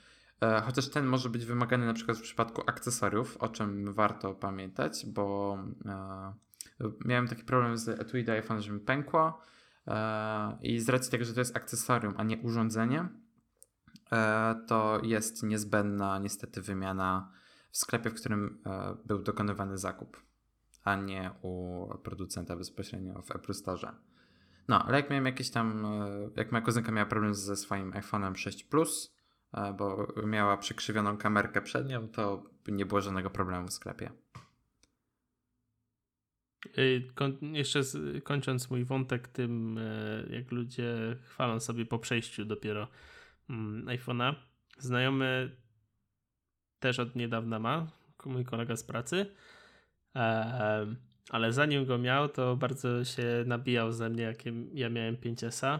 e, 0.41 0.61
chociaż 0.61 0.89
ten 0.89 1.05
może 1.05 1.29
być 1.29 1.45
wymagany 1.45 1.85
na 1.85 1.93
przykład 1.93 2.17
w 2.17 2.21
przypadku 2.21 2.61
akcesoriów, 2.65 3.37
o 3.37 3.49
czym 3.49 3.93
warto 3.93 4.33
pamiętać, 4.33 5.05
bo 5.05 5.57
e, 5.85 6.33
miałem 7.05 7.27
taki 7.27 7.43
problem 7.43 7.77
z 7.77 7.89
etui 7.89 8.29
iPhone, 8.29 8.61
że 8.61 8.71
mi 8.71 8.79
pękło 8.79 9.41
e, 9.87 10.57
i 10.61 10.79
z 10.79 10.89
racji 10.89 11.11
tego, 11.11 11.25
że 11.25 11.33
to 11.33 11.39
jest 11.39 11.57
akcesorium, 11.57 12.13
a 12.17 12.23
nie 12.23 12.37
urządzenie, 12.37 13.09
e, 14.11 14.55
to 14.67 14.99
jest 15.03 15.43
niezbędna 15.43 16.19
niestety 16.19 16.61
wymiana 16.61 17.31
w 17.71 17.77
sklepie, 17.77 18.09
w 18.09 18.13
którym 18.13 18.61
e, 18.65 18.95
był 19.05 19.19
dokonywany 19.19 19.77
zakup, 19.77 20.21
a 20.85 20.95
nie 20.95 21.31
u 21.41 21.87
producenta 22.03 22.55
bezpośrednio 22.55 23.21
w 23.21 23.35
Apple 23.35 23.53
Store. 23.53 23.91
No, 24.67 24.85
ale 24.85 24.97
jak 24.97 25.09
miałem 25.09 25.25
jakieś 25.25 25.49
tam, 25.49 25.85
jak 26.35 26.51
moja 26.51 26.65
kuzynka 26.65 26.91
miała 26.91 27.05
problem 27.05 27.35
ze 27.35 27.55
swoim 27.55 27.91
iPhone'em 27.91 28.35
6 28.35 28.63
Plus, 28.63 29.15
bo 29.77 30.07
miała 30.25 30.57
przykrzywioną 30.57 31.17
kamerkę 31.17 31.61
przednią, 31.61 32.07
to 32.07 32.43
nie 32.67 32.85
było 32.85 33.01
żadnego 33.01 33.29
problemu 33.29 33.67
w 33.67 33.73
sklepie. 33.73 34.11
Jeszcze 37.41 37.81
kończąc 38.23 38.69
mój 38.69 38.85
wątek 38.85 39.27
tym, 39.27 39.77
e, 39.77 40.25
jak 40.29 40.51
ludzie 40.51 40.95
chwalą 41.23 41.59
sobie 41.59 41.85
po 41.85 41.99
przejściu 41.99 42.45
dopiero 42.45 42.87
mm, 43.49 43.85
iPhone'a. 43.85 44.35
Znajomy 44.77 45.57
też 46.79 46.99
od 46.99 47.15
niedawna 47.15 47.59
ma, 47.59 47.87
mój 48.25 48.45
kolega 48.45 48.75
z 48.75 48.83
pracy, 48.83 49.17
e, 49.17 49.54
ale 51.29 51.53
zanim 51.53 51.85
go 51.85 51.97
miał, 51.97 52.29
to 52.29 52.55
bardzo 52.55 53.05
się 53.05 53.43
nabijał 53.45 53.91
ze 53.91 54.09
mnie, 54.09 54.23
jak 54.23 54.43
ja 54.73 54.89
miałem 54.89 55.15
5S. 55.15 55.79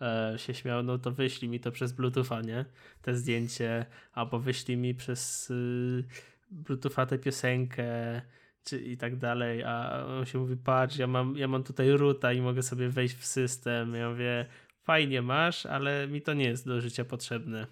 E, 0.00 0.38
się 0.38 0.54
śmiał, 0.54 0.82
no 0.82 0.98
to 0.98 1.10
wyślij 1.10 1.50
mi 1.50 1.60
to 1.60 1.72
przez 1.72 1.92
Bluetootha, 1.92 2.40
nie? 2.40 2.64
Te 3.02 3.14
zdjęcie, 3.14 3.86
albo 4.12 4.38
wyślij 4.38 4.76
mi 4.76 4.94
przez 4.94 5.50
y, 5.50 6.04
Bluetootha 6.50 7.06
tę 7.06 7.18
piosenkę, 7.18 8.22
czy 8.64 8.80
i 8.80 8.96
tak 8.96 9.16
dalej, 9.16 9.64
a 9.64 10.04
on 10.06 10.26
się 10.26 10.38
mówi, 10.38 10.56
patrz, 10.56 10.96
ja 10.96 11.06
mam, 11.06 11.36
ja 11.36 11.48
mam 11.48 11.64
tutaj 11.64 11.90
ruta 11.90 12.32
i 12.32 12.40
mogę 12.40 12.62
sobie 12.62 12.88
wejść 12.88 13.14
w 13.14 13.26
system. 13.26 13.94
Ja 13.94 14.10
mówię, 14.10 14.46
fajnie 14.82 15.22
masz, 15.22 15.66
ale 15.66 16.08
mi 16.08 16.22
to 16.22 16.34
nie 16.34 16.44
jest 16.44 16.66
do 16.66 16.80
życia 16.80 17.04
potrzebne. 17.04 17.66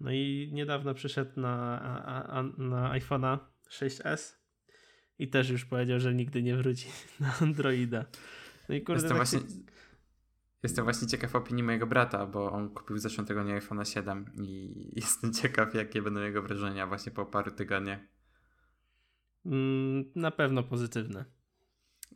No 0.00 0.12
i 0.12 0.50
niedawno 0.52 0.94
przyszedł 0.94 1.40
na, 1.40 2.52
na 2.58 2.92
iPhone'a 2.92 3.38
6S 3.70 4.39
i 5.20 5.28
też 5.28 5.50
już 5.50 5.64
powiedział, 5.64 6.00
że 6.00 6.14
nigdy 6.14 6.42
nie 6.42 6.56
wróci 6.56 6.88
na 7.20 7.34
Androida. 7.40 8.04
No 8.68 8.74
i 8.74 8.82
kurde, 8.82 9.02
jestem, 9.02 9.08
tak 9.08 9.16
właśnie, 9.16 9.40
jestem 10.62 10.84
właśnie 10.84 11.08
ciekaw 11.08 11.34
opinii 11.36 11.62
mojego 11.62 11.86
brata, 11.86 12.26
bo 12.26 12.52
on 12.52 12.70
kupił 12.70 12.96
w 12.96 13.00
zeszłym 13.00 13.26
tygodniu 13.26 13.58
iPhone'a 13.58 13.92
7 13.92 14.30
i 14.42 14.74
jestem 15.00 15.32
ciekaw, 15.32 15.74
jakie 15.74 16.02
będą 16.02 16.20
jego 16.20 16.42
wrażenia 16.42 16.86
właśnie 16.86 17.12
po 17.12 17.26
paru 17.26 17.50
tygodniach. 17.50 18.00
Mm, 19.46 20.04
na 20.14 20.30
pewno 20.30 20.62
pozytywne. 20.62 21.24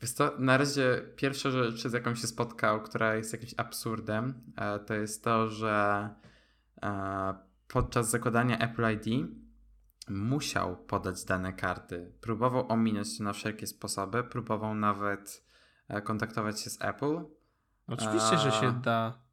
Wiesz 0.02 0.10
co, 0.10 0.38
na 0.38 0.56
razie 0.56 1.02
pierwsza 1.16 1.50
rzecz, 1.50 1.86
z 1.86 1.92
jaką 1.92 2.14
się 2.14 2.26
spotkał, 2.26 2.82
która 2.82 3.16
jest 3.16 3.32
jakimś 3.32 3.54
absurdem, 3.56 4.34
e, 4.56 4.78
to 4.78 4.94
jest 4.94 5.24
to, 5.24 5.48
że 5.48 6.08
e, 6.82 7.34
podczas 7.68 8.10
zakładania 8.10 8.58
Apple 8.58 8.84
ID 8.92 9.28
musiał 10.08 10.76
podać 10.76 11.24
dane 11.24 11.52
karty. 11.52 12.12
Próbował 12.20 12.72
ominąć 12.72 13.18
to 13.18 13.24
na 13.24 13.32
wszelkie 13.32 13.66
sposoby, 13.66 14.24
próbował 14.24 14.74
nawet 14.74 15.44
kontaktować 16.04 16.60
się 16.60 16.70
z 16.70 16.82
Apple. 16.82 17.24
Oczywiście, 17.86 18.38
że 18.38 18.52
się 18.52 18.72
da. 18.72 19.24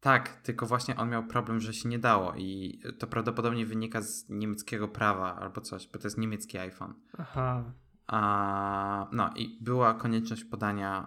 Tak, 0.00 0.28
tylko 0.28 0.66
właśnie 0.66 0.96
on 0.96 1.08
miał 1.08 1.26
problem, 1.26 1.60
że 1.60 1.74
się 1.74 1.88
nie 1.88 1.98
dało 1.98 2.34
i 2.36 2.80
to 2.98 3.06
prawdopodobnie 3.06 3.66
wynika 3.66 4.02
z 4.02 4.28
niemieckiego 4.28 4.88
prawa 4.88 5.36
albo 5.36 5.60
coś, 5.60 5.88
bo 5.88 5.98
to 5.98 6.06
jest 6.06 6.18
niemiecki 6.18 6.58
iPhone. 6.58 6.94
Aha. 7.18 7.64
A, 8.06 9.08
no 9.12 9.30
i 9.36 9.58
była 9.60 9.94
konieczność 9.94 10.44
podania 10.44 11.06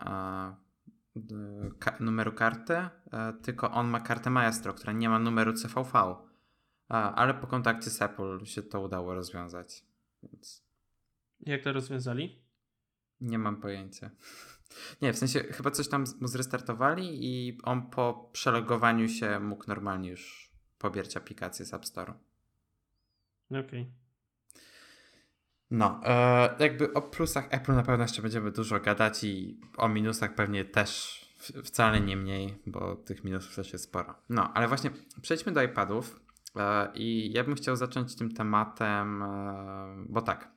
ka 1.80 1.94
numeru 2.00 2.32
karty, 2.32 2.78
a, 2.78 2.90
e, 3.12 3.34
tylko 3.34 3.72
on 3.72 3.88
ma 3.88 4.00
kartę 4.00 4.30
Maestro, 4.30 4.74
która 4.74 4.94
nie 4.94 5.10
ma 5.10 5.20
numeru 5.20 5.54
CVV, 5.54 6.16
a, 6.94 7.16
ale 7.16 7.34
po 7.34 7.48
kontakcie 7.48 7.90
z 7.90 8.02
Apple 8.02 8.46
się 8.46 8.64
to 8.64 8.82
udało 8.82 9.14
rozwiązać. 9.14 9.84
Więc... 10.24 10.64
Jak 11.40 11.64
to 11.64 11.74
rozwiązali? 11.74 12.42
Nie 13.22 13.40
mam 13.40 13.62
pojęcia. 13.62 14.12
Nie, 15.02 15.14
w 15.14 15.18
sensie 15.18 15.40
chyba 15.40 15.72
coś 15.72 15.88
tam 15.88 16.06
mu 16.22 16.28
zrestartowali 16.28 17.10
i 17.22 17.58
on 17.64 17.90
po 17.90 18.30
przelogowaniu 18.34 19.10
się 19.10 19.40
mógł 19.40 19.64
normalnie 19.68 20.10
już 20.10 20.52
pobierać 20.78 21.18
aplikację 21.18 21.66
z 21.66 21.74
App 21.74 21.86
Store. 21.86 22.14
Okej. 23.50 23.60
Okay. 23.60 23.86
No, 25.72 26.02
e, 26.06 26.56
jakby 26.60 26.94
o 26.94 27.02
plusach 27.02 27.48
Apple 27.50 27.74
na 27.74 27.84
pewno 27.84 28.04
jeszcze 28.04 28.22
będziemy 28.22 28.52
dużo 28.52 28.80
gadać 28.80 29.24
i 29.24 29.60
o 29.78 29.90
minusach 29.90 30.36
pewnie 30.36 30.66
też 30.66 31.24
wcale 31.64 32.02
nie 32.02 32.18
mniej, 32.18 32.58
bo 32.66 32.96
tych 32.96 33.24
minusów 33.24 33.56
też 33.56 33.74
jest 33.74 33.86
sporo. 33.86 34.16
No, 34.30 34.54
ale 34.54 34.68
właśnie 34.68 34.92
przejdźmy 35.22 35.52
do 35.52 35.62
iPadów 35.62 36.23
i 36.94 37.32
ja 37.34 37.44
bym 37.44 37.56
chciał 37.56 37.76
zacząć 37.76 38.16
tym 38.16 38.34
tematem, 38.34 39.24
e, 39.24 40.06
bo 40.10 40.22
tak, 40.22 40.52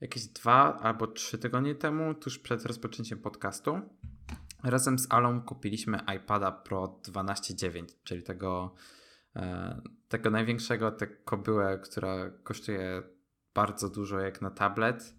jakieś 0.00 0.26
dwa 0.26 0.78
albo 0.78 1.06
trzy 1.06 1.38
tygodnie 1.38 1.74
temu, 1.74 2.14
tuż 2.14 2.38
przed 2.38 2.66
rozpoczęciem 2.66 3.18
podcastu, 3.18 3.80
razem 4.64 4.98
z 4.98 5.12
Alą 5.12 5.42
kupiliśmy 5.42 6.00
iPada 6.16 6.52
Pro 6.52 7.00
12.9, 7.08 7.84
czyli 8.04 8.22
tego, 8.22 8.74
e, 9.36 9.80
tego 10.08 10.30
największego, 10.30 10.90
tę 10.90 11.06
kobyłę, 11.06 11.78
która 11.78 12.30
kosztuje 12.42 13.02
bardzo 13.54 13.88
dużo 13.88 14.20
jak 14.20 14.42
na 14.42 14.50
tablet. 14.50 15.14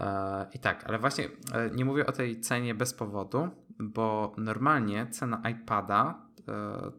E, 0.00 0.46
I 0.54 0.58
tak, 0.58 0.84
ale 0.84 0.98
właśnie 0.98 1.28
e, 1.52 1.70
nie 1.70 1.84
mówię 1.84 2.06
o 2.06 2.12
tej 2.12 2.40
cenie 2.40 2.74
bez 2.74 2.94
powodu, 2.94 3.48
bo 3.78 4.34
normalnie 4.36 5.06
cena 5.06 5.42
iPada 5.50 6.27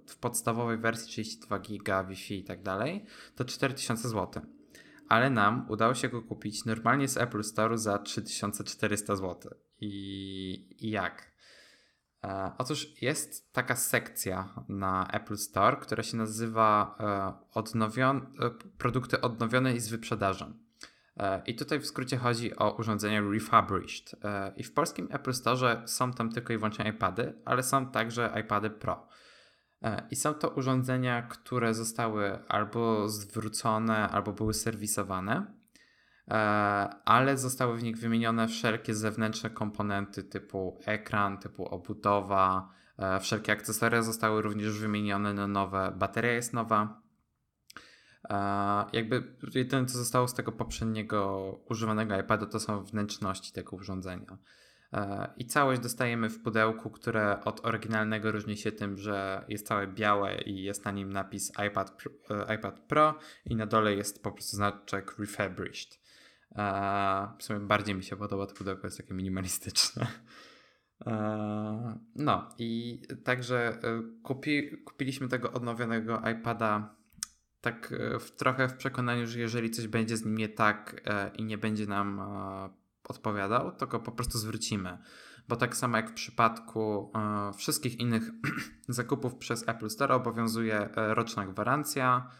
w 0.06 0.18
podstawowej 0.20 0.78
wersji 0.78 1.08
32 1.08 1.60
GB, 1.60 2.06
Wi-Fi 2.10 2.39
i 2.39 2.43
tak 2.43 2.64
dalej 2.64 3.06
to 3.36 3.45
4000 3.45 4.10
zł 4.10 4.41
ale 5.10 5.30
nam 5.30 5.66
udało 5.70 5.93
się 5.93 6.10
go 6.10 6.22
kupić 6.22 6.66
normalnie 6.66 7.08
z 7.08 7.18
Apple 7.18 7.43
Store 7.43 7.78
za 7.78 7.97
3400 7.97 9.16
zł. 9.16 9.54
I, 9.82 10.86
i 10.86 10.89
jak? 10.89 11.32
E, 12.24 12.52
otóż 12.58 13.02
jest 13.02 13.54
taka 13.54 13.76
sekcja 13.76 14.54
na 14.68 15.08
Apple 15.08 15.38
Store, 15.38 15.78
która 15.78 16.04
się 16.04 16.18
nazywa 16.18 16.95
e, 17.00 17.34
odnowion, 17.54 18.18
e, 18.18 18.50
produkty 18.78 19.22
odnowione 19.22 19.74
i 19.74 19.80
z 19.80 19.89
wyprzedażą. 19.89 20.54
E, 21.18 21.41
I 21.45 21.56
tutaj 21.56 21.80
w 21.80 21.86
skrócie 21.86 22.18
chodzi 22.18 22.56
o 22.56 22.76
urządzenia 22.76 23.22
refurbished. 23.22 24.16
E, 24.24 24.54
I 24.56 24.64
w 24.64 24.74
polskim 24.74 25.08
Apple 25.12 25.34
Store 25.34 25.82
są 25.86 26.14
tam 26.14 26.32
tylko 26.32 26.54
i 26.54 26.58
wyłącznie 26.58 26.89
iPady, 26.89 27.34
ale 27.45 27.64
są 27.64 27.91
także 27.91 28.34
iPady 28.41 28.70
Pro. 28.70 29.08
E, 29.84 30.07
I 30.11 30.15
są 30.15 30.34
to 30.34 30.49
urządzenia, 30.49 31.21
które 31.21 31.73
zostały 31.73 32.47
albo 32.47 33.09
zwrócone, 33.09 34.09
albo 34.09 34.34
były 34.34 34.53
serwisowane, 34.53 35.53
e, 36.27 36.34
ale 37.05 37.38
zostały 37.38 37.77
w 37.77 37.84
nich 37.84 37.97
wymienione 37.97 38.47
wszelkie 38.47 38.95
zewnętrzne 38.95 39.49
komponenty 39.49 40.23
typu 40.23 40.80
ekran, 40.86 41.38
typu 41.38 41.65
obudowa, 41.65 42.69
e, 42.97 43.19
wszelkie 43.19 43.51
akcesoria 43.51 44.01
zostały 44.01 44.41
również 44.41 44.80
wymienione 44.80 45.34
na 45.34 45.47
nowe, 45.47 45.93
bateria 45.97 46.34
jest 46.34 46.53
nowa. 46.53 47.01
Jakby 48.93 49.36
jedyne 49.55 49.86
co 49.86 49.97
zostało 49.97 50.27
z 50.27 50.34
tego 50.34 50.51
poprzedniego 50.51 51.51
używanego 51.69 52.19
iPada 52.19 52.45
to 52.45 52.59
są 52.59 52.84
wnętrzności 52.84 53.53
tego 53.53 53.75
urządzenia. 53.75 54.38
E, 54.94 55.34
I 55.38 55.46
całość 55.46 55.82
dostajemy 55.82 56.30
w 56.30 56.42
pudełku, 56.42 56.90
które 56.90 57.44
od 57.44 57.66
oryginalnego 57.66 58.32
różni 58.32 58.58
się 58.58 58.72
tym, 58.72 58.98
że 58.98 59.46
jest 59.48 59.68
całe 59.68 59.88
białe 59.88 60.42
i 60.42 60.64
jest 60.64 60.86
na 60.86 60.92
nim 60.92 61.14
napis 61.14 61.52
iPad, 61.68 62.04
e, 62.30 62.56
iPad 62.56 62.80
Pro 62.80 63.20
i 63.46 63.56
na 63.56 63.66
dole 63.66 63.96
jest 63.96 64.24
po 64.24 64.32
prostu 64.32 64.56
znaczek 64.56 65.20
refurbished. 65.20 66.00
E, 66.56 67.34
w 67.40 67.44
sumie 67.44 67.60
bardziej 67.60 67.96
mi 67.96 68.04
się 68.04 68.16
podoba 68.16 68.48
to 68.48 68.54
pudełko, 68.54 68.88
jest 68.88 68.98
takie 68.98 69.14
minimalistyczne. 69.14 70.08
No 72.16 72.50
i 72.58 73.02
także 73.24 73.80
kupi, 74.24 74.78
kupiliśmy 74.86 75.28
tego 75.28 75.52
odnowionego 75.52 76.22
iPada 76.32 76.96
tak 77.62 77.94
w, 78.20 78.32
trochę 78.32 78.68
w 78.68 78.74
przekonaniu, 78.74 79.28
że 79.28 79.40
jeżeli 79.40 79.70
coś 79.70 79.88
będzie 79.88 80.18
z 80.18 80.26
nim 80.26 80.38
nie 80.38 80.50
tak 80.50 81.02
i 81.38 81.44
nie 81.44 81.58
będzie 81.58 81.88
nam 81.88 82.22
odpowiadał, 83.10 83.72
to 83.72 83.88
go 83.88 83.99
po 83.99 84.12
prostu 84.12 84.38
zwrócimy. 84.38 84.97
Bo 85.47 85.55
tak 85.55 85.78
samo 85.78 85.97
jak 85.97 86.10
w 86.10 86.14
przypadku 86.14 87.12
e, 87.16 87.53
wszystkich 87.53 87.99
innych 87.99 88.32
zakupów 88.88 89.36
przez 89.36 89.68
Apple 89.68 89.89
Store 89.89 90.16
obowiązuje 90.16 90.95
e, 90.95 91.14
roczna 91.14 91.45
gwarancja 91.45 92.32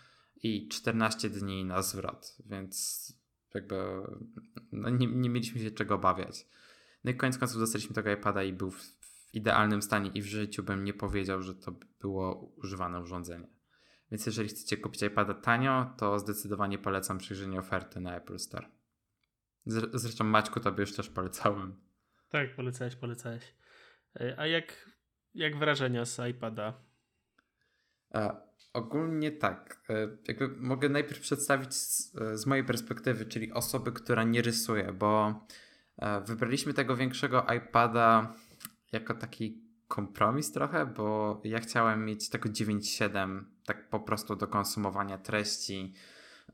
i 0.43 0.67
14 0.67 1.30
dni 1.30 1.65
na 1.65 1.82
zwrot, 1.82 2.38
więc 2.45 3.05
jakby 3.53 3.76
no 4.72 4.89
nie, 4.89 5.07
nie, 5.07 5.30
mieliśmy 5.30 5.61
się 5.61 5.72
czego 5.72 5.95
obawiać. 5.95 6.47
No 7.03 7.11
i 7.11 7.15
koniec 7.15 7.38
końców 7.38 7.59
dostaliśmy 7.59 7.95
tego 7.95 8.11
iPada 8.11 8.43
i 8.43 8.53
był 8.53 8.72
w, 8.72 8.82
w 8.82 9.34
idealnym 9.34 9.82
stanie 9.82 10.11
i 10.13 10.22
w 10.22 10.26
życiu 10.26 10.63
bym 10.63 10.84
nie 10.84 10.93
powiedział, 10.93 11.41
że 11.41 11.55
to 11.55 11.72
było 12.01 12.53
używane 12.55 13.01
urządzenie. 13.01 13.47
Więc 14.11 14.26
jeżeli 14.26 14.49
chcecie 14.49 14.78
kupić 14.78 15.01
iPada 15.01 15.34
tanio, 15.34 15.93
to 15.97 16.20
zdecydowanie 16.20 16.78
polecam 16.78 17.17
przyjrzenie 17.17 17.59
oferty 17.59 17.99
na 17.99 18.15
Apple 18.15 18.39
Store. 18.39 18.78
Zresztą 19.66 20.24
Maćku 20.24 20.60
tobie 20.60 20.82
już 20.82 20.95
też 20.95 21.10
polecałem. 21.10 21.76
Tak, 22.30 22.55
polecałeś, 22.55 22.95
polecałeś. 22.95 23.55
E, 24.20 24.39
a 24.39 24.47
jak, 24.47 24.89
jak 25.34 25.57
wrażenia 25.57 26.05
z 26.05 26.20
iPada? 26.30 26.74
E, 28.14 28.36
ogólnie 28.74 29.32
tak. 29.32 29.82
E, 29.89 30.18
jakby 30.28 30.47
mogę 30.47 30.89
najpierw 30.89 31.22
przedstawić 31.22 31.74
z, 31.74 32.14
z, 32.34 32.45
mojej 32.45 32.66
perspektywy, 32.66 33.26
czyli 33.26 33.51
osoby, 33.51 33.91
która 33.91 34.24
nie 34.24 34.41
rysuje, 34.41 34.93
bo 34.93 35.45
wybraliśmy 36.26 36.74
tego 36.74 36.95
większego 36.95 37.45
iPada 37.57 38.34
jako 38.91 39.14
taki 39.14 39.70
kompromis 39.88 40.51
trochę, 40.51 40.86
bo 40.86 41.41
ja 41.43 41.60
chciałem 41.60 42.05
mieć 42.05 42.30
tego 42.30 42.49
9.7 42.49 43.43
tak 43.66 43.89
po 43.89 43.99
prostu 43.99 44.36
do 44.36 44.47
konsumowania 44.47 45.18
treści 45.18 45.93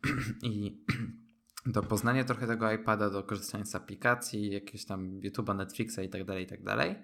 i 0.44 0.78
do 1.66 1.84
poznania 1.84 2.24
trochę 2.24 2.48
tego 2.48 2.72
iPada, 2.72 3.10
do 3.10 3.24
korzystania 3.24 3.66
z 3.66 3.76
aplikacji, 3.76 4.52
jakiegoś 4.52 4.86
tam 4.86 5.20
YouTube'a, 5.20 5.56
Netflixa 5.56 6.00
i 6.00 6.10
tak 6.10 6.24
dalej, 6.24 6.48
tak 6.48 6.64
dalej. 6.64 6.96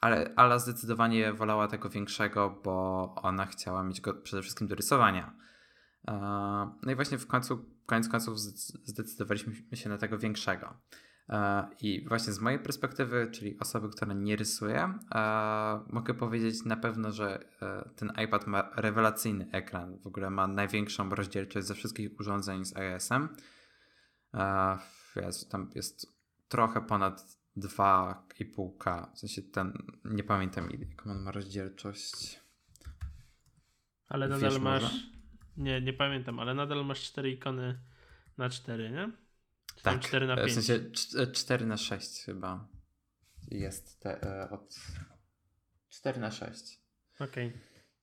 Ale 0.00 0.34
Ala 0.36 0.58
zdecydowanie 0.58 1.32
wolała 1.32 1.68
tego 1.68 1.88
większego, 1.88 2.60
bo 2.64 3.14
ona 3.22 3.46
chciała 3.46 3.82
mieć 3.82 4.00
go 4.00 4.14
przede 4.14 4.42
wszystkim 4.42 4.66
do 4.66 4.74
rysowania. 4.74 5.34
No 6.82 6.92
i 6.92 6.94
właśnie 6.94 7.18
w 7.18 7.26
końcu, 7.26 7.64
koniec 7.86 8.08
końców 8.08 8.38
zdecydowaliśmy 8.84 9.52
się 9.74 9.88
na 9.88 9.98
tego 9.98 10.18
większego. 10.18 10.74
I 11.80 12.08
właśnie 12.08 12.32
z 12.32 12.40
mojej 12.40 12.58
perspektywy, 12.58 13.28
czyli 13.32 13.58
osoby, 13.58 13.88
która 13.88 14.14
nie 14.14 14.36
rysuje, 14.36 14.98
mogę 15.90 16.14
powiedzieć 16.14 16.64
na 16.64 16.76
pewno, 16.76 17.12
że 17.12 17.44
e, 17.62 17.90
ten 17.96 18.12
iPad 18.24 18.46
ma 18.46 18.70
rewelacyjny 18.76 19.48
ekran. 19.52 19.98
W 19.98 20.06
ogóle 20.06 20.30
ma 20.30 20.46
największą 20.46 21.10
rozdzielczość 21.10 21.66
ze 21.66 21.74
wszystkich 21.74 22.20
urządzeń 22.20 22.64
z 22.64 22.76
iOS-em. 22.76 23.28
Jest, 25.16 25.50
tam 25.50 25.70
jest 25.74 26.06
trochę 26.48 26.80
ponad 26.80 27.38
2,5K. 27.56 29.12
W 29.14 29.18
sensie 29.18 29.42
ten, 29.42 29.72
nie 30.04 30.24
pamiętam 30.24 30.70
jaką 30.70 31.10
on 31.10 31.22
ma 31.22 31.30
rozdzielczość. 31.30 32.40
Ale 34.08 34.28
nadal 34.28 34.50
Wiesz 34.50 34.60
masz. 34.60 34.82
Może? 34.82 34.94
Nie, 35.56 35.80
nie 35.80 35.92
pamiętam, 35.92 36.38
ale 36.38 36.54
nadal 36.54 36.84
masz 36.86 37.02
4 37.02 37.30
ikony 37.30 37.80
na 38.38 38.50
4, 38.50 38.90
nie? 38.90 39.12
Czy 39.76 39.82
tak. 39.82 40.00
4 40.00 40.26
na 40.26 40.36
5? 40.36 40.50
W 40.50 40.54
sensie 40.54 40.90
4 41.32 41.66
na 41.66 41.76
6 41.76 42.24
chyba 42.24 42.68
jest 43.50 44.00
te, 44.00 44.22
e, 44.22 44.50
od 44.50 44.74
4 45.88 46.20
na 46.20 46.30
6. 46.30 46.80
Okej. 47.20 47.52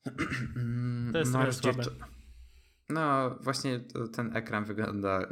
Okay. 0.06 0.16
To 1.14 1.20
jest 1.20 1.34
no, 1.34 1.54
słabe. 1.54 1.84
No, 2.90 3.36
właśnie 3.42 3.80
ten 4.14 4.38
ekran 4.38 4.66
wygląda 4.66 5.28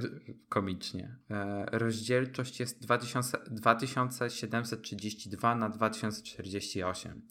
komicznie. 0.49 1.17
E, 1.29 1.65
rozdzielczość 1.71 2.59
jest 2.59 2.81
2000, 2.81 3.37
2732 3.51 5.55
na 5.55 5.69
2048. 5.69 7.27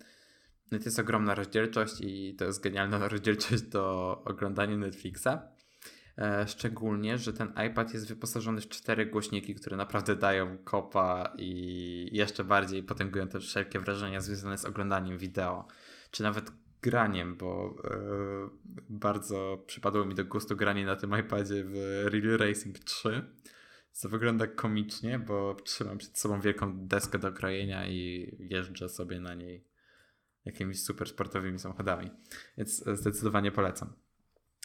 No 0.70 0.79
to 0.79 0.85
jest 0.85 0.99
ogromna 0.99 1.35
rozdzielczość 1.35 2.01
i 2.01 2.35
to 2.39 2.45
jest 2.45 2.62
genialna 2.62 2.99
rozdzielczość 3.09 3.62
do 3.62 4.23
oglądania 4.25 4.77
Netflixa. 4.77 5.29
E, 6.18 6.49
szczególnie, 6.49 7.18
że 7.18 7.33
ten 7.33 7.53
iPad 7.70 7.95
jest 7.95 8.09
wyposażony 8.09 8.61
w 8.61 8.68
cztery 8.68 9.07
głośniki, 9.07 9.55
które 9.55 9.77
naprawdę 9.77 10.16
dają 10.16 10.59
kopa 10.59 11.33
i 11.39 12.09
jeszcze 12.12 12.45
bardziej 12.45 12.83
potęgują 12.83 13.29
te 13.29 13.41
wszelkie 13.41 13.81
wrażenia 13.81 14.20
związane 14.20 14.59
z 14.59 14.64
oglądaniem 14.64 15.18
wideo, 15.18 15.66
czy 16.11 16.23
nawet 16.23 16.61
graniem, 16.83 17.37
bo 17.37 17.74
e, 17.85 17.99
bardzo 18.89 19.64
przypadło 19.66 20.05
mi 20.05 20.14
do 20.14 20.24
gustu 20.24 20.57
granie 20.57 20.87
na 20.87 20.97
tym 20.97 21.18
iPadzie 21.20 21.64
w 21.64 21.74
Real 22.05 22.39
Racing 22.39 22.78
3. 22.78 23.22
Co 23.93 24.09
wygląda 24.09 24.47
komicznie, 24.47 25.18
bo 25.18 25.55
trzymam 25.64 25.99
przed 25.99 26.18
sobą 26.18 26.41
wielką 26.41 26.87
deskę 26.87 27.18
do 27.18 27.33
krojenia 27.33 27.87
i 27.87 28.30
jeżdżę 28.39 28.89
sobie 28.89 29.20
na 29.20 29.35
niej 29.35 29.64
jakimiś 30.45 30.85
super 30.85 31.09
sportowymi 31.09 31.59
samochodami. 31.59 32.11
Więc 32.59 32.85
zdecydowanie 32.85 33.53
polecam. 33.53 33.93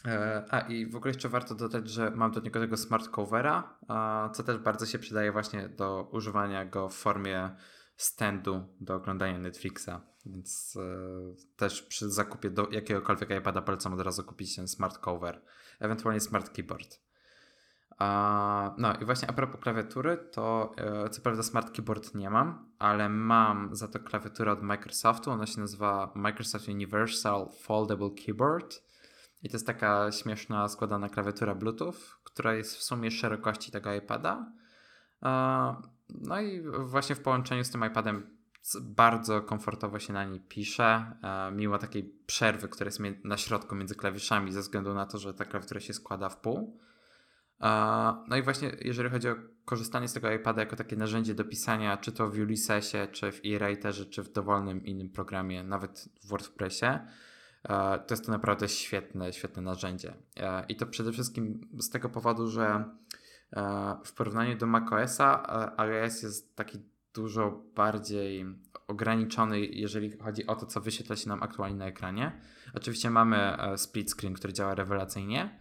E, 0.06 0.44
a 0.50 0.60
i 0.60 0.86
w 0.86 0.96
ogóle 0.96 1.10
jeszcze 1.10 1.28
warto 1.28 1.54
dodać, 1.54 1.88
że 1.90 2.10
mam 2.10 2.30
do 2.32 2.40
niego 2.40 2.60
tego 2.60 2.76
smart 2.76 3.08
covera, 3.08 3.78
co 4.34 4.42
też 4.42 4.58
bardzo 4.58 4.86
się 4.86 4.98
przydaje 4.98 5.32
właśnie 5.32 5.68
do 5.68 6.08
używania 6.12 6.64
go 6.64 6.88
w 6.88 6.94
formie 6.94 7.50
standu 7.98 8.66
do 8.80 8.94
oglądania 8.94 9.38
Netflixa. 9.38 9.90
Więc 10.26 10.76
e, 10.76 11.56
też 11.56 11.82
przy 11.82 12.10
zakupie 12.10 12.50
do 12.50 12.68
jakiegokolwiek 12.70 13.30
iPada 13.30 13.62
polecam 13.62 13.92
od 13.92 14.00
razu 14.00 14.24
kupić 14.24 14.56
ten 14.56 14.68
smart 14.68 14.98
cover, 14.98 15.42
ewentualnie 15.80 16.20
smart 16.20 16.50
keyboard. 16.50 17.00
no 18.78 18.94
i 19.00 19.04
właśnie 19.04 19.30
a 19.30 19.32
propos 19.32 19.60
klawiatury, 19.60 20.16
to 20.16 20.74
e, 20.76 21.10
co 21.10 21.22
prawda 21.22 21.42
smart 21.42 21.70
keyboard 21.76 22.14
nie 22.14 22.30
mam, 22.30 22.70
ale 22.78 23.08
mam 23.08 23.76
za 23.76 23.88
to 23.88 23.98
klawiaturę 23.98 24.52
od 24.52 24.62
Microsoftu. 24.62 25.30
Ona 25.30 25.46
się 25.46 25.60
nazywa 25.60 26.12
Microsoft 26.14 26.68
Universal 26.68 27.48
Foldable 27.60 28.10
Keyboard 28.26 28.82
i 29.42 29.48
to 29.48 29.56
jest 29.56 29.66
taka 29.66 30.12
śmieszna, 30.12 30.68
składana 30.68 31.08
klawiatura 31.08 31.54
Bluetooth, 31.54 31.96
która 32.24 32.54
jest 32.54 32.76
w 32.76 32.82
sumie 32.82 33.10
szerokości 33.10 33.72
tego 33.72 33.94
iPada. 33.94 34.52
No 36.10 36.40
i 36.40 36.62
właśnie 36.78 37.14
w 37.14 37.20
połączeniu 37.20 37.64
z 37.64 37.70
tym 37.70 37.84
iPadem 37.84 38.38
bardzo 38.80 39.42
komfortowo 39.42 39.98
się 39.98 40.12
na 40.12 40.24
niej 40.24 40.40
pisze, 40.40 41.12
mimo 41.52 41.78
takiej 41.78 42.14
przerwy, 42.26 42.68
która 42.68 42.88
jest 42.88 43.00
na 43.24 43.36
środku 43.36 43.74
między 43.74 43.94
klawiszami, 43.94 44.52
ze 44.52 44.60
względu 44.60 44.94
na 44.94 45.06
to, 45.06 45.18
że 45.18 45.34
ta 45.34 45.44
klawiatura 45.44 45.80
się 45.80 45.92
składa 45.92 46.28
w 46.28 46.40
pół. 46.40 46.78
No 48.28 48.36
i 48.36 48.42
właśnie 48.42 48.76
jeżeli 48.80 49.10
chodzi 49.10 49.28
o 49.28 49.34
korzystanie 49.64 50.08
z 50.08 50.12
tego 50.12 50.32
iPada 50.32 50.60
jako 50.60 50.76
takie 50.76 50.96
narzędzie 50.96 51.34
do 51.34 51.44
pisania, 51.44 51.96
czy 51.96 52.12
to 52.12 52.30
w 52.30 52.38
Ulyssesie, 52.38 53.08
czy 53.12 53.32
w 53.32 53.40
e-Writerze, 53.44 54.06
czy 54.06 54.22
w 54.22 54.32
dowolnym 54.32 54.84
innym 54.84 55.10
programie, 55.10 55.64
nawet 55.64 56.08
w 56.22 56.28
WordPressie, 56.28 56.86
E, 57.62 57.98
to 57.98 58.14
jest 58.14 58.26
to 58.26 58.32
naprawdę 58.32 58.68
świetne, 58.68 59.32
świetne 59.32 59.62
narzędzie. 59.62 60.14
E, 60.36 60.64
I 60.68 60.76
to 60.76 60.86
przede 60.86 61.12
wszystkim 61.12 61.68
z 61.78 61.90
tego 61.90 62.08
powodu, 62.08 62.50
że 62.50 62.64
e, 62.64 62.84
w 64.04 64.12
porównaniu 64.16 64.58
do 64.58 64.66
macOSa 64.66 65.42
iOS 65.76 66.22
jest 66.22 66.56
taki 66.56 66.78
dużo 67.14 67.62
bardziej 67.74 68.46
ograniczony, 68.88 69.60
jeżeli 69.60 70.18
chodzi 70.18 70.46
o 70.46 70.56
to, 70.56 70.66
co 70.66 70.80
wyświetla 70.80 71.16
się 71.16 71.28
nam 71.28 71.42
aktualnie 71.42 71.76
na 71.76 71.86
ekranie. 71.86 72.40
Oczywiście 72.74 73.10
mamy 73.10 73.56
split 73.76 74.10
screen, 74.10 74.34
który 74.34 74.52
działa 74.52 74.74
rewelacyjnie, 74.74 75.60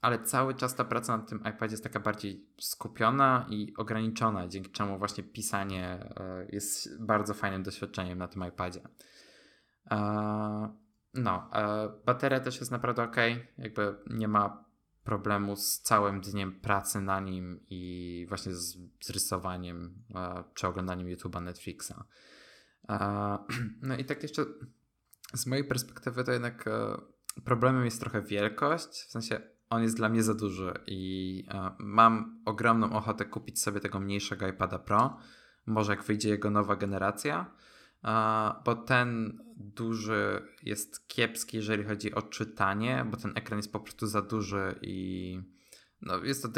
ale 0.00 0.22
cały 0.24 0.54
czas 0.54 0.74
ta 0.74 0.84
praca 0.84 1.16
na 1.16 1.22
tym 1.22 1.40
iPadzie 1.40 1.72
jest 1.72 1.84
taka 1.84 2.00
bardziej 2.00 2.46
skupiona 2.60 3.46
i 3.50 3.74
ograniczona, 3.76 4.48
dzięki 4.48 4.70
czemu 4.70 4.98
właśnie 4.98 5.24
pisanie 5.24 6.14
jest 6.48 7.04
bardzo 7.04 7.34
fajnym 7.34 7.62
doświadczeniem 7.62 8.18
na 8.18 8.28
tym 8.28 8.44
iPadzie. 8.48 8.80
No, 11.14 11.50
bateria 12.06 12.40
też 12.40 12.60
jest 12.60 12.72
naprawdę 12.72 13.02
ok. 13.02 13.16
Jakby 13.58 13.98
nie 14.10 14.28
ma 14.28 14.71
problemu 15.04 15.56
z 15.56 15.80
całym 15.80 16.20
dniem 16.20 16.60
pracy 16.60 17.00
na 17.00 17.20
nim 17.20 17.60
i 17.70 18.26
właśnie 18.28 18.54
z, 18.54 18.78
z 19.00 19.10
rysowaniem 19.10 20.04
czy 20.54 20.66
oglądaniem 20.66 21.16
YouTube'a, 21.16 21.42
Netflixa. 21.42 21.94
No 23.82 23.96
i 23.96 24.04
tak 24.04 24.22
jeszcze 24.22 24.44
z 25.34 25.46
mojej 25.46 25.64
perspektywy 25.64 26.24
to 26.24 26.32
jednak 26.32 26.68
e, 26.68 27.00
problemem 27.44 27.84
jest 27.84 28.00
trochę 28.00 28.22
wielkość, 28.22 28.88
w 28.88 29.10
sensie 29.10 29.40
on 29.70 29.82
jest 29.82 29.96
dla 29.96 30.08
mnie 30.08 30.22
za 30.22 30.34
duży 30.34 30.74
i 30.86 31.44
e, 31.48 31.70
mam 31.78 32.42
ogromną 32.44 32.92
ochotę 32.92 33.24
kupić 33.24 33.60
sobie 33.62 33.80
tego 33.80 34.00
mniejszego 34.00 34.48
iPada 34.48 34.78
Pro, 34.78 35.16
może 35.66 35.92
jak 35.92 36.04
wyjdzie 36.04 36.28
jego 36.28 36.50
nowa 36.50 36.76
generacja, 36.76 37.54
bo 38.64 38.74
ten 38.74 39.38
duży 39.56 40.42
jest 40.62 41.08
kiepski, 41.08 41.56
jeżeli 41.56 41.84
chodzi 41.84 42.14
o 42.14 42.22
czytanie, 42.22 43.06
bo 43.10 43.16
ten 43.16 43.32
ekran 43.34 43.58
jest 43.58 43.72
po 43.72 43.80
prostu 43.80 44.06
za 44.06 44.22
duży 44.22 44.78
i 44.82 45.38
no, 46.02 46.24
jest 46.24 46.42
to 46.42 46.48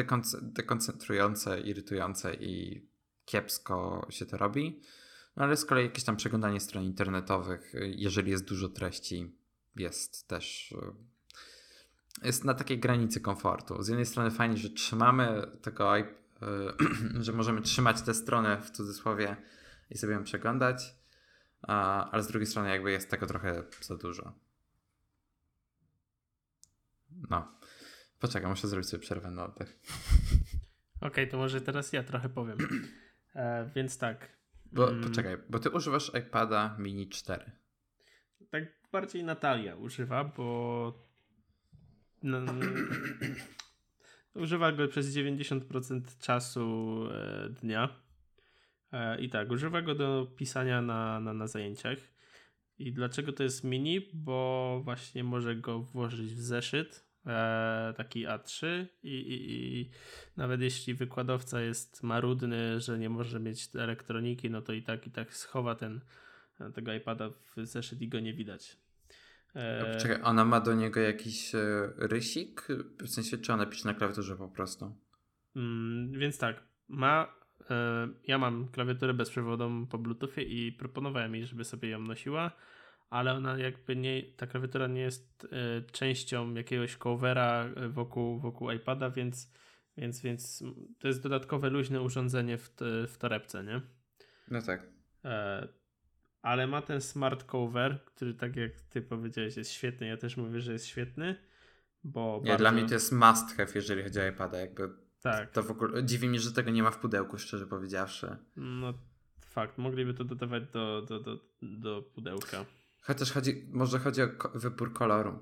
dekoncentrujące, 0.43 1.61
irytujące 1.61 2.35
i 2.35 2.87
kiepsko 3.25 4.07
się 4.11 4.27
to 4.27 4.37
robi. 4.37 4.81
No, 5.37 5.45
ale 5.45 5.57
z 5.57 5.65
kolei 5.65 5.85
jakieś 5.85 6.05
tam 6.05 6.17
przeglądanie 6.17 6.61
stron 6.61 6.85
internetowych, 6.85 7.73
jeżeli 7.97 8.31
jest 8.31 8.45
dużo 8.45 8.69
treści, 8.69 9.37
jest 9.77 10.29
też 10.29 10.75
jest 12.23 12.45
na 12.45 12.55
takiej 12.55 12.79
granicy 12.79 13.21
komfortu. 13.21 13.83
Z 13.83 13.89
jednej 13.89 14.07
strony 14.07 14.31
fajnie, 14.31 14.57
że 14.57 14.71
trzymamy 14.71 15.47
tego, 15.63 15.93
że 17.21 17.33
możemy 17.33 17.63
trzymać 17.63 18.03
tę 18.03 18.15
stronę 18.15 18.63
w 18.63 18.71
cudzysłowie 18.71 19.37
i 19.91 19.99
sobie 19.99 20.13
ją 20.13 20.25
przeglądać, 20.25 20.95
ale 21.67 22.23
z 22.23 22.27
drugiej 22.27 22.47
strony 22.47 22.69
jakby 22.69 22.93
jest 22.93 23.11
tego 23.11 23.27
trochę 23.27 23.63
za 23.81 23.97
dużo. 23.97 24.33
No. 27.31 27.59
Poczekaj, 28.19 28.51
muszę 28.51 28.69
zrobić 28.69 28.89
sobie 28.89 29.03
przerwę 29.03 29.31
na 29.31 29.45
oddech. 29.45 29.79
Okej, 30.97 31.09
okay, 31.09 31.27
to 31.27 31.37
może 31.37 31.61
teraz 31.61 31.93
ja 31.93 32.03
trochę 32.03 32.29
powiem. 32.29 32.59
E, 33.35 33.71
więc 33.75 33.99
tak. 33.99 34.29
Bo, 34.73 34.91
mm. 34.91 35.05
Poczekaj, 35.05 35.37
bo 35.49 35.59
ty 35.59 35.71
używasz 35.71 36.13
iPada 36.15 36.77
mini 36.79 37.09
4. 37.09 37.53
Tak 38.51 38.65
bardziej 38.93 39.25
Natalia 39.25 39.77
używa, 39.77 40.25
bo 40.25 41.09
no, 42.23 42.39
używa 44.35 44.73
go 44.73 44.89
przez 44.89 45.17
90% 45.17 46.01
czasu 46.21 46.99
e, 47.11 47.49
dnia. 47.49 48.04
E, 48.95 49.21
I 49.21 49.29
tak, 49.29 49.51
używa 49.51 49.83
go 49.83 49.95
do 49.95 50.27
pisania 50.37 50.83
na, 50.83 51.21
na, 51.21 51.33
na 51.33 51.47
zajęciach. 51.47 51.99
I 52.79 52.93
dlaczego 52.93 53.33
to 53.33 53.43
jest 53.43 53.65
mini? 53.65 54.01
Bo 54.13 54.81
właśnie 54.85 55.25
może 55.25 55.57
go 55.57 55.81
włożyć 55.81 56.35
w 56.35 56.41
zeszyt, 56.41 57.05
e, 57.27 57.95
taki 57.97 58.27
A3 58.27 58.87
i, 59.03 59.09
i, 59.09 59.79
i, 59.81 59.91
nawet 60.37 60.61
jeśli 60.61 60.95
wykładowca 60.95 61.61
jest 61.61 62.03
marudny, 62.03 62.81
że 62.81 62.99
nie 62.99 63.09
może 63.09 63.41
mieć 63.41 63.69
elektroniki, 63.75 64.51
no 64.51 64.63
to 64.63 64.73
i 64.73 64.83
tak 64.83 65.07
i 65.07 65.11
tak 65.11 65.35
schowa 65.35 65.75
ten, 65.75 66.01
tego 66.75 66.93
iPada 66.93 67.31
w 67.31 67.67
zeszyt 67.67 68.03
i 68.03 68.09
go 68.09 68.21
nie 68.21 68.35
widać. 68.35 68.77
E... 69.55 69.97
Czekaj, 69.97 70.19
ona 70.23 70.45
ma 70.45 70.61
do 70.61 70.75
niego 70.75 71.01
jakiś 71.01 71.55
e, 71.55 71.93
rysik? 71.97 72.69
W 73.01 73.09
sensie, 73.09 73.39
czy 73.39 73.53
ona 73.53 73.67
pisze 73.67 73.89
na 73.89 73.95
klawiaturze 73.95 74.37
po 74.37 74.49
prostu? 74.49 74.97
Mm, 75.57 76.13
więc 76.19 76.39
tak, 76.39 76.63
ma 76.89 77.44
E, 77.44 77.44
ja 78.27 78.39
mam 78.39 78.69
klawiaturę 78.69 79.15
bezprzewodową 79.15 79.87
po 79.87 79.99
Bluetoothie 79.99 80.43
i 80.43 80.73
proponowałem 80.73 81.35
jej, 81.35 81.47
żeby 81.47 81.65
sobie 81.65 81.89
ją 81.89 82.01
nosiła, 82.01 82.51
ale 83.11 83.35
ona 83.35 83.59
jakby 83.59 83.97
nie, 83.97 84.23
ta 84.23 84.47
klawiatura 84.47 84.87
nie 84.87 85.01
jest 85.01 85.47
e, 85.53 85.83
częścią 85.83 86.55
jakiegoś 86.55 86.97
covera 86.97 87.65
e, 87.77 87.89
wokół, 87.89 88.39
wokół 88.39 88.71
iPada, 88.71 89.11
więc, 89.11 89.53
więc, 89.97 90.21
więc 90.21 90.65
to 90.99 91.09
jest 91.09 91.23
dodatkowe 91.23 91.71
luźne 91.71 92.03
urządzenie 92.03 92.59
w, 92.59 92.71
w 93.09 93.17
torebce, 93.19 93.65
nie? 93.65 93.81
No 94.51 94.63
tak. 94.63 94.87
Ale 96.43 96.67
ma 96.67 96.83
ten 96.83 97.01
smart 97.01 97.45
cover, 97.45 98.05
który 98.05 98.35
tak 98.35 98.57
jak 98.57 98.81
ty 98.81 99.03
powiedziałeś 99.03 99.57
jest 99.57 99.71
świetny, 99.71 100.07
ja 100.07 100.17
też 100.17 100.37
mówię, 100.37 100.61
że 100.61 100.73
jest 100.73 100.87
świetny, 100.87 101.37
bo 102.05 102.41
Nie, 102.43 102.49
bardzo... 102.49 102.63
dla 102.63 102.73
mnie 102.73 102.89
to 102.89 102.95
jest 102.95 103.13
must 103.13 103.57
have, 103.57 103.73
jeżeli 103.75 104.03
chodzi 104.03 104.21
o 104.21 104.27
iPada, 104.27 104.59
jakby 104.59 105.04
tak. 105.25 105.51
To 105.51 105.63
w 105.63 105.71
ogóle 105.71 106.05
dziwi 106.05 106.29
mnie, 106.29 106.41
że 106.41 106.53
tego 106.53 106.71
nie 106.71 106.83
ma 106.83 106.91
w 106.91 106.99
pudełku, 106.99 107.39
szczerze 107.39 107.67
powiedziawszy. 107.67 108.37
No 108.57 108.95
fakt, 109.41 109.79
mogliby 109.79 110.15
to 110.15 110.25
dodawać 110.25 110.63
do, 110.73 111.03
do, 111.03 111.21
do, 111.21 111.39
do 111.63 112.03
pudełka. 112.03 112.65
Chociaż 113.01 113.33
chodzi, 113.33 113.67
może 113.73 113.99
chodzi 113.99 114.23
o 114.23 114.29
wybór 114.55 114.93
koloru. 114.93 115.39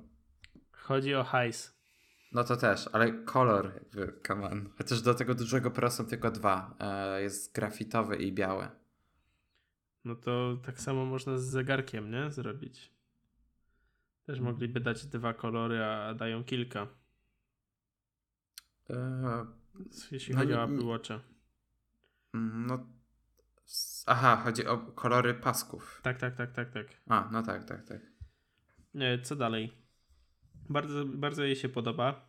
Chodzi 0.72 1.14
o 1.14 1.24
hajs. 1.24 1.83
No 2.33 2.45
to 2.45 2.57
też, 2.57 2.89
ale 2.93 3.12
kolor 3.12 3.72
jakby, 3.74 4.20
come 4.26 4.51
on. 4.51 4.70
Chociaż 4.78 5.03
do 5.03 5.14
tego 5.14 5.35
dużego 5.35 5.70
Pro 5.70 5.91
są 5.91 6.07
tylko 6.07 6.30
dwa. 6.30 6.76
E, 6.80 7.22
jest 7.22 7.55
grafitowy 7.55 8.16
i 8.16 8.33
biały. 8.33 8.68
No 10.05 10.14
to 10.14 10.57
tak 10.66 10.80
samo 10.80 11.05
można 11.05 11.39
z 11.39 11.45
zegarkiem, 11.45 12.11
nie? 12.11 12.30
Zrobić. 12.30 12.93
Też 14.26 14.41
mogliby 14.41 14.80
dać 14.80 15.07
dwa 15.07 15.35
kolory, 15.35 15.85
a 15.85 16.14
dają 16.14 16.45
kilka. 16.45 16.87
E, 18.91 19.61
jeśli 20.12 20.35
no, 20.35 20.41
chodzi 20.41 20.55
o 20.55 20.64
Apple 20.64 20.87
Watcha. 20.87 21.20
No. 22.35 22.87
Aha, 24.07 24.37
chodzi 24.45 24.66
o 24.66 24.79
kolory 24.79 25.35
pasków. 25.35 26.01
Tak, 26.03 26.18
tak, 26.18 26.37
tak, 26.37 26.53
tak, 26.53 26.70
tak. 26.70 26.87
A, 27.07 27.29
no 27.33 27.43
tak, 27.43 27.64
tak, 27.64 27.85
tak. 27.85 28.01
Co 29.23 29.37
dalej? 29.37 29.73
Bardzo, 30.68 31.05
bardzo 31.05 31.45
jej 31.45 31.57
się 31.57 31.68
podoba. 31.68 32.29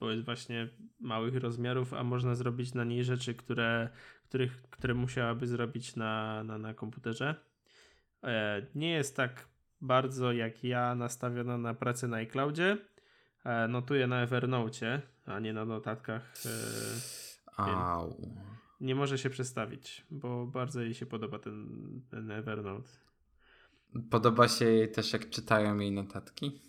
bo 0.00 0.10
jest 0.10 0.24
właśnie 0.24 0.68
małych 1.00 1.36
rozmiarów, 1.36 1.94
a 1.94 2.04
można 2.04 2.34
zrobić 2.34 2.74
na 2.74 2.84
niej 2.84 3.04
rzeczy, 3.04 3.34
które, 3.34 3.88
których, 4.28 4.62
które 4.62 4.94
musiałaby 4.94 5.46
zrobić 5.46 5.96
na, 5.96 6.44
na, 6.44 6.58
na 6.58 6.74
komputerze. 6.74 7.34
Nie 8.74 8.90
jest 8.90 9.16
tak 9.16 9.48
bardzo 9.80 10.32
jak 10.32 10.64
ja 10.64 10.94
nastawiona 10.94 11.58
na 11.58 11.74
pracę 11.74 12.08
na 12.08 12.16
iCloudzie. 12.16 12.78
Notuję 13.68 14.06
na 14.06 14.22
Evernote, 14.22 15.02
a 15.26 15.40
nie 15.40 15.52
na 15.52 15.64
notatkach. 15.64 16.34
Au. 17.56 18.16
Nie 18.80 18.94
może 18.94 19.18
się 19.18 19.30
przestawić, 19.30 20.06
bo 20.10 20.46
bardzo 20.46 20.80
jej 20.80 20.94
się 20.94 21.06
podoba 21.06 21.38
ten, 21.38 21.66
ten 22.10 22.30
Evernote. 22.30 22.88
Podoba 24.10 24.48
się 24.48 24.64
jej 24.64 24.92
też, 24.92 25.12
jak 25.12 25.30
czytają 25.30 25.78
jej 25.78 25.92
notatki? 25.92 26.60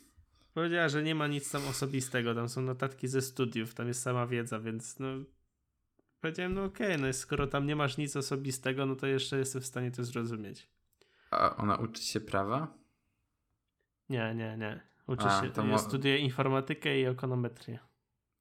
Powiedziała, 0.53 0.89
że 0.89 1.03
nie 1.03 1.15
ma 1.15 1.27
nic 1.27 1.51
tam 1.51 1.67
osobistego, 1.67 2.35
tam 2.35 2.49
są 2.49 2.61
notatki 2.61 3.07
ze 3.07 3.21
studiów, 3.21 3.73
tam 3.73 3.87
jest 3.87 4.01
sama 4.01 4.27
wiedza, 4.27 4.59
więc 4.59 4.99
no 4.99 5.07
powiedziałem, 6.21 6.53
no 6.53 6.63
okej, 6.63 6.87
okay, 6.87 7.07
no 7.07 7.13
skoro 7.13 7.47
tam 7.47 7.67
nie 7.67 7.75
masz 7.75 7.97
nic 7.97 8.15
osobistego, 8.15 8.85
no 8.85 8.95
to 8.95 9.07
jeszcze 9.07 9.37
jestem 9.37 9.61
w 9.61 9.65
stanie 9.65 9.91
to 9.91 10.03
zrozumieć. 10.03 10.69
A 11.31 11.55
ona 11.55 11.75
uczy 11.75 12.03
się 12.03 12.19
prawa? 12.21 12.73
Nie, 14.09 14.35
nie, 14.35 14.57
nie. 14.57 14.92
Uczy 15.07 15.25
A, 15.25 15.41
się, 15.41 15.63
mo- 15.63 15.79
studiuje 15.79 16.17
informatykę 16.17 16.99
i 16.99 17.05
ekonometrię. 17.05 17.79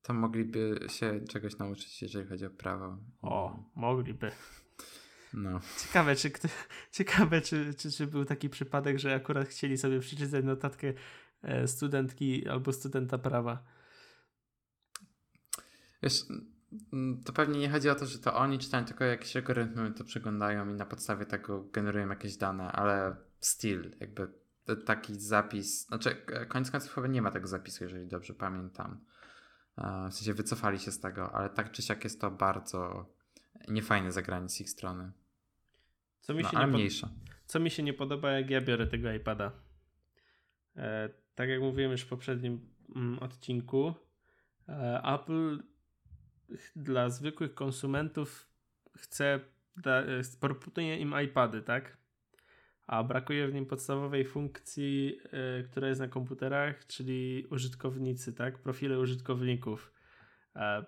To 0.03 0.15
mogliby 0.15 0.81
się 0.89 1.21
czegoś 1.29 1.59
nauczyć, 1.59 2.03
jeżeli 2.03 2.27
chodzi 2.29 2.47
o 2.47 2.51
prawo. 2.51 2.99
O, 3.23 3.65
mogliby. 3.75 4.31
No. 5.35 5.61
Ciekawe, 5.83 6.17
czy, 6.17 6.33
ciekawe 6.93 7.41
czy, 7.41 7.75
czy, 7.75 7.91
czy 7.91 8.07
był 8.07 8.25
taki 8.25 8.49
przypadek, 8.49 8.99
że 8.99 9.15
akurat 9.15 9.49
chcieli 9.49 9.79
sobie 9.79 10.01
przeczytać 10.01 10.45
notatkę 10.45 10.93
e, 11.43 11.69
studentki 11.69 12.49
albo 12.49 12.73
studenta 12.73 13.19
prawa. 13.19 13.65
Wiesz, 16.03 16.25
mm, 16.93 17.23
to 17.25 17.33
pewnie 17.33 17.59
nie 17.59 17.71
chodzi 17.71 17.89
o 17.89 17.95
to, 17.95 18.07
że 18.07 18.19
to 18.19 18.35
oni 18.35 18.59
czytają, 18.59 18.85
tylko 18.85 19.05
jakieś 19.05 19.37
algorytmy 19.37 19.93
to 19.93 20.05
przeglądają 20.05 20.69
i 20.69 20.75
na 20.75 20.87
podstawie 20.87 21.27
tego 21.27 21.65
generują 21.65 22.09
jakieś 22.09 22.37
dane, 22.37 22.73
ale 22.73 23.17
still, 23.41 23.97
jakby 24.01 24.42
taki 24.87 25.21
zapis, 25.21 25.87
znaczy 25.87 26.17
koniec 26.49 26.71
końców 26.71 26.95
chyba 26.95 27.07
nie 27.07 27.23
ma 27.23 27.31
tego 27.31 27.47
zapisu, 27.47 27.85
jeżeli 27.85 28.09
dobrze 28.09 28.35
pamiętam. 28.35 29.05
E, 29.79 30.09
w 30.11 30.15
sensie 30.15 30.35
wycofali 30.35 30.79
się 30.79 30.93
z 30.93 31.01
tego, 31.01 31.35
ale 31.35 31.51
tak 31.51 31.73
czy 31.73 31.83
siak 31.83 32.05
jest 32.05 32.21
to 32.21 32.31
bardzo 32.31 33.07
niefajne 33.69 34.13
zagranie 34.13 34.49
z 34.49 34.61
ich 34.61 34.71
strony. 34.71 35.13
Co 36.21 36.35
mi, 36.35 36.43
no, 36.43 36.51
się 36.51 36.59
nie 36.59 36.67
mniejsza. 36.67 37.09
co 37.47 37.61
mi 37.61 37.71
się 37.71 37.83
nie 37.83 37.95
podoba, 37.95 38.31
jak 38.31 38.51
ja 38.51 38.61
biorę 38.61 38.87
tego 38.87 39.13
iPada. 39.13 39.53
E, 40.77 41.09
tak 41.35 41.49
jak 41.49 41.61
mówiłem 41.61 41.93
już 41.93 42.03
w 42.03 42.09
poprzednim 42.09 42.71
mm, 42.97 43.19
odcinku, 43.19 43.95
e, 44.69 45.03
Apple 45.15 45.63
dla 46.77 47.11
zwykłych 47.11 47.55
konsumentów 47.55 48.49
chce, 48.97 49.41
da, 49.77 50.03
e, 50.03 50.23
proponuje 50.41 50.97
im 50.99 51.15
iPady, 51.25 51.63
tak? 51.63 51.97
A 52.87 53.05
brakuje 53.05 53.49
w 53.49 53.55
nim 53.55 53.67
podstawowej 53.67 54.25
funkcji, 54.25 55.19
e, 55.25 55.63
która 55.63 55.89
jest 55.89 56.01
na 56.01 56.09
komputerach, 56.09 56.87
czyli 56.87 57.47
użytkownicy, 57.51 58.33
tak? 58.33 58.59
Profile 58.59 58.99
użytkowników. 58.99 59.93
E, 60.57 60.85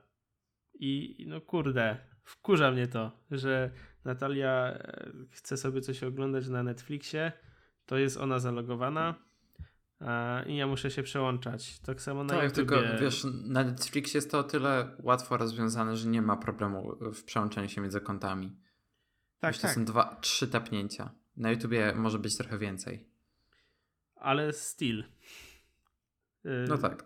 I 0.75 1.25
no 1.29 1.41
kurde, 1.41 1.97
wkurza 2.23 2.71
mnie 2.71 2.87
to, 2.87 3.13
że 3.31 3.71
Natalia 4.05 4.75
e, 4.75 5.13
chce 5.31 5.57
sobie 5.57 5.81
coś 5.81 6.03
oglądać 6.03 6.49
na 6.49 6.63
Netflixie, 6.63 7.33
to 7.87 7.99
jest 7.99 8.17
ona 8.17 8.39
zalogowana 8.39 9.15
i 10.47 10.57
ja 10.57 10.67
muszę 10.67 10.91
się 10.91 11.03
przełączać. 11.03 11.81
Tak 11.81 12.03
samo 12.03 12.25
na 12.25 12.35
tak, 12.35 12.43
YouTube. 12.43 12.57
tylko 12.57 12.77
wiesz, 13.01 13.27
na 13.45 13.65
Netflixie 13.65 14.19
jest 14.19 14.31
to 14.31 14.39
o 14.39 14.43
tyle 14.43 14.97
łatwo 15.03 15.37
rozwiązane, 15.37 15.97
że 15.97 16.09
nie 16.09 16.23
ma 16.23 16.37
problemu 16.37 16.97
w 17.15 17.25
przełączeniu 17.25 17.69
się 17.69 17.81
między 17.81 18.01
kontami. 18.01 18.57
Tak, 19.41 19.55
Myślę, 19.55 19.63
tak. 19.63 19.71
To 19.71 19.81
są 19.81 19.85
dwa, 19.85 20.17
trzy 20.21 20.49
tapnięcia. 20.49 21.11
Na 21.37 21.51
YouTubie 21.51 21.93
może 21.97 22.19
być 22.19 22.37
trochę 22.37 22.59
więcej. 22.59 23.09
Ale 24.17 24.53
still. 24.53 25.05
No 26.45 26.79
tak. 26.79 27.05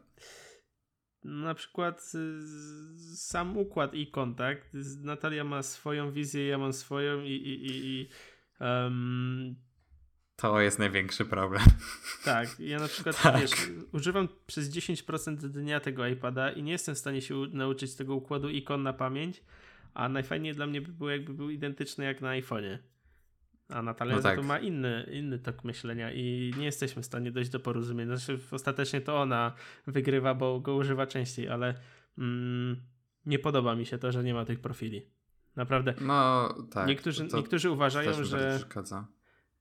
Na 1.25 1.55
przykład 1.55 2.13
sam 3.15 3.59
układ 3.59 3.95
i 3.95 4.07
kontakt. 4.07 4.69
Natalia 5.03 5.45
ma 5.45 5.63
swoją 5.63 6.13
wizję, 6.13 6.47
ja 6.47 6.59
mam 6.59 6.73
swoją 6.73 7.23
i. 7.23 7.33
i, 7.33 7.67
i, 7.67 7.87
i 7.87 8.09
um... 8.61 9.57
To 10.37 10.61
jest 10.61 10.79
największy 10.79 11.25
problem. 11.25 11.63
Tak, 12.25 12.61
ja 12.61 12.79
na 12.79 12.89
przykład 12.89 13.21
tak. 13.23 13.41
Wiesz, 13.41 13.51
używam 13.93 14.29
przez 14.47 14.71
10% 14.71 15.37
dnia 15.37 15.81
tego 15.81 16.07
iPada 16.07 16.51
i 16.51 16.63
nie 16.63 16.73
jestem 16.73 16.95
w 16.95 16.99
stanie 16.99 17.23
się 17.23 17.35
nauczyć 17.35 17.95
tego 17.95 18.15
układu 18.15 18.49
ikon 18.49 18.83
na 18.83 18.93
pamięć, 18.93 19.43
a 19.95 20.09
najfajniej 20.09 20.55
dla 20.55 20.67
mnie 20.67 20.81
by 20.81 20.93
było, 20.93 21.11
jakby 21.11 21.35
był 21.35 21.51
identyczny 21.51 22.05
jak 22.05 22.21
na 22.21 22.29
iPhone'ie. 22.29 22.79
A 23.69 23.83
Natalia 23.83 24.17
no 24.17 24.23
tak. 24.23 24.45
ma 24.45 24.59
inny, 24.59 25.07
inny 25.13 25.39
tok 25.39 25.65
myślenia 25.65 26.13
i 26.13 26.53
nie 26.59 26.65
jesteśmy 26.65 27.03
w 27.03 27.07
stanie 27.07 27.33
dojść 27.33 27.51
do 27.51 27.61
porozumienia. 27.61 28.17
Znaczy, 28.17 28.43
ostatecznie 28.51 29.01
to 29.01 29.21
ona 29.21 29.53
wygrywa, 29.87 30.35
bo 30.35 30.61
go 30.61 30.75
używa 30.75 31.07
częściej, 31.07 31.49
ale 31.49 31.75
mm, 32.19 32.77
nie 33.27 33.39
podoba 33.39 33.75
mi 33.75 33.87
się 33.87 33.99
to, 33.99 34.13
że 34.13 34.25
nie 34.25 34.35
ma 34.35 34.45
tych 34.45 34.61
profili. 34.61 35.11
Naprawdę. 35.57 35.95
No 36.01 36.49
tak. 36.71 36.89
Niektórzy, 36.89 37.29
niektórzy 37.35 37.71
uważają, 37.71 38.25
że. 38.25 38.61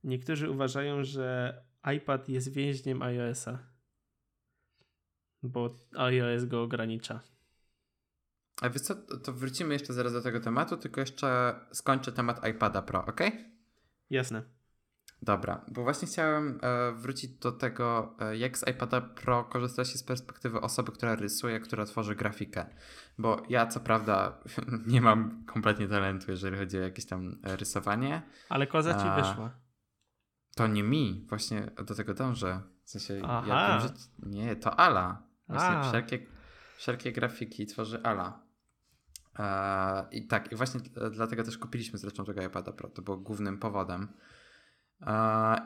Niektórzy 0.04 0.50
uważają, 0.50 1.04
że 1.04 1.56
iPad 1.96 2.30
jest 2.30 2.54
więźniem 2.54 3.02
iOS-a. 3.02 3.60
Bo 5.44 5.76
iOS 5.98 6.46
go 6.46 6.64
ogranicza. 6.64 7.20
A 8.62 8.70
wiesz 8.70 8.82
co, 8.82 8.96
to 8.96 9.34
wrócimy 9.34 9.74
jeszcze 9.74 9.94
zaraz 9.94 10.14
do 10.14 10.22
tego 10.22 10.40
tematu, 10.40 10.78
tylko 10.78 11.02
jeszcze 11.02 11.56
skończę 11.72 12.12
temat 12.12 12.48
iPada 12.48 12.82
Pro, 12.82 13.06
ok? 13.06 13.22
Jasne. 14.10 14.58
Dobra, 15.22 15.66
bo 15.68 15.84
właśnie 15.84 16.08
chciałem 16.08 16.60
e, 16.62 16.92
wrócić 16.92 17.32
do 17.32 17.52
tego, 17.52 18.16
e, 18.20 18.38
jak 18.38 18.58
z 18.58 18.68
iPada 18.68 19.02
Pro 19.02 19.44
korzysta 19.44 19.86
się 19.86 19.98
z 19.98 20.04
perspektywy 20.04 20.62
osoby, 20.62 20.92
która 20.92 21.16
rysuje, 21.16 21.60
która 21.60 21.86
tworzy 21.86 22.16
grafikę. 22.16 22.66
Bo 23.18 23.44
ja 23.50 23.68
co 23.68 23.80
prawda 23.80 24.38
nie 24.88 25.02
mam 25.02 25.46
kompletnie 25.46 25.88
talentu, 25.88 26.32
jeżeli 26.32 26.58
chodzi 26.58 26.78
o 26.78 26.82
jakieś 26.82 27.06
tam 27.06 27.40
rysowanie. 27.44 28.22
Ale 28.50 28.68
koza 28.68 28.94
ci 28.94 29.08
e, 29.08 29.16
wyszła. 29.16 29.52
To 30.56 30.68
nie 30.68 30.84
mi, 30.84 31.26
właśnie 31.30 31.72
do 31.86 31.96
tego 31.96 32.14
dążę. 32.14 32.62
W 32.84 32.90
sensie, 32.90 33.22
Aha. 33.24 33.44
ja 33.48 33.80
wiem, 33.80 33.88
że 33.88 33.94
nie, 34.30 34.56
to 34.56 34.80
Ala. 34.80 35.24
Właśnie 35.48 35.90
wszelkie, 35.90 36.20
wszelkie 36.78 37.12
grafiki 37.12 37.66
tworzy 37.66 38.04
Ala. 38.04 38.47
I 40.12 40.28
tak, 40.28 40.52
i 40.52 40.56
właśnie 40.56 40.80
dlatego 41.12 41.44
też 41.44 41.58
kupiliśmy 41.58 42.00
zresztą 42.00 42.26
tego 42.26 42.42
iPada 42.42 42.72
Pro, 42.72 42.90
to 42.90 43.02
było 43.02 43.18
głównym 43.18 43.58
powodem. 43.58 44.08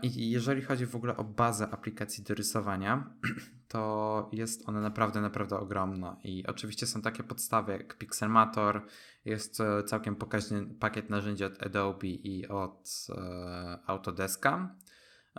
I 0.01 0.31
jeżeli 0.31 0.61
chodzi 0.61 0.85
w 0.85 0.95
ogóle 0.95 1.17
o 1.17 1.23
bazę 1.23 1.69
aplikacji 1.69 2.23
do 2.23 2.33
rysowania, 2.33 3.13
to 3.67 4.29
jest 4.31 4.69
ona 4.69 4.81
naprawdę, 4.81 5.21
naprawdę 5.21 5.59
ogromna. 5.59 6.17
I 6.23 6.47
oczywiście 6.47 6.87
są 6.87 7.01
takie 7.01 7.23
podstawy 7.23 7.71
jak 7.71 7.97
Pixelmator, 7.97 8.85
jest 9.25 9.59
e, 9.61 9.83
całkiem 9.83 10.15
pokaźny 10.15 10.65
pakiet 10.79 11.09
narzędzi 11.09 11.43
od 11.43 11.63
Adobe 11.63 12.07
i 12.07 12.47
od 12.47 13.07
e, 13.09 13.79
Autodeska. 13.85 14.75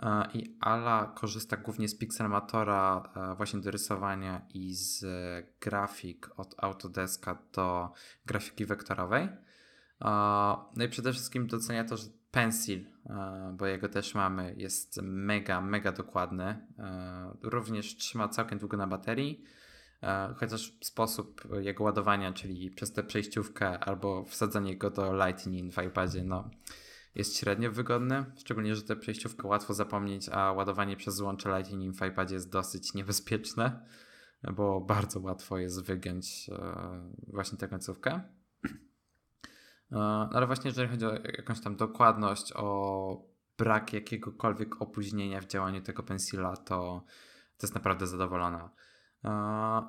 E, 0.01 0.27
I 0.33 0.57
Ala 0.59 1.13
korzysta 1.15 1.57
głównie 1.57 1.87
z 1.87 1.97
Pixelmatora 1.97 3.09
e, 3.15 3.35
właśnie 3.35 3.59
do 3.59 3.71
rysowania 3.71 4.47
i 4.53 4.73
z 4.73 5.05
grafik 5.61 6.29
od 6.37 6.55
Autodeska 6.57 7.37
do 7.53 7.91
grafiki 8.25 8.65
wektorowej. 8.65 9.23
E, 9.23 9.29
no 10.75 10.83
i 10.85 10.89
przede 10.89 11.13
wszystkim 11.13 11.47
docenia 11.47 11.83
to, 11.83 11.97
że 11.97 12.07
Pencil, 12.31 12.85
bo 13.53 13.65
jego 13.65 13.89
też 13.89 14.15
mamy, 14.15 14.55
jest 14.57 14.99
mega, 15.01 15.61
mega 15.61 15.91
dokładny. 15.91 16.67
Również 17.43 17.95
trzyma 17.95 18.27
całkiem 18.27 18.59
długo 18.59 18.77
na 18.77 18.87
baterii, 18.87 19.43
chociaż 20.35 20.77
sposób 20.81 21.41
jego 21.59 21.83
ładowania, 21.83 22.33
czyli 22.33 22.71
przez 22.71 22.93
tę 22.93 23.03
przejściówkę 23.03 23.79
albo 23.79 24.23
wsadzanie 24.23 24.77
go 24.77 24.89
do 24.89 25.25
Lightning 25.25 25.73
w 25.73 25.83
iPadzie, 25.83 26.23
no 26.23 26.49
jest 27.15 27.37
średnio 27.37 27.71
wygodny, 27.71 28.25
szczególnie, 28.35 28.75
że 28.75 28.81
tę 28.81 28.95
przejściówkę 28.95 29.47
łatwo 29.47 29.73
zapomnieć, 29.73 30.29
a 30.29 30.51
ładowanie 30.51 30.97
przez 30.97 31.15
złącze 31.15 31.57
Lightning 31.57 31.95
w 31.95 32.05
iPadzie 32.05 32.35
jest 32.35 32.49
dosyć 32.51 32.93
niebezpieczne, 32.93 33.85
bo 34.53 34.81
bardzo 34.81 35.19
łatwo 35.19 35.57
jest 35.57 35.83
wygiąć 35.83 36.49
e, 36.49 37.11
właśnie 37.27 37.57
tę 37.57 37.67
końcówkę. 37.67 38.21
E, 39.91 39.97
ale 40.31 40.47
właśnie 40.47 40.69
jeżeli 40.69 40.89
chodzi 40.89 41.05
o 41.05 41.13
jakąś 41.13 41.61
tam 41.61 41.75
dokładność, 41.75 42.53
o 42.55 43.33
brak 43.57 43.93
jakiegokolwiek 43.93 44.81
opóźnienia 44.81 45.41
w 45.41 45.47
działaniu 45.47 45.81
tego 45.81 46.03
pensila, 46.03 46.57
to, 46.57 47.03
to 47.57 47.67
jest 47.67 47.75
naprawdę 47.75 48.07
zadowolona. 48.07 48.69
E, 49.23 49.29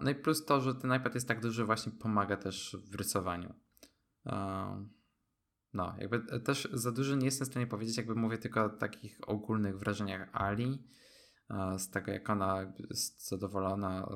no 0.01 0.11
i 0.11 0.14
plus 0.14 0.45
to, 0.45 0.61
że 0.61 0.75
ten 0.75 0.95
iPad 0.95 1.14
jest 1.14 1.29
tak 1.29 1.41
duży, 1.41 1.64
właśnie 1.64 1.93
pomaga 1.93 2.37
też 2.37 2.77
w 2.91 2.95
rysowaniu. 2.95 3.55
No, 5.75 5.95
jakby 5.99 6.41
też 6.41 6.68
za 6.72 6.93
dużo 6.93 7.14
nie 7.14 7.25
jestem 7.25 7.47
w 7.47 7.51
stanie 7.51 7.66
powiedzieć, 7.66 7.97
jakby 7.97 8.14
mówię 8.14 8.39
tylko 8.39 8.64
o 8.64 8.68
takich 8.68 9.18
ogólnych 9.27 9.79
wrażeniach 9.79 10.29
Ali, 10.33 10.83
z 11.79 11.91
tego 11.91 12.12
jak 12.12 12.31
ona 12.31 12.72
jest 12.91 13.29
zadowolona 13.29 14.09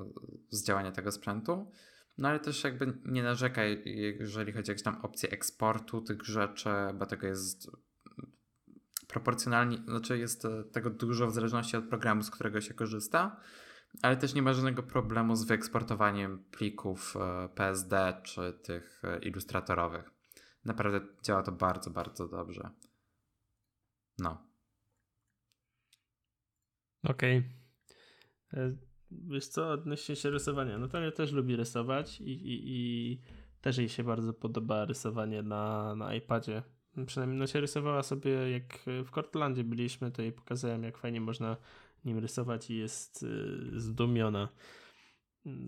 z 0.51 0.65
działania 0.65 0.93
tego 0.93 1.13
sprzętu. 1.13 1.73
No 2.19 2.29
ale 2.29 2.41
też 2.41 2.65
jakby 2.65 2.99
nie 3.05 3.23
narzekaj, 3.23 3.83
jeżeli 4.21 4.53
chodzi 4.53 4.71
o 4.71 4.73
jakieś 4.73 4.85
tam 4.85 5.01
opcje 5.03 5.31
eksportu 5.31 6.03
tych 6.03 6.25
rzeczy, 6.25 6.71
bo 6.95 7.07
tego 7.07 7.27
jest 7.27 7.71
proporcjonalnie, 9.09 9.79
znaczy 9.89 10.19
jest 10.19 10.47
tego 10.73 10.91
dużo 10.91 11.27
w 11.27 11.35
zależności 11.35 11.77
od 11.77 11.85
programu, 11.89 12.23
z 12.23 12.31
którego 12.31 12.61
się 12.61 12.75
korzysta, 12.75 13.41
ale 14.03 14.17
też 14.17 14.35
nie 14.35 14.43
ma 14.43 14.53
żadnego 14.53 14.83
problemu 14.83 15.37
z 15.37 15.45
wyeksportowaniem 15.45 16.45
plików 16.51 17.17
e, 17.17 17.49
PSD 17.49 18.21
czy 18.23 18.53
tych 18.63 19.03
e, 19.05 19.19
ilustratorowych. 19.19 20.18
Naprawdę 20.69 21.01
działa 21.23 21.43
to 21.43 21.53
bardzo, 21.53 21.91
bardzo 21.91 22.29
dobrze. 22.29 22.71
No. 24.19 24.39
Okej. 27.05 27.39
Okay. 27.39 28.65
E, 28.65 28.77
wiesz 29.11 29.47
co, 29.47 29.71
odnośnie 29.71 30.17
się 30.17 30.31
rysowania. 30.31 30.79
Natalia 30.79 31.13
też 31.13 31.33
lubi 31.33 31.57
rysować 31.57 32.21
i, 32.21 32.33
i, 32.33 32.61
i 32.65 33.21
też 33.61 33.79
jej 33.79 33.89
się 33.89 34.05
bardzo 34.05 34.33
podoba 34.33 34.85
rysowanie 34.85 35.43
na, 35.43 35.95
na 35.95 36.15
iPadzie. 36.15 36.63
Przynajmniej 37.07 37.39
no 37.39 37.47
się 37.47 37.61
rysowała 37.61 38.03
sobie, 38.03 38.51
jak 38.51 38.79
w 39.05 39.11
Cortlandzie 39.11 39.65
byliśmy, 39.65 40.11
to 40.11 40.23
jej 40.23 40.33
pokazałem, 40.33 40.83
jak 40.83 40.99
fajnie 40.99 41.21
można 41.21 41.57
nim 42.05 42.19
rysować 42.19 42.71
i 42.71 42.77
jest 42.77 43.23
y, 43.23 43.81
zdumiona 43.81 44.49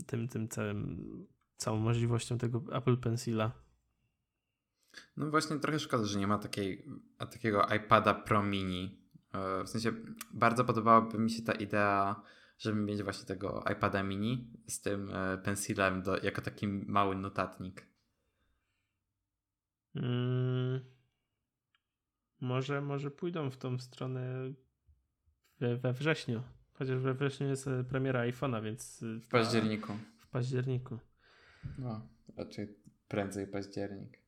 tym, 0.06 0.28
tym 0.28 0.48
całym, 0.48 1.26
całą 1.56 1.78
możliwością 1.78 2.38
tego 2.38 2.62
Apple 2.72 2.96
Pencila. 2.96 3.69
No 5.16 5.30
właśnie 5.30 5.58
trochę 5.58 5.78
szkoda, 5.78 6.04
że 6.04 6.18
nie 6.18 6.26
ma 6.26 6.38
takiej, 6.38 6.86
takiego 7.18 7.66
iPada 7.76 8.14
Pro 8.14 8.42
Mini. 8.42 9.00
E, 9.32 9.64
w 9.64 9.68
sensie 9.68 9.92
bardzo 10.30 10.64
podobałaby 10.64 11.18
mi 11.18 11.30
się 11.30 11.42
ta 11.42 11.52
idea, 11.52 12.22
żeby 12.58 12.80
mieć 12.80 13.02
właśnie 13.02 13.26
tego 13.26 13.64
iPada 13.72 14.02
Mini 14.02 14.52
z 14.66 14.80
tym 14.80 15.10
e, 15.14 15.38
pensilem 15.38 16.02
do, 16.02 16.18
jako 16.22 16.42
taki 16.42 16.68
mały 16.68 17.16
notatnik. 17.16 17.86
Hmm. 19.94 20.80
Może, 22.40 22.80
może 22.80 23.10
pójdą 23.10 23.50
w 23.50 23.56
tą 23.56 23.78
stronę 23.78 24.52
we, 25.60 25.76
we 25.76 25.92
wrześniu. 25.92 26.42
Chociaż 26.72 27.00
we 27.00 27.14
wrześniu 27.14 27.48
jest 27.48 27.68
e, 27.68 27.84
premiera 27.84 28.20
iPhone'a, 28.20 28.62
więc. 28.62 29.04
W 29.22 29.28
październiku. 29.28 29.92
W 30.18 30.28
październiku. 30.28 30.98
No, 31.78 32.08
raczej 32.36 32.76
prędzej 33.08 33.46
październik. 33.46 34.19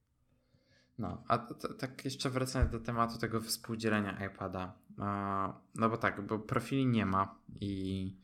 No, 0.98 1.24
a 1.28 1.38
tak 1.78 2.04
jeszcze 2.04 2.30
wracając 2.30 2.72
do 2.72 2.80
tematu 2.80 3.18
tego 3.18 3.40
współdzielenia 3.40 4.26
iPada. 4.26 4.74
No 5.74 5.88
bo 5.90 5.96
tak, 5.96 6.26
bo 6.26 6.38
profili 6.38 6.86
nie 6.86 7.06
ma 7.06 7.38
i 7.60 8.16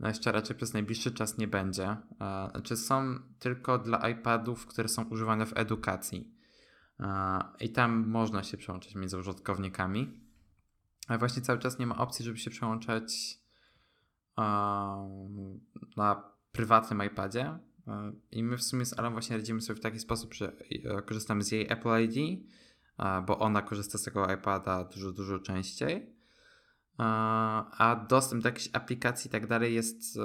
no 0.00 0.08
jeszcze 0.08 0.32
raczej 0.32 0.56
przez 0.56 0.72
najbliższy 0.72 1.12
czas 1.12 1.38
nie 1.38 1.48
będzie. 1.48 1.96
Znaczy 2.50 2.76
są 2.76 3.18
tylko 3.38 3.78
dla 3.78 4.08
iPadów, 4.08 4.66
które 4.66 4.88
są 4.88 5.04
używane 5.04 5.46
w 5.46 5.56
edukacji. 5.56 6.34
I 7.60 7.70
tam 7.70 8.08
można 8.08 8.42
się 8.42 8.56
przełączać 8.56 8.94
między 8.94 9.18
użytkownikami. 9.18 10.20
Ale 11.08 11.18
właśnie 11.18 11.42
cały 11.42 11.58
czas 11.58 11.78
nie 11.78 11.86
ma 11.86 11.96
opcji, 11.96 12.24
żeby 12.24 12.38
się 12.38 12.50
przełączać 12.50 13.38
na 15.96 16.30
prywatnym 16.52 17.02
iPadzie. 17.06 17.58
I 18.30 18.42
my 18.42 18.56
w 18.56 18.62
sumie 18.62 18.84
z 18.84 18.98
Alą 18.98 19.12
właśnie 19.12 19.36
radzimy 19.36 19.60
sobie 19.60 19.80
w 19.80 19.82
taki 19.82 19.98
sposób, 19.98 20.34
że 20.34 20.52
e, 20.84 21.02
korzystamy 21.02 21.42
z 21.42 21.52
jej 21.52 21.72
Apple 21.72 22.02
ID, 22.04 22.40
bo 23.26 23.38
ona 23.38 23.62
korzysta 23.62 23.98
z 23.98 24.02
tego 24.02 24.32
iPada 24.32 24.84
dużo, 24.84 25.12
dużo 25.12 25.38
częściej. 25.38 26.14
A 26.98 28.06
dostęp 28.08 28.42
do 28.42 28.48
jakichś 28.48 28.70
aplikacji 28.72 29.28
i 29.28 29.32
tak 29.32 29.46
dalej 29.46 29.74
jest 29.74 30.16
e, 30.16 30.20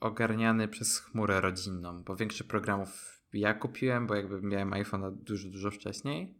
ogarniany 0.00 0.68
przez 0.68 0.98
chmurę 0.98 1.40
rodzinną, 1.40 2.02
bo 2.02 2.16
większość 2.16 2.42
programów 2.42 3.22
ja 3.32 3.54
kupiłem, 3.54 4.06
bo 4.06 4.14
jakby 4.14 4.42
miałem 4.42 4.70
iPhone'a 4.70 5.12
dużo, 5.12 5.48
dużo 5.48 5.70
wcześniej. 5.70 6.38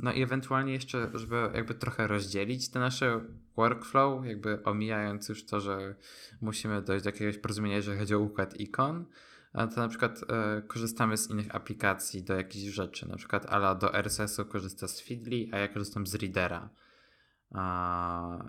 No 0.00 0.12
i 0.12 0.22
ewentualnie 0.22 0.72
jeszcze, 0.72 1.10
żeby 1.14 1.50
jakby 1.54 1.74
trochę 1.74 2.06
rozdzielić 2.06 2.70
te 2.70 2.78
nasze 2.78 3.20
workflow, 3.56 4.26
jakby 4.26 4.64
omijając 4.64 5.28
już 5.28 5.46
to, 5.46 5.60
że 5.60 5.94
musimy 6.40 6.82
dojść 6.82 7.04
do 7.04 7.10
jakiegoś 7.10 7.38
porozumienia, 7.38 7.76
jeżeli 7.76 7.98
chodzi 7.98 8.14
o 8.14 8.18
układ 8.18 8.60
ikon, 8.60 9.06
to 9.52 9.80
na 9.80 9.88
przykład 9.88 10.20
e, 10.28 10.62
korzystamy 10.62 11.16
z 11.16 11.30
innych 11.30 11.54
aplikacji 11.54 12.22
do 12.22 12.34
jakichś 12.34 12.74
rzeczy. 12.74 13.08
Na 13.08 13.16
przykład 13.16 13.46
Ala 13.46 13.74
do 13.74 13.94
RSS-u 13.94 14.44
korzysta 14.44 14.88
z 14.88 15.00
Feedly, 15.00 15.48
a 15.52 15.58
ja 15.58 15.68
korzystam 15.68 16.06
z 16.06 16.14
Readera. 16.14 16.70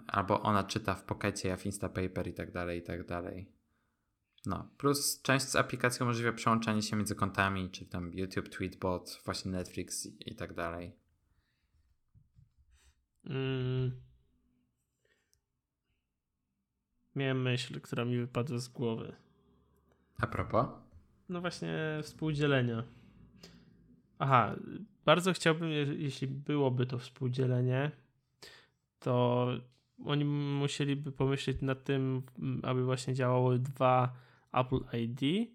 albo 0.07 0.41
ona 0.41 0.63
czyta 0.63 0.95
w 0.95 1.03
Pockecie, 1.03 1.49
ja 1.49 1.57
w 1.57 1.65
Instapaper 1.65 2.27
i 2.27 2.33
tak 2.33 2.51
dalej, 2.51 2.79
i 2.79 2.83
tak 2.83 3.05
dalej. 3.05 3.51
No, 4.45 4.69
plus 4.77 5.21
część 5.21 5.45
z 5.45 5.55
aplikacji 5.55 6.03
umożliwia 6.03 6.33
przełączanie 6.33 6.81
się 6.81 6.95
między 6.95 7.15
kontami, 7.15 7.69
czyli 7.69 7.89
tam 7.89 8.13
YouTube, 8.13 8.49
Tweetbot, 8.49 9.21
właśnie 9.25 9.51
Netflix 9.51 10.05
i, 10.05 10.31
i 10.31 10.35
tak 10.35 10.53
dalej. 10.53 11.06
Mm. 13.29 13.91
Miałem 17.15 17.41
myśl, 17.41 17.81
która 17.81 18.05
mi 18.05 18.17
wypadła 18.17 18.57
z 18.57 18.67
głowy. 18.67 19.15
A 20.17 20.27
propos? 20.27 20.67
No 21.29 21.41
właśnie 21.41 21.99
współdzielenia. 22.01 22.83
Aha, 24.19 24.55
bardzo 25.05 25.33
chciałbym, 25.33 25.69
jeśli 25.97 26.27
byłoby 26.27 26.85
to 26.85 26.97
współdzielenie, 26.97 27.91
to 28.99 29.47
oni 30.05 30.25
musieliby 30.59 31.11
pomyśleć 31.11 31.61
nad 31.61 31.83
tym, 31.83 32.23
aby 32.63 32.85
właśnie 32.85 33.13
działały 33.13 33.59
dwa 33.59 34.13
Apple 34.53 34.79
ID. 34.93 35.49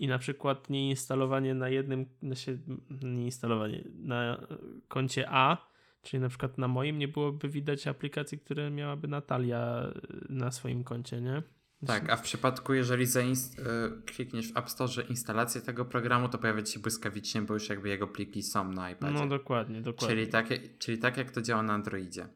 I 0.00 0.08
na 0.08 0.18
przykład 0.18 0.70
nie 0.70 0.88
instalowanie 0.90 1.54
na 1.54 1.68
jednym, 1.68 2.06
znaczy 2.22 2.58
nie 3.02 3.24
instalowanie, 3.24 3.84
na 3.94 4.46
koncie 4.88 5.26
A, 5.30 5.56
czyli 6.02 6.20
na 6.20 6.28
przykład 6.28 6.58
na 6.58 6.68
moim 6.68 6.98
nie 6.98 7.08
byłoby 7.08 7.48
widać 7.48 7.86
aplikacji, 7.86 8.38
które 8.38 8.70
miałaby 8.70 9.08
Natalia 9.08 9.92
na 10.28 10.50
swoim 10.50 10.84
koncie, 10.84 11.20
nie? 11.20 11.42
Tak, 11.86 12.10
a 12.10 12.16
w 12.16 12.22
przypadku, 12.22 12.74
jeżeli 12.74 13.04
zainst- 13.04 13.60
e, 13.60 14.02
klikniesz 14.06 14.52
w 14.52 14.56
App 14.56 14.70
Store 14.70 15.02
instalację 15.08 15.60
tego 15.60 15.84
programu, 15.84 16.28
to 16.28 16.38
pojawia 16.38 16.66
się 16.66 16.80
błyskawicznie, 16.80 17.42
bo 17.42 17.54
już 17.54 17.68
jakby 17.68 17.88
jego 17.88 18.06
pliki 18.06 18.42
są 18.42 18.72
na 18.72 18.90
iPadzie. 18.90 19.14
No 19.14 19.26
dokładnie, 19.26 19.80
dokładnie. 19.80 20.16
Czyli 20.16 20.28
tak, 20.28 20.48
czyli 20.78 20.98
tak 20.98 21.16
jak 21.16 21.30
to 21.30 21.42
działa 21.42 21.62
na 21.62 21.72
Androidzie. 21.72 22.26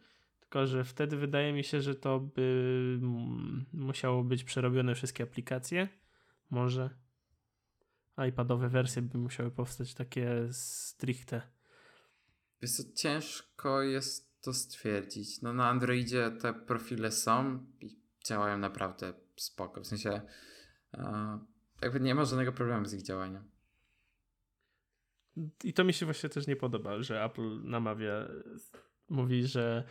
Tylko, 0.41 0.67
że 0.67 0.85
wtedy 0.85 1.17
wydaje 1.17 1.53
mi 1.53 1.65
się, 1.65 1.81
że 1.81 1.95
to 1.95 2.21
by 2.21 2.99
musiało 3.73 4.25
być 4.25 4.45
przerobione 4.45 4.95
wszystkie 4.95 5.25
aplikacje. 5.25 5.89
Może 6.51 6.91
iPadowe 8.29 8.69
wersje 8.69 9.03
by 9.03 9.19
musiały 9.19 9.51
powstać 9.51 9.95
takie 9.95 10.49
stricte. 10.53 11.43
Wiesz 12.63 12.73
co, 12.73 12.83
ciężko 12.95 13.83
jest 13.83 14.43
to 14.43 14.53
stwierdzić. 14.53 15.43
No 15.43 15.53
na 15.53 15.69
Androidzie 15.69 16.31
te 16.31 16.55
profile 16.55 17.13
są 17.13 17.67
i 17.81 17.99
działają 18.27 18.59
naprawdę 18.59 19.15
spoko. 19.37 19.81
W 19.81 19.87
sensie 19.87 20.21
e, 20.95 21.39
jakby 21.83 22.01
nie 22.01 22.15
ma 22.15 22.25
żadnego 22.25 22.53
problemu 22.53 22.87
z 22.87 22.95
ich 22.95 23.03
działaniem. 23.03 23.45
I 25.65 25.73
to 25.73 25.85
mi 25.85 25.93
się 25.93 26.07
właśnie 26.07 26.29
też 26.29 26.47
nie 26.47 26.57
podoba, 26.57 27.03
że 27.03 27.25
Apple 27.25 27.61
namawia, 27.65 28.29
mówi, 29.09 29.47
że 29.47 29.85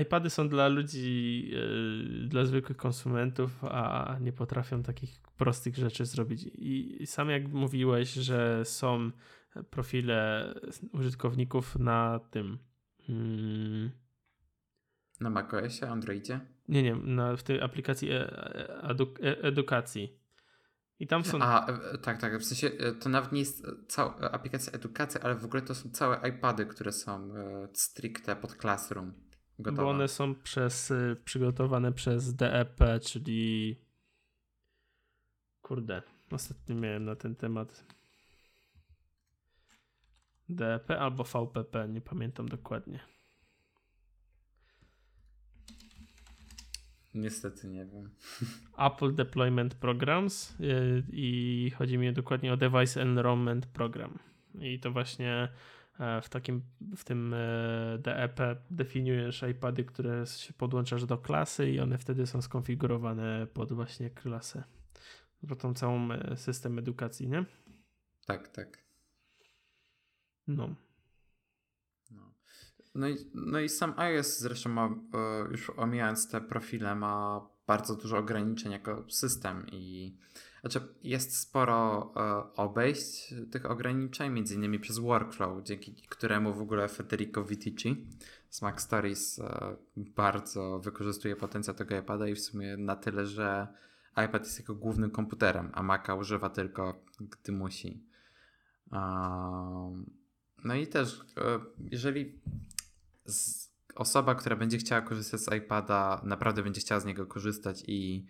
iPady 0.00 0.30
są 0.30 0.48
dla 0.48 0.68
ludzi, 0.68 1.48
yy, 1.50 2.28
dla 2.28 2.44
zwykłych 2.44 2.76
konsumentów, 2.76 3.64
a 3.64 4.16
nie 4.20 4.32
potrafią 4.32 4.82
takich 4.82 5.20
prostych 5.42 5.76
rzeczy 5.76 6.04
zrobić. 6.04 6.50
I 6.54 7.06
sam 7.06 7.30
jak 7.30 7.48
mówiłeś, 7.48 8.12
że 8.12 8.64
są 8.64 9.10
profile 9.70 10.54
użytkowników 10.92 11.78
na 11.78 12.20
tym. 12.30 12.58
Hmm, 13.06 13.90
na 15.20 15.30
macOSie, 15.30 15.90
Androidzie? 15.90 16.40
Nie, 16.68 16.82
nie, 16.82 16.94
na, 16.94 17.36
w 17.36 17.42
tej 17.42 17.60
aplikacji 17.60 18.10
e, 18.10 18.14
e, 18.14 18.96
e, 19.22 19.42
edukacji. 19.42 20.18
I 20.98 21.06
tam 21.06 21.24
są. 21.24 21.38
A, 21.40 21.66
tak, 22.02 22.20
tak. 22.20 22.38
W 22.38 22.44
sensie 22.44 22.70
to 23.00 23.08
nawet 23.08 23.32
nie 23.32 23.40
jest 23.40 23.66
cała 23.88 24.16
aplikacja 24.20 24.72
edukacji, 24.72 25.20
ale 25.20 25.34
w 25.34 25.44
ogóle 25.44 25.62
to 25.62 25.74
są 25.74 25.90
całe 25.90 26.28
iPady, 26.28 26.66
które 26.66 26.92
są 26.92 27.34
stricte 27.72 28.36
pod 28.36 28.56
Classroom. 28.56 29.12
Gotowe. 29.58 29.82
Bo 29.82 29.90
one 29.90 30.08
są 30.08 30.34
przez, 30.34 30.92
przygotowane 31.24 31.92
przez 31.92 32.34
DEP, 32.34 32.78
czyli 33.04 33.76
Kurde, 35.62 36.02
ostatnio 36.30 36.76
miałem 36.76 37.04
na 37.04 37.16
ten 37.16 37.36
temat 37.36 37.84
DP 40.48 41.00
albo 41.00 41.24
VPP, 41.24 41.88
nie 41.88 42.00
pamiętam 42.00 42.48
dokładnie. 42.48 43.00
Niestety 47.14 47.68
nie 47.68 47.86
wiem. 47.86 48.10
Apple 48.86 49.14
Deployment 49.14 49.74
Programs 49.74 50.60
y, 50.60 51.02
i 51.12 51.70
chodzi 51.78 51.98
mi 51.98 52.12
dokładnie 52.12 52.52
o 52.52 52.56
Device 52.56 53.02
Enrollment 53.02 53.66
Program. 53.66 54.18
I 54.54 54.80
to 54.80 54.92
właśnie 54.92 55.48
w 56.22 56.28
takim, 56.28 56.62
w 56.96 57.04
tym 57.04 57.34
DEP 57.98 58.40
definiujesz 58.70 59.44
iPady, 59.50 59.84
które 59.84 60.26
się 60.26 60.52
podłączasz 60.52 61.06
do 61.06 61.18
klasy 61.18 61.70
i 61.70 61.80
one 61.80 61.98
wtedy 61.98 62.26
są 62.26 62.42
skonfigurowane 62.42 63.46
pod 63.54 63.72
właśnie 63.72 64.10
klasę. 64.10 64.64
Pro 65.46 65.56
tą 65.56 65.74
całą 65.74 66.08
system 66.36 66.78
edukacji, 66.78 67.28
nie? 67.28 67.44
Tak, 68.26 68.48
tak. 68.48 68.78
No. 70.46 70.74
No. 72.10 72.34
No 72.94 73.08
i, 73.08 73.16
no 73.34 73.60
i 73.60 73.68
sam 73.68 73.94
iOS 73.96 74.38
zresztą 74.38 74.70
ma, 74.70 74.94
już 75.50 75.70
omijając 75.70 76.30
te 76.30 76.40
profile, 76.40 76.94
ma 76.94 77.46
bardzo 77.66 77.96
dużo 77.96 78.18
ograniczeń 78.18 78.72
jako 78.72 79.04
system 79.08 79.66
i 79.72 80.16
znaczy 80.60 80.80
jest 81.02 81.38
sporo 81.38 82.12
e, 82.16 82.54
obejść 82.54 83.34
tych 83.50 83.70
ograniczeń, 83.70 84.32
między 84.32 84.54
innymi 84.54 84.78
przez 84.78 84.98
workflow, 84.98 85.62
dzięki 85.62 85.94
któremu 86.08 86.54
w 86.54 86.60
ogóle 86.60 86.88
Federico 86.88 87.44
Vitici 87.44 88.06
z 88.50 88.62
Mac 88.62 88.80
Stories 88.80 89.38
e, 89.38 89.76
bardzo 89.96 90.78
wykorzystuje 90.78 91.36
potencjał 91.36 91.76
tego 91.76 91.98
iPada 91.98 92.28
i 92.28 92.34
w 92.34 92.40
sumie 92.40 92.76
na 92.76 92.96
tyle, 92.96 93.26
że 93.26 93.68
iPad 94.12 94.44
jest 94.44 94.58
jego 94.58 94.74
głównym 94.74 95.10
komputerem, 95.10 95.70
a 95.74 95.82
Maca 95.82 96.14
używa 96.14 96.50
tylko 96.50 97.04
gdy 97.20 97.52
musi. 97.52 98.06
No 100.64 100.74
i 100.74 100.86
też, 100.86 101.20
e, 101.20 101.60
jeżeli 101.90 102.40
osoba, 103.94 104.34
która 104.34 104.56
będzie 104.56 104.78
chciała 104.78 105.00
korzystać 105.02 105.40
z 105.40 105.52
iPada, 105.52 106.20
naprawdę 106.24 106.62
będzie 106.62 106.80
chciała 106.80 107.00
z 107.00 107.04
niego 107.04 107.26
korzystać 107.26 107.84
i 107.86 108.26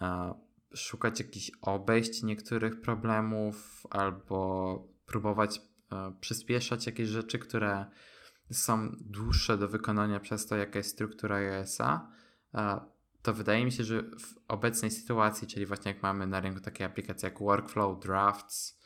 e, 0.00 0.34
szukać 0.74 1.20
jakichś 1.20 1.50
obejść 1.60 2.22
niektórych 2.22 2.80
problemów 2.80 3.86
albo 3.90 4.88
próbować 5.06 5.60
e, 5.92 6.12
przyspieszać 6.20 6.86
jakieś 6.86 7.08
rzeczy, 7.08 7.38
które 7.38 7.86
są 8.52 8.96
dłuższe 9.00 9.58
do 9.58 9.68
wykonania 9.68 10.20
przez 10.20 10.46
to, 10.46 10.56
jaka 10.56 10.78
jest 10.78 10.90
struktura 10.90 11.36
iOS-a, 11.36 12.10
to 13.26 13.34
wydaje 13.34 13.64
mi 13.64 13.72
się, 13.72 13.84
że 13.84 14.02
w 14.02 14.34
obecnej 14.48 14.90
sytuacji, 14.90 15.48
czyli 15.48 15.66
właśnie 15.66 15.92
jak 15.92 16.02
mamy 16.02 16.26
na 16.26 16.40
rynku 16.40 16.60
takie 16.60 16.84
aplikacje 16.84 17.28
jak 17.28 17.38
Workflow, 17.38 18.00
Drafts, 18.00 18.76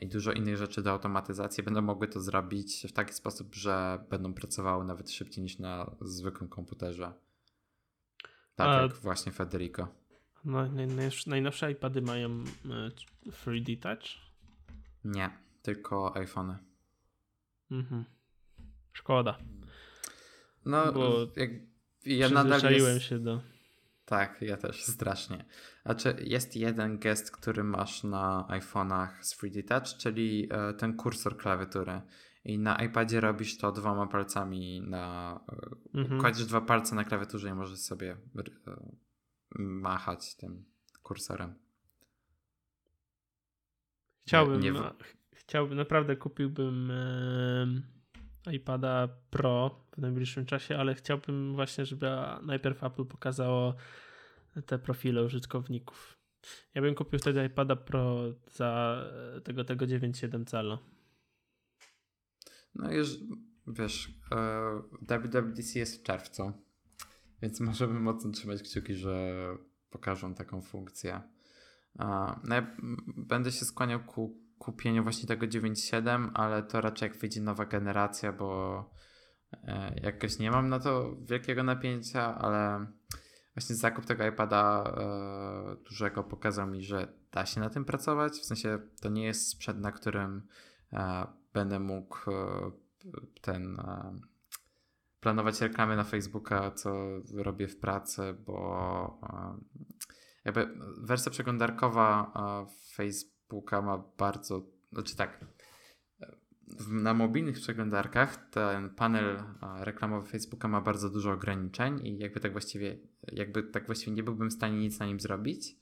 i 0.00 0.08
dużo 0.08 0.32
innych 0.32 0.56
rzeczy 0.56 0.82
do 0.82 0.90
automatyzacji 0.90 1.64
będą 1.64 1.82
mogły 1.82 2.08
to 2.08 2.20
zrobić 2.20 2.86
w 2.88 2.92
taki 2.92 3.12
sposób, 3.12 3.54
że 3.54 4.04
będą 4.10 4.34
pracowały 4.34 4.84
nawet 4.84 5.10
szybciej 5.10 5.44
niż 5.44 5.58
na 5.58 5.96
zwykłym 6.00 6.48
komputerze. 6.48 7.12
Tak 8.54 8.68
A, 8.68 8.82
jak 8.82 8.94
właśnie 8.94 9.32
Federico. 9.32 9.88
No, 10.44 10.68
najnowsze 11.26 11.72
iPady 11.72 12.02
mają 12.02 12.44
3D 13.26 13.72
e, 13.72 13.76
Touch? 13.76 14.08
Nie, 15.04 15.30
tylko 15.62 16.16
iPhony. 16.16 16.58
Mhm. 17.70 18.04
Szkoda. 18.92 19.38
No, 20.64 20.92
Bo 20.92 21.26
jak 21.36 21.50
ja 22.06 22.28
nadal 22.28 22.72
jest... 22.72 23.02
się 23.02 23.18
do 23.18 23.40
tak, 24.10 24.42
ja 24.42 24.56
też 24.56 24.84
strasznie. 24.94 25.44
Znaczy, 25.84 26.16
jest 26.20 26.56
jeden 26.56 26.98
gest, 26.98 27.30
który 27.30 27.64
masz 27.64 28.04
na 28.04 28.46
iPhone'ach 28.48 29.08
z 29.20 29.42
3D 29.42 29.68
Touch, 29.68 29.96
czyli 29.98 30.48
e, 30.50 30.74
ten 30.74 30.96
kursor 30.96 31.36
klawiatury. 31.36 32.00
I 32.44 32.58
na 32.58 32.76
iPadzie 32.76 33.20
robisz 33.20 33.58
to 33.58 33.72
dwoma 33.72 34.06
palcami 34.06 34.80
na. 34.80 35.40
E, 35.94 35.98
mhm. 35.98 36.20
Kładziesz 36.20 36.46
dwa 36.46 36.60
palce 36.60 36.94
na 36.94 37.04
klawiaturze 37.04 37.48
i 37.48 37.54
możesz 37.54 37.78
sobie 37.78 38.16
e, 38.66 38.76
machać 39.58 40.36
tym 40.36 40.64
kursorem. 41.02 41.54
Chciałbym, 44.26 44.60
nie, 44.60 44.70
nie... 44.70 44.80
chciałbym 45.32 45.76
naprawdę 45.76 46.16
kupiłbym 46.16 46.92
iPada 48.52 49.08
Pro 49.30 49.86
w 50.00 50.02
najbliższym 50.02 50.46
czasie, 50.46 50.78
ale 50.78 50.94
chciałbym 50.94 51.54
właśnie, 51.54 51.86
żeby 51.86 52.06
najpierw 52.42 52.84
Apple 52.84 53.04
pokazało 53.04 53.74
te 54.66 54.78
profile 54.78 55.24
użytkowników. 55.24 56.18
Ja 56.74 56.82
bym 56.82 56.94
kupił 56.94 57.18
wtedy 57.18 57.44
iPada 57.44 57.76
Pro 57.76 58.18
za 58.52 59.02
tego, 59.44 59.64
tego 59.64 59.86
9,7 59.86 60.44
cala. 60.44 60.78
No 62.74 62.92
już 62.92 63.08
wiesz, 63.66 64.14
WWDC 65.02 65.78
jest 65.78 66.00
w 66.00 66.02
czerwcu, 66.02 66.52
więc 67.42 67.60
możemy 67.60 68.00
mocno 68.00 68.30
trzymać 68.30 68.62
kciuki, 68.62 68.94
że 68.94 69.34
pokażą 69.90 70.34
taką 70.34 70.62
funkcję. 70.62 71.20
No 72.44 72.54
ja 72.54 72.76
będę 73.16 73.52
się 73.52 73.64
skłaniał 73.64 74.00
ku 74.04 74.40
kupieniu 74.60 75.02
właśnie 75.02 75.28
tego 75.28 75.46
9.7, 75.46 76.30
ale 76.34 76.62
to 76.62 76.80
raczej 76.80 77.08
jak 77.08 77.18
wyjdzie 77.18 77.40
nowa 77.40 77.66
generacja, 77.66 78.32
bo 78.32 78.78
e, 78.78 79.09
jakoś 80.02 80.38
nie 80.38 80.50
mam 80.50 80.68
na 80.68 80.78
to 80.78 81.16
wielkiego 81.20 81.62
napięcia, 81.62 82.38
ale 82.38 82.86
właśnie 83.54 83.76
zakup 83.76 84.04
tego 84.04 84.26
iPada 84.26 84.84
e, 84.84 85.76
dużego 85.88 86.24
pokazał 86.24 86.66
mi, 86.66 86.82
że 86.82 87.12
da 87.32 87.46
się 87.46 87.60
na 87.60 87.70
tym 87.70 87.84
pracować. 87.84 88.32
W 88.32 88.44
sensie 88.44 88.78
to 89.00 89.08
nie 89.08 89.24
jest 89.24 89.48
sprzęt, 89.48 89.80
na 89.80 89.92
którym 89.92 90.42
e, 90.92 91.26
będę 91.52 91.80
mógł 91.80 92.18
ten 93.40 93.76
planować 95.20 95.60
reklamy 95.60 95.96
na 95.96 96.04
Facebooka, 96.04 96.70
co 96.70 96.92
robię 97.34 97.68
w 97.68 97.76
pracy, 97.76 98.34
bo 98.46 99.20
jakby 100.44 100.68
wersja 100.98 101.32
przeglądarkowa 101.32 102.32
Facebooka 102.94 103.82
ma 103.82 103.98
bardzo, 104.18 104.62
znaczy 104.92 105.16
tak, 105.16 105.44
na 106.88 107.14
mobilnych 107.14 107.56
przeglądarkach 107.56 108.50
ten 108.50 108.90
panel 108.90 109.42
reklamowy 109.80 110.28
Facebooka 110.28 110.68
ma 110.68 110.80
bardzo 110.80 111.10
dużo 111.10 111.32
ograniczeń 111.32 112.06
i 112.06 112.18
jakby 112.18 112.40
tak 112.40 112.52
właściwie, 112.52 112.98
jakby 113.32 113.62
tak 113.62 113.86
właściwie 113.86 114.12
nie 114.12 114.22
byłbym 114.22 114.50
w 114.50 114.52
stanie 114.52 114.78
nic 114.78 114.98
na 114.98 115.06
nim 115.06 115.20
zrobić. 115.20 115.76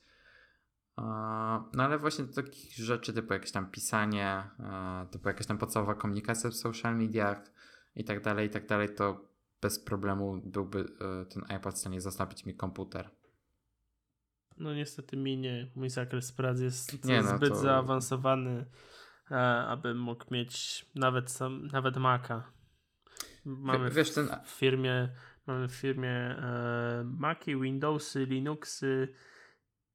No 1.73 1.83
ale 1.83 1.99
właśnie 1.99 2.25
do 2.25 2.33
takich 2.33 2.75
rzeczy 2.75 3.13
typu 3.13 3.33
jakieś 3.33 3.51
tam 3.51 3.71
pisanie, 3.71 4.43
typu 5.11 5.27
jakaś 5.27 5.45
tam 5.45 5.57
podstawowa 5.57 5.95
komunikacja 5.95 6.49
w 6.49 6.53
social 6.53 6.97
mediach 6.97 7.51
i 7.95 8.03
tak 8.03 8.23
dalej, 8.23 8.47
i 8.47 8.49
tak 8.49 8.67
dalej, 8.67 8.95
to 8.95 9.29
bez 9.61 9.79
problemu 9.79 10.41
byłby 10.45 10.79
e, 10.79 11.25
ten 11.25 11.43
iPad 11.57 11.75
w 11.75 11.77
stanie 11.77 12.01
zastąpić 12.01 12.45
mi 12.45 12.55
komputer. 12.55 13.09
No 14.57 14.73
niestety 14.73 15.17
mi 15.17 15.37
nie. 15.37 15.71
Mój 15.75 15.89
zakres 15.89 16.31
pracy 16.31 16.63
jest 16.63 17.05
nie, 17.05 17.21
no, 17.21 17.37
zbyt 17.37 17.49
to... 17.49 17.55
zaawansowany, 17.55 18.65
aby 19.67 19.95
mógł 19.95 20.25
mieć 20.31 20.85
nawet 20.95 21.31
sam, 21.31 21.67
nawet 21.67 21.97
Maca. 21.97 22.51
Mamy 23.45 23.89
Wiesz, 23.91 24.13
ten... 24.13 24.27
w 24.45 24.49
firmie 24.49 25.09
mamy 25.47 25.67
w 25.67 25.71
firmie 25.71 26.09
e, 26.09 27.03
Maci, 27.05 27.55
Windowsy, 27.55 28.25
Linuxy 28.25 29.13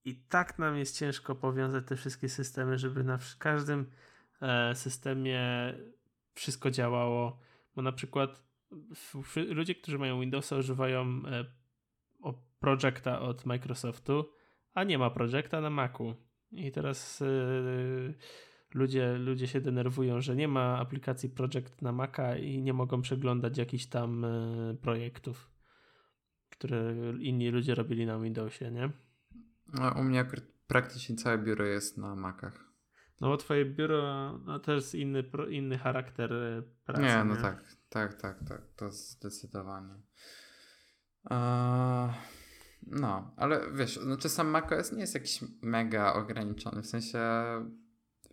i 0.05 0.15
tak 0.17 0.59
nam 0.59 0.77
jest 0.77 0.99
ciężko 0.99 1.35
powiązać 1.35 1.85
te 1.87 1.97
wszystkie 1.97 2.29
systemy, 2.29 2.79
żeby 2.79 3.05
na 3.05 3.19
każdym 3.39 3.91
e, 4.43 4.75
systemie 4.75 5.75
wszystko 6.35 6.71
działało, 6.71 7.41
bo 7.77 7.83
na 7.83 7.93
przykład 7.93 8.45
ludzie, 9.37 9.75
którzy 9.75 9.99
mają 9.99 10.21
Windowsa 10.21 10.57
używają 10.57 11.23
e, 11.27 11.45
Projecta 12.65 13.21
od 13.21 13.47
Microsoftu, 13.47 14.31
a 14.75 14.85
nie 14.85 14.99
ma 14.99 15.11
projekta 15.11 15.61
na 15.61 15.71
Macu. 15.71 16.15
I 16.53 16.73
teraz 16.73 17.21
yy, 17.21 18.15
ludzie, 18.75 19.19
ludzie 19.19 19.47
się 19.47 19.61
denerwują, 19.61 20.21
że 20.21 20.37
nie 20.37 20.49
ma 20.49 20.79
aplikacji 20.79 21.29
Project 21.29 21.83
na 21.83 21.93
Maca 21.93 22.37
i 22.37 22.63
nie 22.63 22.73
mogą 22.73 23.03
przeglądać 23.03 23.59
jakichś 23.59 23.87
tam 23.87 24.23
yy, 24.69 24.75
projektów, 24.75 25.51
które 26.51 26.95
inni 27.19 27.51
ludzie 27.51 27.75
robili 27.75 28.07
na 28.07 28.19
Windowsie, 28.19 28.71
nie? 28.71 28.91
No, 29.75 29.95
u 30.01 30.03
mnie 30.03 30.27
praktycznie 30.67 31.17
całe 31.17 31.39
biuro 31.39 31.65
jest 31.65 31.99
na 31.99 32.17
Macach. 32.17 32.65
No 33.21 33.29
bo 33.29 33.37
twoje 33.37 33.65
biuro 33.65 34.33
no, 34.39 34.59
to 34.59 34.73
jest 34.73 34.95
inny, 34.95 35.25
inny 35.51 35.79
charakter 35.79 36.33
y, 36.33 36.63
pracy. 36.85 37.03
Nie, 37.03 37.25
no 37.25 37.35
nie? 37.35 37.41
tak, 37.41 37.65
tak, 37.89 38.15
tak, 38.15 38.49
tak, 38.49 38.63
to 38.77 38.93
zdecydowanie. 38.93 39.95
Uh... 41.31 42.15
No, 42.87 43.35
ale 43.37 43.61
wiesz, 43.73 43.97
znaczy 43.97 44.29
sam 44.29 44.49
macOS 44.49 44.93
nie 44.93 45.01
jest 45.01 45.15
jakiś 45.15 45.45
mega 45.63 46.13
ograniczony, 46.13 46.83
w 46.83 46.87
sensie 46.87 47.21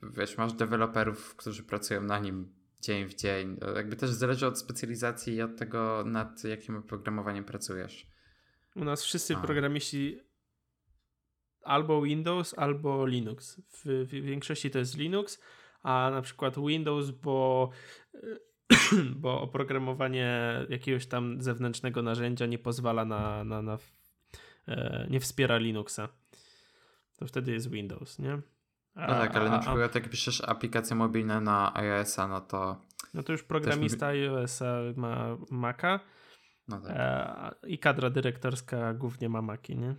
wiesz, 0.04 0.38
masz 0.38 0.54
deweloperów, 0.54 1.36
którzy 1.36 1.64
pracują 1.64 2.02
na 2.02 2.20
nim 2.20 2.54
dzień 2.82 3.06
w 3.06 3.16
dzień. 3.16 3.58
Jakby 3.76 3.96
też 3.96 4.10
zależy 4.10 4.48
od 4.48 4.60
specjalizacji 4.60 5.34
i 5.34 5.42
od 5.42 5.58
tego, 5.58 6.04
nad 6.06 6.44
jakim 6.44 6.76
oprogramowaniem 6.76 7.44
pracujesz. 7.44 8.08
U 8.76 8.84
nas 8.84 9.04
wszyscy 9.04 9.36
a. 9.36 9.42
programiści 9.42 10.20
albo 11.64 12.02
Windows, 12.02 12.54
albo 12.58 13.06
Linux. 13.06 13.62
W, 13.70 14.06
w, 14.08 14.10
większości 14.10 14.72
to 14.72 14.80
jest 14.80 14.98
Linux, 14.98 15.42
a 15.84 16.10
na 16.14 16.22
przykład 16.22 16.56
Windows, 16.68 17.12
bo, 17.12 17.70
bo 19.16 19.42
oprogramowanie 19.42 20.54
jakiegoś 20.70 21.06
tam 21.06 21.42
zewnętrznego 21.42 22.02
narzędzia 22.02 22.46
nie 22.46 22.60
pozwala 22.60 23.06
na, 23.06 23.44
na, 23.44 23.62
na 23.62 23.78
E, 24.68 25.08
nie 25.10 25.20
wspiera 25.20 25.58
Linuxa. 25.58 26.10
To 27.18 27.28
wtedy 27.28 27.52
jest 27.52 27.70
Windows, 27.70 28.20
nie? 28.20 28.42
A, 28.96 29.08
no 29.08 29.14
tak, 29.14 29.36
ale 29.36 29.50
na 29.50 29.60
przykład 29.60 29.96
jak 29.96 30.10
piszesz 30.10 30.42
aplikacje 30.42 30.96
mobilne 30.96 31.42
na 31.42 31.76
iOS-a, 31.76 32.28
no 32.28 32.42
to 32.42 32.82
No 33.14 33.24
to 33.24 33.32
już 33.32 33.44
programista 33.44 34.08
iOS-a 34.08 34.66
ma 34.96 35.38
Maca 35.52 36.00
No 36.68 36.82
tak. 36.82 36.92
e, 36.96 37.68
i 37.68 37.80
kadra 37.80 38.10
dyrektorska 38.10 38.94
głównie 38.94 39.30
ma 39.30 39.42
Maki, 39.42 39.78
nie? 39.78 39.96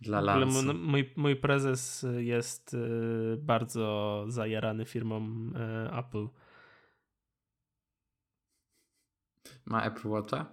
Dla 0.00 0.36
m- 0.36 0.82
mój, 0.82 1.12
mój 1.16 1.36
prezes 1.36 2.06
jest 2.16 2.74
y, 2.74 3.36
bardzo 3.38 4.24
zajarany 4.28 4.84
firmą 4.84 5.20
y, 5.90 5.98
Apple. 5.98 6.28
Ma 9.64 9.82
Apple 9.82 10.08
Watcha? 10.10 10.46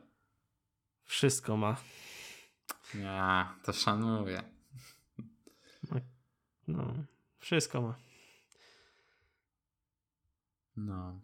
Wszystko 1.03 1.57
ma. 1.57 1.75
Nie, 2.95 3.45
to 3.63 3.73
szanuję. 3.73 4.43
No, 6.69 6.93
wszystko 7.39 7.81
ma. 7.81 7.95
No. 10.77 11.19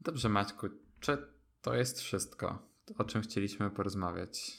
Dobrze, 0.00 0.28
Maćku. 0.28 0.68
Czy 1.00 1.18
to 1.62 1.74
jest 1.74 2.00
wszystko, 2.00 2.68
o 2.98 3.04
czym 3.04 3.22
chcieliśmy 3.22 3.70
porozmawiać? 3.70 4.52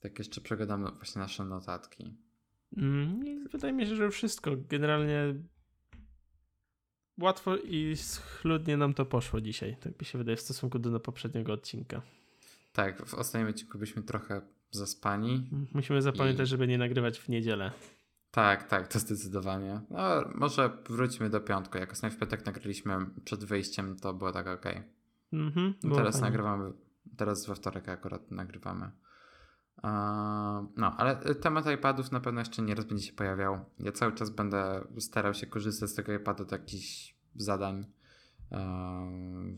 Tak 0.00 0.18
jeszcze 0.18 0.40
przegadamy 0.40 0.90
właśnie 0.90 1.22
nasze 1.22 1.44
notatki. 1.44 2.14
Mm, 2.76 3.48
wydaje 3.48 3.72
mi 3.72 3.86
się, 3.86 3.96
że 3.96 4.10
wszystko. 4.10 4.50
Generalnie 4.68 5.34
łatwo 7.18 7.56
i 7.56 7.96
schludnie 7.96 8.76
nam 8.76 8.94
to 8.94 9.06
poszło 9.06 9.40
dzisiaj. 9.40 9.76
Tak 9.80 10.00
mi 10.00 10.06
się 10.06 10.18
wydaje 10.18 10.36
w 10.36 10.40
stosunku 10.40 10.78
do 10.78 11.00
poprzedniego 11.00 11.52
odcinka. 11.52 12.02
Tak, 12.72 13.06
w 13.06 13.14
ostatnim 13.14 13.48
odcinku 13.50 13.78
byliśmy 13.78 14.02
trochę 14.02 14.40
zaspani. 14.70 15.50
Musimy 15.74 16.02
zapamiętać, 16.02 16.46
I- 16.46 16.50
żeby 16.50 16.66
nie 16.66 16.78
nagrywać 16.78 17.18
w 17.18 17.28
niedzielę. 17.28 17.72
Tak, 18.30 18.68
tak, 18.68 18.88
to 18.88 18.98
zdecydowanie. 18.98 19.80
No, 19.90 20.00
może 20.34 20.70
wróćmy 20.88 21.30
do 21.30 21.40
piątku. 21.40 21.78
Jak 21.78 21.92
ostatnio 21.92 22.16
w 22.16 22.20
piątek 22.20 22.46
nagraliśmy 22.46 23.06
przed 23.24 23.44
wyjściem, 23.44 23.96
to 23.96 24.14
było 24.14 24.32
tak 24.32 24.46
ok. 24.46 24.64
Mhm, 25.32 25.74
było 25.82 25.96
Teraz 25.96 26.14
fajnie. 26.14 26.26
nagrywamy, 26.30 26.72
teraz 27.16 27.46
we 27.46 27.54
wtorek 27.54 27.88
akurat 27.88 28.30
nagrywamy. 28.30 28.90
No, 30.76 30.96
ale 30.96 31.16
temat 31.16 31.66
iPadów 31.70 32.12
na 32.12 32.20
pewno 32.20 32.40
jeszcze 32.40 32.62
nieraz 32.62 32.84
będzie 32.84 33.06
się 33.06 33.12
pojawiał. 33.12 33.64
Ja 33.78 33.92
cały 33.92 34.12
czas 34.12 34.30
będę 34.30 34.84
starał 34.98 35.34
się 35.34 35.46
korzystać 35.46 35.90
z 35.90 35.94
tego 35.94 36.12
iPada 36.12 36.44
do 36.44 36.56
jakichś 36.56 37.14
zadań. 37.36 37.86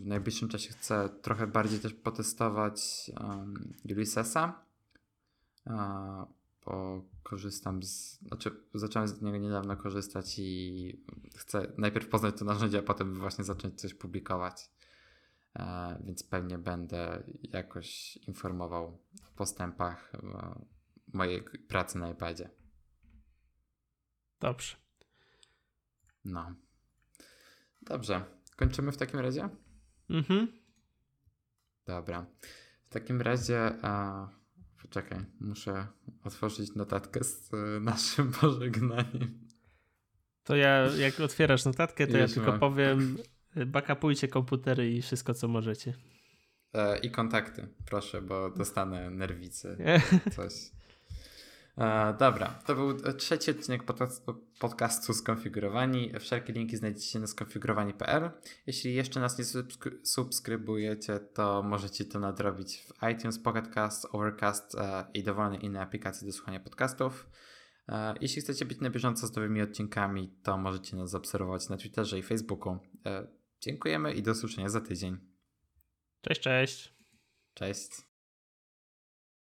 W 0.01 0.07
najbliższym 0.07 0.49
czasie 0.49 0.71
chcę 0.73 1.09
trochę 1.23 1.47
bardziej 1.47 1.81
też 1.81 1.95
potestować 1.95 3.11
Ulyssesa, 3.91 4.61
bo 6.65 7.05
korzystam 7.23 7.83
z, 7.83 8.21
znaczy 8.21 8.51
zacząłem 8.75 9.09
z 9.09 9.23
niego 9.23 9.39
niedawno 9.39 9.77
korzystać 9.77 10.39
i 10.39 11.05
chcę 11.37 11.73
najpierw 11.79 12.09
poznać 12.09 12.39
to 12.39 12.45
narzędzie, 12.45 12.79
a 12.79 12.83
potem 12.83 13.15
właśnie 13.15 13.45
zacząć 13.45 13.81
coś 13.81 13.95
publikować. 13.95 14.71
E, 15.59 15.99
więc 16.05 16.23
pewnie 16.23 16.59
będę 16.59 17.23
jakoś 17.43 18.17
informował 18.17 18.85
o 18.85 19.37
postępach 19.37 20.13
e, 20.15 20.65
mojej 21.13 21.43
pracy 21.43 21.99
na 21.99 22.11
iPadzie. 22.11 22.51
Dobrze. 24.41 24.77
No. 26.25 26.55
Dobrze. 27.83 28.25
Kończymy 28.57 28.93
w 28.93 28.97
takim 28.97 29.21
razie? 29.21 29.49
Mhm. 30.11 30.49
Dobra. 31.87 32.27
W 32.87 32.93
takim 32.93 33.21
razie 33.21 33.59
e, 33.59 34.42
poczekaj, 34.83 35.19
muszę 35.41 35.87
otworzyć 36.25 36.75
notatkę 36.75 37.25
z 37.25 37.55
e, 37.55 37.81
naszym 37.81 38.33
pożegnaniem. 38.41 39.49
To 40.45 40.57
ja, 40.57 40.87
jak 40.99 41.21
otwierasz 41.21 41.65
notatkę, 41.65 42.07
to 42.07 42.17
ja 42.17 42.29
tylko 42.29 42.53
powiem, 42.53 43.17
backupujcie 43.67 44.29
komputery 44.29 44.91
i 44.91 45.03
wszystko, 45.03 45.35
co 45.35 45.49
możecie. 45.49 45.95
E, 46.75 46.99
I 46.99 47.11
kontakty, 47.11 47.69
proszę, 47.87 48.23
bo 48.23 48.51
dostanę 48.51 49.11
nerwicy. 49.11 49.77
coś. 50.37 50.53
E, 51.79 52.15
dobra, 52.19 52.49
to 52.67 52.75
był 52.75 53.13
trzeci 53.13 53.51
odcinek 53.51 53.85
podca- 53.85 54.35
podcastu 54.59 55.15
Skonfigurowani. 55.15 56.13
Wszelkie 56.21 56.53
linki 56.53 56.77
znajdziecie 56.77 57.19
na 57.19 57.27
skonfigurowani.pl. 57.27 58.31
Jeśli 58.67 58.95
jeszcze 58.95 59.21
nas 59.21 59.39
nie 59.39 59.45
subskry- 59.45 59.99
subskrybujecie, 60.05 61.21
to 61.21 61.63
możecie 61.63 62.05
to 62.05 62.21
nadrobić 62.21 62.77
w 62.77 63.09
iTunes, 63.11 63.39
Pocketcast, 63.39 64.07
Overcast 64.13 64.75
e, 64.75 65.05
i 65.15 65.23
dowolne 65.23 65.57
inne 65.57 65.81
aplikacje 65.81 66.27
do 66.27 66.33
słuchania 66.33 66.61
podcastów. 66.61 67.31
E, 67.89 68.15
jeśli 68.21 68.43
chcecie 68.43 68.65
być 68.65 68.81
na 68.81 68.91
bieżąco 68.91 69.27
z 69.27 69.37
nowymi 69.37 69.63
odcinkami, 69.63 70.39
to 70.43 70.59
możecie 70.59 70.97
nas 70.97 71.15
obserwować 71.15 71.69
na 71.69 71.77
Twitterze 71.77 72.19
i 72.19 72.23
Facebooku. 72.23 72.79
E, 73.07 73.27
dziękujemy 73.61 74.13
i 74.13 74.23
do 74.23 74.33
usłyszenia 74.33 74.69
za 74.69 74.81
tydzień. 74.81 75.19
Cześć, 76.21 76.41
cześć. 76.41 76.95
Cześć. 77.55 78.12